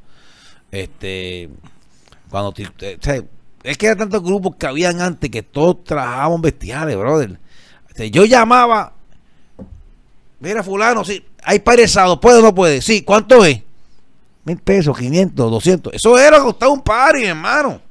Este, 0.72 1.50
cuando 2.30 2.54
es 3.64 3.78
que 3.80 3.86
eran 3.88 3.98
tantos 3.98 4.24
grupos 4.24 4.56
que 4.58 4.68
habían 4.68 5.02
antes 5.02 5.32
que 5.32 5.42
todos 5.42 5.84
trabajaban 5.84 6.42
bestiales, 6.44 6.96
brother. 6.96 7.40
Este, 7.90 8.12
yo 8.12 8.26
llamaba, 8.26 8.94
mira 10.40 10.62
fulano, 10.62 11.04
sí, 11.04 11.26
hay 11.42 11.58
paresados, 11.58 12.20
¿puede 12.20 12.38
o 12.38 12.44
no 12.44 12.54
puede? 12.54 12.84
Sí, 12.84 13.02
¿cuánto 13.02 13.44
es? 13.44 13.64
Mil 14.46 14.58
pesos, 14.58 14.98
quinientos, 14.98 15.50
doscientos. 15.50 15.94
Eso 15.94 16.18
era 16.18 16.32
lo 16.32 16.38
que 16.38 16.44
costaba 16.52 16.72
un 16.72 16.82
party, 16.82 17.24
hermano. 17.24 17.82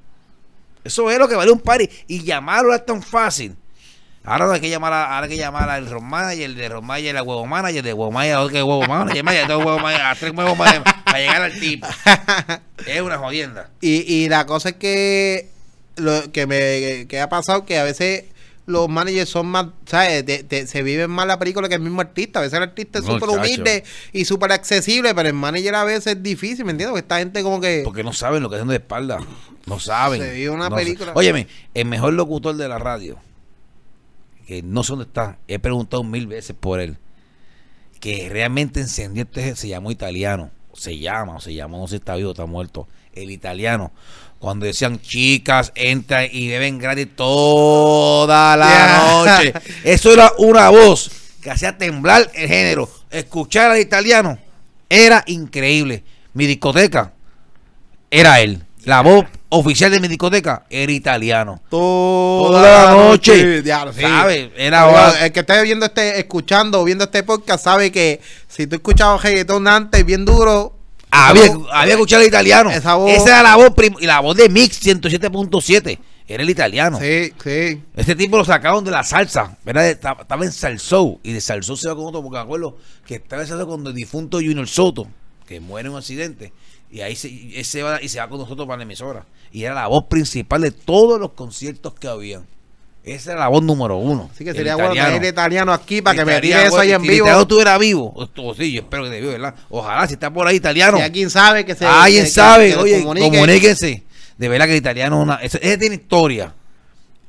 Eso 0.84 1.10
es 1.10 1.18
lo 1.18 1.28
que 1.28 1.34
vale 1.34 1.50
un 1.50 1.60
party. 1.60 1.88
Y 2.08 2.22
llamarlo 2.22 2.74
es 2.74 2.84
tan 2.84 3.02
fácil. 3.02 3.56
Ahora 4.24 4.46
no 4.46 4.52
hay 4.52 4.60
que 4.60 4.70
llamar 4.70 4.92
a, 4.92 5.14
ahora 5.14 5.24
hay 5.24 5.30
que 5.30 5.36
llamar 5.36 5.68
al 5.68 5.88
Manager, 6.00 6.42
el 6.42 6.56
de 6.56 6.68
Ron 6.68 6.86
Manager, 6.86 7.16
el 7.16 7.22
huevo 7.22 7.44
manager, 7.44 7.78
el 7.78 7.84
de 7.84 7.92
huevo 7.92 8.12
manager, 8.12 8.36
otro 8.36 8.52
que 8.52 8.62
huevo 8.62 8.86
manager, 8.86 9.24
huevo 9.56 9.78
manager, 9.80 10.06
a 10.06 10.14
tres 10.14 10.32
huevos 10.32 10.56
manager 10.56 10.82
para 11.04 11.18
llegar 11.18 11.42
al 11.42 11.58
tipo. 11.58 11.86
Es 12.86 13.00
una 13.00 13.18
jodienda. 13.18 13.70
Y, 13.80 14.12
y 14.12 14.28
la 14.28 14.46
cosa 14.46 14.70
es 14.70 14.76
que 14.76 15.50
lo 15.96 16.30
que 16.32 16.46
me 16.46 17.06
que 17.06 17.20
ha 17.20 17.28
pasado 17.28 17.64
que 17.64 17.78
a 17.78 17.84
veces 17.84 18.24
los 18.66 18.88
managers 18.88 19.28
son 19.28 19.46
más, 19.46 19.66
¿sabes? 19.86 20.24
se 20.68 20.82
viven 20.82 21.10
más 21.10 21.26
la 21.26 21.38
película 21.38 21.68
que 21.68 21.74
el 21.74 21.80
mismo 21.80 22.00
artista. 22.00 22.38
A 22.38 22.42
veces 22.42 22.56
el 22.56 22.62
artista 22.62 23.00
es 23.00 23.04
súper 23.04 23.28
humilde 23.28 23.84
y 24.12 24.24
súper 24.24 24.52
accesible, 24.52 25.14
pero 25.14 25.28
el 25.28 25.34
manager 25.34 25.74
a 25.74 25.84
veces 25.84 26.16
es 26.16 26.22
difícil, 26.22 26.64
¿me 26.64 26.72
entiendes? 26.72 26.92
Porque 26.92 27.00
esta 27.00 27.18
gente 27.18 27.42
como 27.42 27.60
que... 27.60 27.82
Porque 27.84 28.04
no 28.04 28.12
saben 28.12 28.42
lo 28.42 28.50
que 28.50 28.56
hacen 28.56 28.68
de 28.68 28.76
espalda. 28.76 29.18
No 29.66 29.78
saben. 29.78 30.20
Se 30.20 30.32
vive 30.32 30.50
una 30.50 30.70
película. 30.70 31.12
Óyeme, 31.14 31.48
el 31.74 31.86
mejor 31.86 32.12
locutor 32.12 32.56
de 32.56 32.68
la 32.68 32.78
radio 32.78 33.18
que 34.46 34.62
no 34.62 34.82
sé 34.82 34.92
dónde 34.92 35.04
está, 35.04 35.38
he 35.48 35.58
preguntado 35.58 36.02
mil 36.04 36.26
veces 36.26 36.56
por 36.58 36.80
él, 36.80 36.98
que 38.00 38.28
realmente 38.28 38.80
encendió 38.80 39.22
este, 39.22 39.56
se 39.56 39.68
llamó 39.68 39.90
italiano, 39.90 40.50
se 40.74 40.98
llama, 40.98 41.36
o 41.36 41.40
se 41.40 41.54
llama, 41.54 41.78
no 41.78 41.86
sé 41.86 41.92
si 41.92 41.96
está 41.96 42.16
vivo 42.16 42.30
o 42.30 42.32
está 42.32 42.46
muerto, 42.46 42.88
el 43.12 43.30
italiano. 43.30 43.92
Cuando 44.42 44.66
decían 44.66 45.00
chicas, 45.00 45.70
entran 45.76 46.26
y 46.32 46.48
beben 46.48 46.76
gratis 46.76 47.06
toda 47.14 48.56
la 48.56 49.24
noche. 49.24 49.54
Eso 49.84 50.12
era 50.12 50.32
una 50.36 50.68
voz 50.68 51.12
que 51.40 51.48
hacía 51.48 51.78
temblar 51.78 52.28
el 52.34 52.48
género. 52.48 52.90
Escuchar 53.08 53.70
al 53.70 53.78
italiano 53.78 54.36
era 54.88 55.22
increíble. 55.28 56.02
Mi 56.32 56.46
discoteca 56.46 57.12
era 58.10 58.40
él. 58.40 58.64
La 58.82 59.02
voz 59.02 59.26
oficial 59.48 59.92
de 59.92 60.00
mi 60.00 60.08
discoteca 60.08 60.64
era 60.68 60.90
italiano. 60.90 61.62
Toda, 61.70 62.62
la 62.62 62.90
noche. 62.94 63.62
Era 64.56 65.24
el 65.24 65.30
que 65.30 65.38
esté 65.38 65.62
viendo 65.62 65.86
este, 65.86 66.18
escuchando 66.18 66.82
viendo 66.82 67.04
este 67.04 67.22
podcast 67.22 67.62
sabe 67.62 67.92
que 67.92 68.20
si 68.48 68.66
tú 68.66 68.74
escuchabas 68.74 69.22
reggaetón 69.22 69.68
antes 69.68 70.04
bien 70.04 70.24
duro. 70.24 70.81
Había, 71.14 71.52
había 71.72 71.92
escuchado 71.92 72.22
el 72.22 72.28
italiano. 72.28 72.70
Esa, 72.70 72.96
era 73.26 73.42
la 73.42 73.56
voz 73.56 73.74
y 74.00 74.06
la 74.06 74.20
voz 74.20 74.34
de 74.34 74.48
Mix 74.48 74.82
107.7. 74.82 75.98
Era 76.26 76.42
el 76.42 76.48
italiano. 76.48 76.98
Sí, 76.98 77.32
sí. 77.42 77.82
Este 77.94 78.16
tipo 78.16 78.38
lo 78.38 78.44
sacaron 78.46 78.82
de 78.82 78.90
la 78.90 79.04
salsa. 79.04 79.58
Estaba 79.66 80.44
en 80.44 80.52
Salsou. 80.52 81.20
Y 81.22 81.32
de 81.32 81.42
Salsou 81.42 81.76
se 81.76 81.88
va 81.88 81.96
con 81.96 82.06
otro, 82.06 82.22
porque 82.22 82.38
me 82.38 82.42
acuerdo 82.42 82.78
que 83.04 83.16
estaba 83.16 83.42
en 83.42 83.48
salsa 83.48 83.66
con 83.66 83.86
el 83.86 83.94
difunto 83.94 84.38
Junior 84.38 84.66
Soto, 84.66 85.06
que 85.46 85.60
muere 85.60 85.88
en 85.88 85.92
un 85.92 85.98
accidente. 85.98 86.54
Y 86.90 87.02
ahí 87.02 87.14
se, 87.14 87.82
va 87.82 88.00
y 88.00 88.08
se 88.08 88.18
va 88.18 88.28
con 88.30 88.38
nosotros 88.38 88.66
para 88.66 88.78
la 88.78 88.84
emisora. 88.84 89.26
Y 89.50 89.64
era 89.64 89.74
la 89.74 89.88
voz 89.88 90.04
principal 90.04 90.62
de 90.62 90.70
todos 90.70 91.20
los 91.20 91.32
conciertos 91.32 91.92
que 91.92 92.08
habían. 92.08 92.46
Esa 93.04 93.32
era 93.32 93.40
la 93.40 93.48
voz 93.48 93.62
número 93.62 93.96
uno. 93.96 94.30
Así 94.32 94.44
que 94.44 94.52
sería 94.52 94.76
bueno 94.76 94.94
tener 94.94 95.24
italiano 95.24 95.72
aquí 95.72 96.00
para 96.02 96.18
que 96.18 96.24
me 96.24 96.40
diga 96.40 96.64
eso 96.64 96.78
ahí 96.78 96.92
en 96.92 97.02
vivo. 97.02 97.26
Si 97.26 97.40
estuviera 97.40 97.76
vivo, 97.76 98.14
sí, 98.56 98.72
yo 98.72 98.82
espero 98.82 99.04
que 99.04 99.10
te 99.10 99.20
vivo, 99.20 99.32
¿verdad? 99.32 99.54
Ojalá 99.70 100.06
si 100.06 100.14
está 100.14 100.32
por 100.32 100.46
ahí 100.46 100.56
italiano. 100.56 100.98
Y 100.98 101.02
alguien 101.02 101.28
sabe 101.28 101.64
que 101.64 101.74
se. 101.74 101.84
Alguien 101.84 102.28
sabe, 102.28 102.76
oye, 102.76 103.02
comuníquense. 103.02 104.04
De 104.38 104.48
verdad 104.48 104.66
que 104.66 104.72
el 104.72 104.78
italiano 104.78 105.16
es 105.16 105.22
una. 105.22 105.34
Ese, 105.36 105.78
tiene 105.78 105.96
historia. 105.96 106.54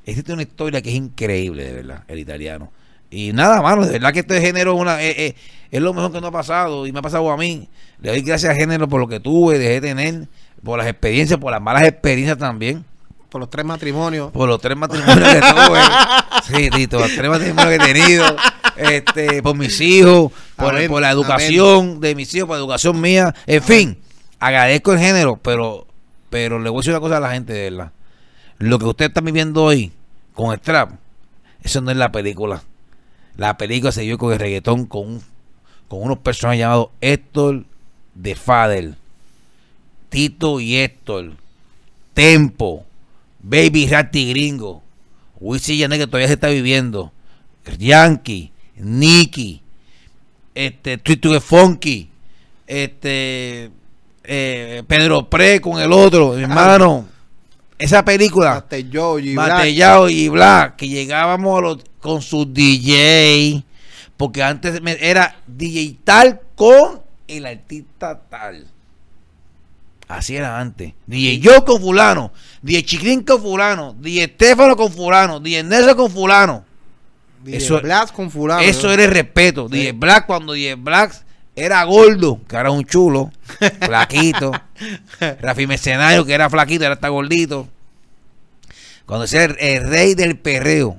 Ese 0.05 0.21
tiene 0.21 0.35
una 0.35 0.43
historia 0.43 0.81
que 0.81 0.89
es 0.89 0.95
increíble, 0.95 1.63
de 1.63 1.73
verdad, 1.73 2.03
el 2.07 2.19
italiano. 2.19 2.71
Y 3.09 3.31
nada, 3.33 3.61
mano, 3.61 3.85
de 3.85 3.93
verdad 3.93 4.11
que 4.13 4.19
este 4.19 4.41
género 4.41 4.73
es, 4.73 4.81
una, 4.81 5.01
es, 5.01 5.35
lo 5.71 5.93
mejor 5.93 6.11
que 6.11 6.19
nos 6.19 6.29
ha 6.29 6.31
pasado 6.31 6.87
y 6.87 6.91
me 6.91 6.99
ha 6.99 7.01
pasado 7.01 7.31
a 7.31 7.37
mí. 7.37 7.67
Le 7.99 8.09
doy 8.09 8.21
gracias 8.21 8.51
al 8.51 8.57
género 8.57 8.87
por 8.87 8.99
lo 8.99 9.07
que 9.07 9.19
tuve, 9.19 9.59
dejé 9.59 9.79
de 9.79 9.81
tener, 9.81 10.27
por 10.63 10.77
las 10.77 10.87
experiencias, 10.87 11.39
por 11.39 11.51
las 11.51 11.61
malas 11.61 11.83
experiencias 11.83 12.37
también. 12.37 12.83
Por 13.33 13.39
los 13.39 13.49
tres 13.49 13.65
matrimonios. 13.65 14.29
Por 14.31 14.47
los 14.47 14.61
tres 14.61 14.77
matrimonios 14.77 15.27
que 15.27 15.39
tuve. 15.39 15.79
sí, 16.43 16.69
Tito, 16.69 16.99
los 16.99 17.15
tres 17.15 17.31
matrimonios 17.31 17.67
que 17.67 17.75
he 17.77 17.93
tenido. 17.93 18.35
Este, 18.75 19.41
por 19.41 19.57
mis 19.57 19.81
hijos, 19.81 20.31
por, 20.55 21.01
la 21.01 21.09
educación 21.09 21.99
de 21.99 22.13
mis 22.13 22.31
hijos, 22.35 22.45
por 22.45 22.57
la 22.57 22.59
educación 22.59 23.01
mía. 23.01 23.33
En 23.47 23.63
fin, 23.63 23.97
agradezco 24.39 24.93
el 24.93 24.99
género, 24.99 25.37
pero, 25.37 25.87
pero 26.29 26.59
le 26.59 26.69
voy 26.69 26.77
a 26.77 26.81
decir 26.81 26.93
una 26.93 26.99
cosa 26.99 27.17
a 27.17 27.21
la 27.21 27.31
gente, 27.31 27.53
de 27.53 27.71
verdad. 27.71 27.91
Lo 28.59 28.77
que 28.77 28.85
usted 28.85 29.05
está 29.05 29.21
viviendo 29.21 29.63
hoy 29.63 29.91
con 30.35 30.53
el 30.53 30.59
trap, 30.59 30.91
eso 31.63 31.81
no 31.81 31.89
es 31.89 31.97
la 31.97 32.11
película. 32.11 32.61
La 33.35 33.57
película 33.57 33.91
se 33.91 34.01
dio 34.01 34.19
con 34.19 34.31
el 34.31 34.37
reggaetón 34.37 34.85
con, 34.85 35.23
con 35.87 36.03
unos 36.03 36.19
personajes 36.19 36.59
llamados 36.59 36.89
Héctor 37.01 37.63
de 38.13 38.35
Fadel, 38.35 38.95
Tito 40.09 40.59
y 40.59 40.77
Héctor, 40.77 41.31
Tempo, 42.13 42.85
Baby 43.43 43.87
Ratty 43.87 44.29
Gringo, 44.29 44.81
Wisin 45.39 45.77
Yandel 45.77 45.99
que 45.99 46.07
todavía 46.07 46.27
se 46.27 46.35
está 46.35 46.47
viviendo, 46.47 47.11
Yankee, 47.77 48.51
Nicky, 48.77 49.61
este, 50.55 50.97
Tito 50.97 51.39
Funky, 51.41 52.09
este, 52.65 53.69
eh, 54.23 54.83
Pedro 54.87 55.29
Pre 55.29 55.59
con 55.59 55.79
el 55.79 55.91
otro, 55.91 56.33
mi 56.33 56.43
hermano. 56.43 57.07
Esa 57.77 58.05
película, 58.05 58.53
Matellao 58.53 59.19
y 59.19 59.35
Black, 59.35 60.09
y 60.09 60.29
Black 60.29 60.75
que 60.77 60.87
llegábamos 60.87 61.83
con 61.99 62.21
su 62.21 62.45
DJ, 62.45 63.63
porque 64.15 64.41
antes 64.41 64.79
era 65.01 65.35
DJ 65.47 65.97
tal 66.05 66.39
con 66.55 67.01
el 67.27 67.45
artista 67.45 68.21
tal. 68.29 68.67
Así 70.07 70.35
era 70.35 70.59
antes. 70.59 70.93
DJ 71.07 71.39
yo 71.39 71.63
con 71.65 71.81
fulano, 71.81 72.31
DJ 72.61 72.83
Chiquín 72.83 73.23
con 73.23 73.41
fulano, 73.41 73.95
DJ 73.99 74.23
Estefano 74.23 74.75
con 74.75 74.91
fulano, 74.91 75.39
DJ 75.39 75.63
Nelson 75.63 75.95
con 75.95 76.11
fulano. 76.11 76.65
DJ 77.43 77.57
eso, 77.57 77.81
Black 77.81 78.11
con 78.13 78.29
fulano. 78.29 78.61
Eso 78.61 78.91
era 78.91 79.03
el 79.03 79.11
respeto. 79.11 79.67
DJ 79.67 79.93
Black 79.93 80.25
cuando 80.25 80.53
DJ 80.53 80.75
Black 80.75 81.23
era 81.55 81.83
gordo, 81.83 82.41
que 82.47 82.55
era 82.55 82.71
un 82.71 82.83
chulo, 82.85 83.31
flaquito. 83.81 84.51
Rafi 85.41 85.67
Mercenario, 85.67 86.25
que 86.25 86.33
era 86.33 86.49
flaquito, 86.49 86.83
era 86.83 86.95
hasta 86.95 87.09
gordito. 87.09 87.67
Cuando 89.05 89.25
era 89.25 89.53
el, 89.59 89.89
rey 89.89 90.15
del 90.15 90.37
perreo, 90.37 90.97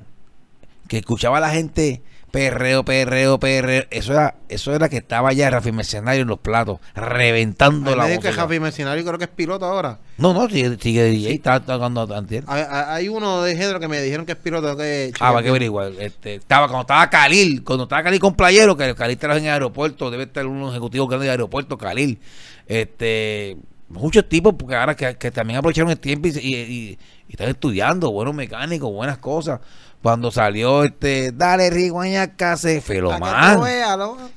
que 0.87 0.99
escuchaba 0.99 1.37
a 1.37 1.41
la 1.41 1.49
gente 1.49 2.03
perreo, 2.35 2.83
perreo, 2.83 3.39
perreo. 3.39 3.83
Eso 3.89 4.13
era, 4.13 4.35
eso 4.49 4.73
era 4.73 4.89
que 4.89 4.97
estaba 4.97 5.31
ya 5.31 5.49
Rafi 5.49 5.71
Mercenario 5.71 6.23
en 6.23 6.27
los 6.27 6.39
platos, 6.39 6.79
reventando 6.93 7.95
la 7.95 8.07
voz. 8.07 8.19
que 8.19 8.31
Rafi 8.31 8.59
Mercenario 8.59 9.05
creo 9.05 9.17
que 9.17 9.23
es 9.23 9.29
piloto 9.29 9.65
ahora. 9.65 9.99
No, 10.17 10.33
no, 10.33 10.49
sigue, 10.49 10.77
sigue 10.79 11.03
DJ, 11.05 11.35
está 11.35 11.59
tocando 11.61 12.07
Hay 12.47 13.09
uno 13.09 13.41
de 13.41 13.55
género 13.55 13.79
que 13.79 13.87
me 13.87 14.01
dijeron 14.01 14.25
que 14.25 14.33
es 14.33 14.37
piloto. 14.37 14.75
Que 14.75 15.13
ah, 15.19 15.31
va 15.31 15.41
que 15.41 15.49
averiguar. 15.49 15.93
Este, 15.99 16.35
estaba, 16.35 16.67
cuando 16.67 16.81
estaba 16.81 17.09
Khalil, 17.09 17.63
cuando 17.63 17.83
estaba 17.83 18.03
Khalil 18.03 18.19
con 18.19 18.35
Playero, 18.35 18.75
que 18.75 18.93
Khalil 18.95 19.17
trabaja 19.17 19.39
en 19.39 19.45
el 19.45 19.51
aeropuerto, 19.53 20.11
debe 20.11 20.23
estar 20.23 20.45
un 20.45 20.69
ejecutivo 20.69 21.07
grande 21.07 21.25
de 21.25 21.31
aeropuerto, 21.31 21.77
Khalil. 21.77 22.19
Este, 22.67 23.57
muchos 23.89 24.27
tipos, 24.27 24.55
porque 24.57 24.75
ahora 24.75 24.95
que, 24.95 25.31
también 25.31 25.59
aprovecharon 25.59 25.91
el 25.91 25.99
tiempo 25.99 26.27
y, 26.27 26.97
están 27.29 27.49
estudiando, 27.49 28.11
buenos 28.11 28.33
mecánicos, 28.33 28.91
buenas 28.91 29.17
cosas. 29.17 29.59
Cuando 30.01 30.31
salió 30.31 30.83
este, 30.83 31.31
dale 31.31 31.69
Riguaña 31.69 32.35
Case, 32.35 32.79
Felomán, 32.81 33.59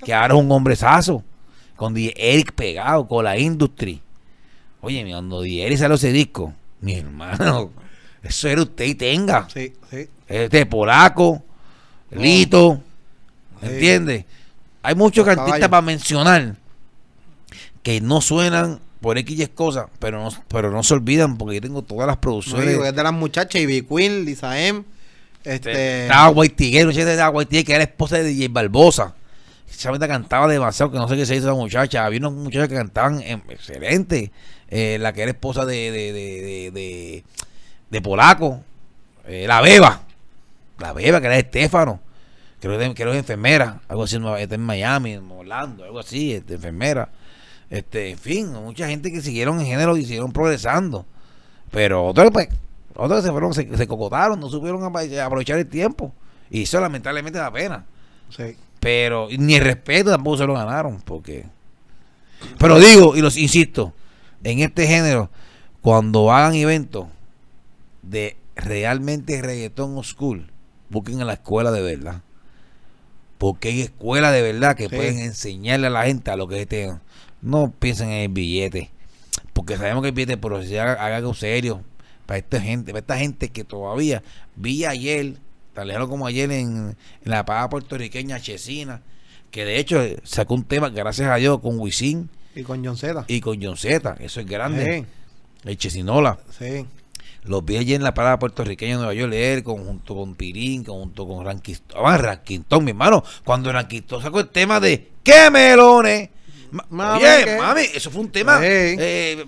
que 0.04 0.14
ahora 0.14 0.34
es 0.34 0.40
un 0.40 0.50
hombrezazo, 0.50 1.22
con 1.76 1.94
Eric 1.96 2.52
pegado, 2.52 3.06
con 3.06 3.24
la 3.24 3.38
industria. 3.38 3.98
Oye, 4.80 5.06
cuando 5.10 5.44
Eric 5.44 5.78
salió 5.78 5.96
ese 5.96 6.12
disco, 6.12 6.54
mi 6.80 6.94
hermano, 6.94 7.70
eso 8.22 8.48
era 8.48 8.62
usted 8.62 8.86
y 8.86 8.94
tenga. 8.94 9.46
Sí, 9.52 9.74
sí. 9.90 10.08
Este 10.26 10.64
polaco, 10.66 11.42
Lito, 12.10 12.80
¿me 13.60 13.68
entiendes? 13.68 14.24
Hay 14.82 14.94
muchos 14.94 15.26
artistas 15.28 15.68
para 15.68 15.82
mencionar 15.82 16.56
que 17.82 18.00
no 18.00 18.20
suenan 18.20 18.80
por 19.00 19.18
X 19.18 19.48
cosas, 19.54 19.86
pero 19.98 20.22
no, 20.22 20.30
pero 20.48 20.70
no 20.70 20.82
se 20.82 20.94
olvidan 20.94 21.36
porque 21.36 21.56
yo 21.56 21.60
tengo 21.60 21.82
todas 21.82 22.06
las 22.06 22.16
producciones. 22.16 22.94
de 22.94 23.02
las 23.02 23.12
muchachas, 23.12 23.60
Ivy 23.60 23.82
Queen, 23.82 24.24
Lisa 24.24 24.60
M. 24.60 24.84
Este... 25.44 26.02
Estaba 26.02 26.28
Guaitiguero, 26.28 26.90
que 26.92 27.72
era 27.74 27.82
esposa 27.82 28.16
de 28.16 28.24
DJ 28.24 28.48
Barbosa. 28.48 29.14
Esa 29.70 29.96
cantaba 30.08 30.48
demasiado, 30.48 30.90
que 30.90 30.98
no 30.98 31.08
sé 31.08 31.16
qué 31.16 31.26
se 31.26 31.36
hizo 31.36 31.46
esa 31.46 31.54
muchacha. 31.54 32.04
Había 32.04 32.20
unas 32.20 32.32
muchachas 32.32 32.68
que 32.68 32.74
cantaban 32.74 33.20
excelente. 33.20 34.32
Eh, 34.68 34.98
la 35.00 35.12
que 35.12 35.22
era 35.22 35.30
esposa 35.30 35.64
de, 35.64 35.90
de, 35.90 36.12
de, 36.12 36.70
de, 36.72 37.24
de 37.90 38.02
Polaco. 38.02 38.62
Eh, 39.26 39.46
la 39.46 39.60
Beba. 39.60 40.02
La 40.78 40.92
Beba, 40.92 41.20
que 41.20 41.26
era 41.26 41.38
Estefano. 41.38 42.00
creo 42.60 42.78
que, 42.78 42.94
creo 42.94 43.12
que 43.12 43.18
es 43.18 43.22
enfermera, 43.22 43.80
algo 43.88 44.04
así 44.04 44.16
en 44.16 44.60
Miami, 44.60 45.12
en 45.12 45.30
Orlando, 45.30 45.84
algo 45.84 45.98
así, 45.98 46.32
este, 46.32 46.54
enfermera. 46.54 47.08
Este, 47.70 48.10
en 48.10 48.18
fin, 48.18 48.52
mucha 48.52 48.88
gente 48.88 49.12
que 49.12 49.20
siguieron 49.20 49.60
en 49.60 49.66
género 49.66 49.96
y 49.96 50.02
siguieron 50.02 50.32
progresando. 50.32 51.04
Pero 51.70 52.04
otros, 52.06 52.30
pues, 52.32 52.48
otros 52.98 53.22
se 53.22 53.30
fueron, 53.30 53.54
se, 53.54 53.86
cocotaron, 53.86 54.40
no 54.40 54.50
supieron 54.50 54.82
aprovechar 54.84 55.58
el 55.58 55.68
tiempo. 55.68 56.12
Y 56.50 56.64
eso 56.64 56.80
lamentablemente 56.80 57.38
da 57.38 57.52
pena. 57.52 57.86
Sí. 58.28 58.56
Pero 58.80 59.28
ni 59.38 59.54
el 59.54 59.64
respeto 59.64 60.10
tampoco 60.10 60.38
se 60.38 60.46
lo 60.46 60.54
ganaron, 60.54 61.00
porque... 61.04 61.46
Pero 62.58 62.78
digo, 62.80 63.16
y 63.16 63.20
los 63.20 63.36
insisto, 63.36 63.94
en 64.42 64.58
este 64.60 64.86
género, 64.86 65.30
cuando 65.80 66.32
hagan 66.32 66.54
eventos 66.54 67.06
de 68.02 68.36
realmente 68.56 69.40
reggaetón 69.42 69.96
o 69.96 70.02
school, 70.02 70.50
busquen 70.88 71.20
a 71.20 71.24
la 71.24 71.34
escuela 71.34 71.70
de 71.70 71.82
verdad. 71.82 72.22
Porque 73.38 73.68
hay 73.68 73.82
escuelas 73.82 74.32
de 74.32 74.42
verdad 74.42 74.76
que 74.76 74.88
pueden 74.88 75.20
enseñarle 75.20 75.86
a 75.86 75.90
la 75.90 76.04
gente 76.04 76.32
a 76.32 76.36
lo 76.36 76.48
que 76.48 76.62
es 76.62 76.90
No 77.42 77.72
piensen 77.78 78.08
en 78.08 78.22
el 78.22 78.28
billete. 78.28 78.90
Porque 79.52 79.76
sabemos 79.76 80.02
que 80.02 80.08
el 80.08 80.14
billete, 80.14 80.36
pero 80.36 80.62
si 80.64 80.76
haga, 80.76 81.16
algo 81.16 81.34
serio 81.34 81.84
para 82.28 82.38
esta 82.40 82.60
gente, 82.60 82.92
para 82.92 83.00
esta 83.00 83.16
gente 83.16 83.48
que 83.48 83.64
todavía 83.64 84.22
vi 84.54 84.84
ayer, 84.84 85.36
tan 85.72 85.88
lejano 85.88 86.10
como 86.10 86.26
ayer 86.26 86.52
en, 86.52 86.94
la 87.24 87.46
paga 87.46 87.70
puertorriqueña 87.70 88.38
Chesina, 88.38 89.00
que 89.50 89.64
de 89.64 89.78
hecho 89.78 89.98
sacó 90.24 90.52
un 90.52 90.64
tema, 90.64 90.90
gracias 90.90 91.30
a 91.30 91.36
Dios, 91.36 91.58
con 91.60 91.80
Wisin. 91.80 92.28
Y 92.54 92.64
con 92.64 92.84
John 92.84 92.98
Z. 92.98 93.24
Y 93.28 93.40
con 93.40 93.62
John 93.62 93.78
Z, 93.78 94.16
eso 94.20 94.40
es 94.40 94.46
grande. 94.46 95.06
El 95.64 95.78
Chesinola. 95.78 96.38
Sí. 96.50 96.84
Los 97.44 97.64
vi 97.64 97.78
allí 97.78 97.94
en 97.94 98.02
la 98.02 98.12
parada 98.12 98.38
puertorriqueña 98.38 98.92
de 98.92 98.96
Nueva 98.98 99.14
York, 99.14 99.30
leer 99.30 99.64
junto 99.64 100.14
con 100.14 100.34
Pirín, 100.34 100.84
junto 100.84 101.26
con 101.26 101.46
Ranquistón. 101.46 102.02
Ah, 102.04 102.18
Ranquistón, 102.18 102.84
mi 102.84 102.90
hermano. 102.90 103.24
Cuando 103.42 103.72
Ranquistón 103.72 104.20
sacó 104.20 104.40
el 104.40 104.48
tema 104.48 104.80
de 104.80 105.12
¡Qué 105.22 105.50
melones! 105.50 106.28
Mami, 106.70 107.24
mami, 107.58 107.82
eso 107.94 108.10
fue 108.10 108.20
un 108.22 108.30
tema 108.30 108.60
eh, 108.62 109.44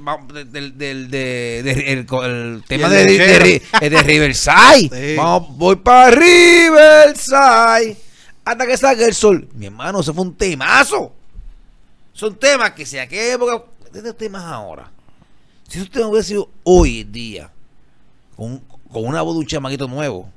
del, 0.46 0.76
del, 0.76 1.10
de, 1.10 1.92
el, 1.92 2.64
tema 2.66 2.88
de, 2.88 3.62
de, 3.80 4.02
Riverside. 4.02 5.16
Vamos, 5.18 5.56
voy 5.56 5.76
para 5.76 6.10
Riverside 6.10 7.96
hasta 8.44 8.66
que 8.66 8.76
salga 8.76 9.06
el 9.06 9.14
sol. 9.14 9.48
Mi 9.54 9.66
hermano, 9.66 10.00
eso 10.00 10.14
fue 10.14 10.24
un 10.24 10.34
temazo. 10.34 11.12
Son 12.12 12.34
temas 12.36 12.72
que 12.72 12.84
se 12.84 13.00
aquella 13.00 13.34
época, 13.34 13.64
de 13.92 14.12
temas 14.12 14.44
ahora. 14.44 14.90
Si 15.68 15.78
eso 15.78 15.88
tema 15.88 16.08
hubiera 16.08 16.24
sido 16.24 16.50
hoy 16.64 17.00
en 17.00 17.12
día, 17.12 17.50
con, 18.36 18.60
una 18.90 19.22
voz 19.22 19.34
de 19.34 19.40
un 19.40 19.46
chamaquito 19.46 19.86
nuevo. 19.86 20.30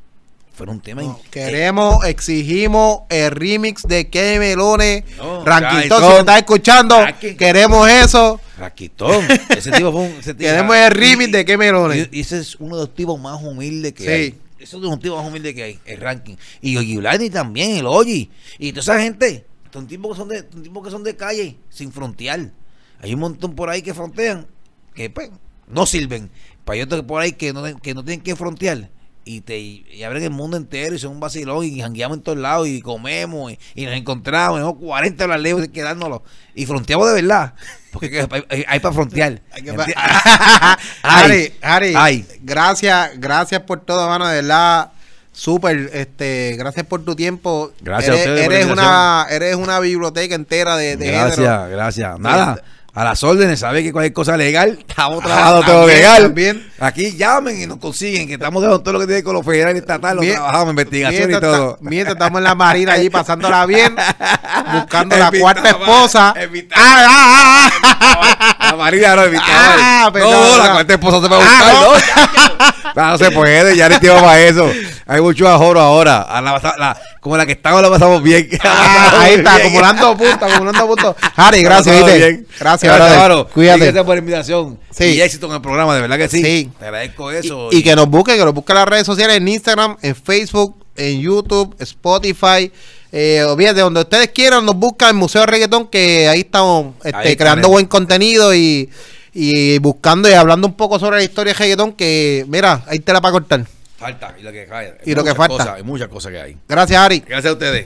Fue 0.54 0.68
un 0.68 0.80
tema. 0.82 1.18
queremos, 1.32 2.06
exigimos 2.06 3.02
el 3.10 3.32
remix 3.32 3.82
de 3.82 4.08
Que 4.12 4.38
Melones. 4.38 5.04
No, 5.18 5.44
Ranquitón, 5.44 6.04
si 6.04 6.10
me 6.10 6.20
estás 6.20 6.38
escuchando, 6.38 6.96
queremos 7.40 7.90
eso. 7.90 8.40
Ranquitón. 8.60 9.26
Ese 9.50 9.72
tipo 9.72 9.92
fue 9.92 10.02
un. 10.02 10.38
queremos 10.38 10.76
el 10.76 10.92
remix 10.92 11.32
de 11.32 11.44
Que 11.44 11.58
Melones. 11.58 12.08
Y, 12.12 12.20
ese 12.20 12.38
es 12.38 12.56
uno 12.58 12.76
de 12.76 12.84
los 12.84 12.94
tipos 12.94 13.20
más 13.20 13.42
humildes 13.42 13.94
que 13.94 14.08
hay. 14.08 14.40
Ese 14.60 14.64
es 14.64 14.74
uno 14.76 14.84
de 14.84 14.90
los 14.92 15.00
tipos 15.00 15.18
más 15.18 15.28
humildes 15.28 15.56
que 15.56 15.64
hay, 15.64 15.80
el 15.86 16.00
ranking. 16.00 16.36
Y 16.62 16.78
Oji 16.78 17.30
también, 17.32 17.72
el 17.78 17.88
Oji. 17.88 18.30
Y 18.60 18.74
toda 18.74 18.82
esa 18.82 19.02
gente, 19.02 19.48
son 19.74 19.88
tipos 19.88 20.12
que 20.12 20.18
son 20.20 20.30
de, 20.30 20.48
son 20.52 20.62
tipos 20.62 20.84
que 20.84 20.92
son 20.92 21.04
de 21.04 21.16
calle, 21.16 21.58
sin 21.70 21.92
frontear. 21.92 22.52
Hay 23.00 23.16
un 23.16 23.22
montón 23.22 23.56
por 23.56 23.72
ahí 23.72 23.82
que 23.82 23.96
frontean, 23.96 24.46
que 24.94 25.10
pues, 25.10 25.32
no 25.68 25.88
sirven. 25.88 26.30
Para 26.64 26.84
otros 26.84 27.02
por 27.02 27.24
ahí 27.24 27.32
que 27.32 27.54
no, 27.54 27.64
que 27.82 27.96
no 27.96 28.06
tienen 28.06 28.22
que 28.22 28.36
frontear 28.36 28.93
y 29.26 29.42
te 29.42 29.58
y 29.58 30.04
abren 30.04 30.24
el 30.24 30.30
mundo 30.30 30.58
entero 30.58 30.96
y 30.96 31.00
son 31.00 31.12
un 31.12 31.20
vacilón 31.20 31.64
y 31.66 31.80
jangueamos 31.80 32.18
en 32.18 32.24
todos 32.24 32.38
lados 32.38 32.68
y 32.68 32.82
comemos 32.82 33.54
y, 33.76 33.86
nos 33.86 33.96
encontramos, 33.96 34.60
tenemos 34.60 34.78
40 34.80 35.24
horas 35.24 35.42
lejos 35.42 35.68
quedándonos 35.70 36.22
y 36.56 36.66
fronteamos 36.66 37.08
de 37.08 37.22
verdad, 37.22 37.54
porque 37.92 38.28
hay, 38.68 38.80
para 38.80 38.94
frontear. 38.94 39.42
Harry, 41.04 41.54
Harry, 41.62 42.26
gracias, 42.42 43.12
gracias 43.18 43.62
por 43.62 43.82
todo, 43.82 44.08
mano, 44.08 44.28
de 44.28 44.42
verdad. 44.42 44.92
Súper, 45.36 45.90
este, 45.94 46.56
gracias 46.60 46.86
por 46.86 47.04
tu 47.04 47.16
tiempo. 47.16 47.72
Gracias 47.82 48.16
eres, 48.16 48.28
a 48.28 48.30
ustedes 48.30 48.46
eres 48.46 48.72
una, 48.72 49.26
eres 49.32 49.56
una 49.56 49.80
biblioteca 49.80 50.36
entera 50.36 50.78
de, 50.78 50.96
de 50.96 51.08
Gracias, 51.08 51.70
gracias. 51.72 52.20
Nada 52.20 52.62
a 52.96 53.04
las 53.04 53.24
órdenes, 53.24 53.60
sabe 53.60 53.84
que 53.84 53.92
cualquier 53.92 54.14
cosa 54.14 54.38
legal, 54.38 54.78
estamos 54.80 55.24
trabajando 55.24 55.64
todo 55.64 55.88
legal. 55.88 56.24
También. 56.24 56.72
Aquí 56.80 57.18
llamen 57.18 57.60
y 57.60 57.66
nos 57.66 57.80
consiguen, 57.80 58.28
que 58.28 58.34
estamos 58.34 58.62
dejando 58.62 58.84
todo 58.84 58.94
lo 58.94 59.00
que 59.00 59.08
tiene 59.08 59.24
con 59.24 59.34
los 59.34 59.44
federales 59.44 59.82
estatal, 59.82 60.18
lo 60.18 60.22
trabajamos, 60.22 60.70
investigación 60.70 61.32
y 61.32 61.40
todo. 61.40 61.78
mientras 61.82 62.14
estamos 62.14 62.38
en 62.38 62.44
la 62.44 62.54
marina 62.54 62.94
allí 62.94 63.10
pasándola 63.10 63.66
bien, 63.66 63.96
buscando 64.74 65.18
la 65.18 65.32
cuarta 65.32 65.70
esposa. 65.70 66.36
Ah, 66.76 67.06
ah, 67.08 67.72
ah, 68.00 68.33
la 68.74 68.84
marina 68.84 69.16
no, 69.16 69.24
evitaba. 69.24 70.12
no, 70.12 70.58
la 70.58 70.72
cuarta 70.72 70.94
esposa 70.94 71.22
se 71.22 71.28
va 71.28 71.36
a 71.36 71.40
buscar, 71.40 72.96
no. 72.96 73.12
no 73.12 73.18
se 73.18 73.32
puede, 73.32 73.76
ya 73.78 73.88
le 73.88 74.00
tiempo 74.00 74.22
para 74.22 74.40
eso. 74.42 74.70
Hay 75.06 75.22
mucho 75.22 75.48
ahorro 75.48 75.80
ahora. 75.80 76.22
A 76.24 76.42
la, 76.42 76.60
la, 76.78 77.00
como 77.20 77.38
la 77.38 77.46
que 77.46 77.52
estamos 77.52 77.82
la 77.82 77.90
pasamos 77.90 78.24
bien. 78.24 78.50
Ah, 78.64 79.20
ahí 79.22 79.36
está, 79.36 79.56
acumulando 79.56 80.18
puntos, 80.18 80.52
acumulando 80.52 80.88
puntos. 80.88 81.16
Harry, 81.36 81.62
gracias, 81.62 81.96
¿viste? 81.96 82.46
Gracias, 82.60 82.96
gracias 82.96 83.46
Cuídate. 83.54 83.80
Gracias 83.80 84.04
por 84.04 84.16
la 84.16 84.20
invitación. 84.20 84.80
Sí. 84.90 85.06
Y 85.06 85.22
éxito 85.22 85.46
en 85.48 85.54
el 85.54 85.62
programa, 85.62 85.94
de 85.96 86.02
verdad 86.02 86.18
que 86.18 86.30
sí. 86.30 86.44
sí. 86.44 86.72
Te 86.80 86.86
agradezco 86.86 87.32
eso. 87.32 87.70
Y, 87.72 87.84
que 87.84 87.96
nos 87.96 88.08
busque, 88.08 88.36
que 88.36 88.44
nos 88.44 88.54
busque 88.54 88.72
en 88.72 88.80
las 88.80 88.88
redes 88.88 89.06
sociales, 89.06 89.38
en 89.38 89.48
Instagram, 89.48 89.98
en 90.02 90.16
Facebook, 90.16 90.76
en 90.96 91.22
YouTube, 91.22 91.76
Spotify. 91.80 92.72
Eh, 93.16 93.46
de 93.56 93.82
donde 93.82 94.02
ustedes 94.02 94.30
quieran, 94.30 94.66
nos 94.66 94.76
buscan 94.76 95.12
en 95.12 95.18
Museo 95.18 95.42
de 95.42 95.48
Reggaetón, 95.48 95.88
que 95.88 96.28
ahí 96.28 96.40
estamos 96.40 96.96
este, 97.04 97.38
creando 97.38 97.70
buen 97.70 97.86
contenido 97.86 98.56
y, 98.56 98.90
y 99.36 99.78
buscando 99.78 100.28
y 100.28 100.34
hablando 100.34 100.66
un 100.66 100.74
poco 100.74 100.98
sobre 100.98 101.18
la 101.18 101.24
historia 101.24 101.54
de 101.54 101.60
reggaetón, 101.60 101.94
que 101.94 102.44
mira, 102.48 102.84
ahí 102.88 102.98
te 102.98 103.14
la 103.14 103.22
para 103.22 103.34
cortar. 103.34 103.66
Falta, 103.98 104.36
y 104.40 104.42
lo 104.42 104.52
que 104.52 104.66
cae. 104.66 104.98
Y 105.06 105.14
lo 105.14 105.24
que 105.24 105.36
falta. 105.36 105.76
hay 105.76 105.84
muchas 105.84 106.08
cosas 106.08 106.32
que 106.32 106.42
hay. 106.42 106.58
Gracias, 106.68 107.00
Ari. 107.00 107.20
Gracias 107.20 107.52
a 107.52 107.54
ustedes. 107.54 107.86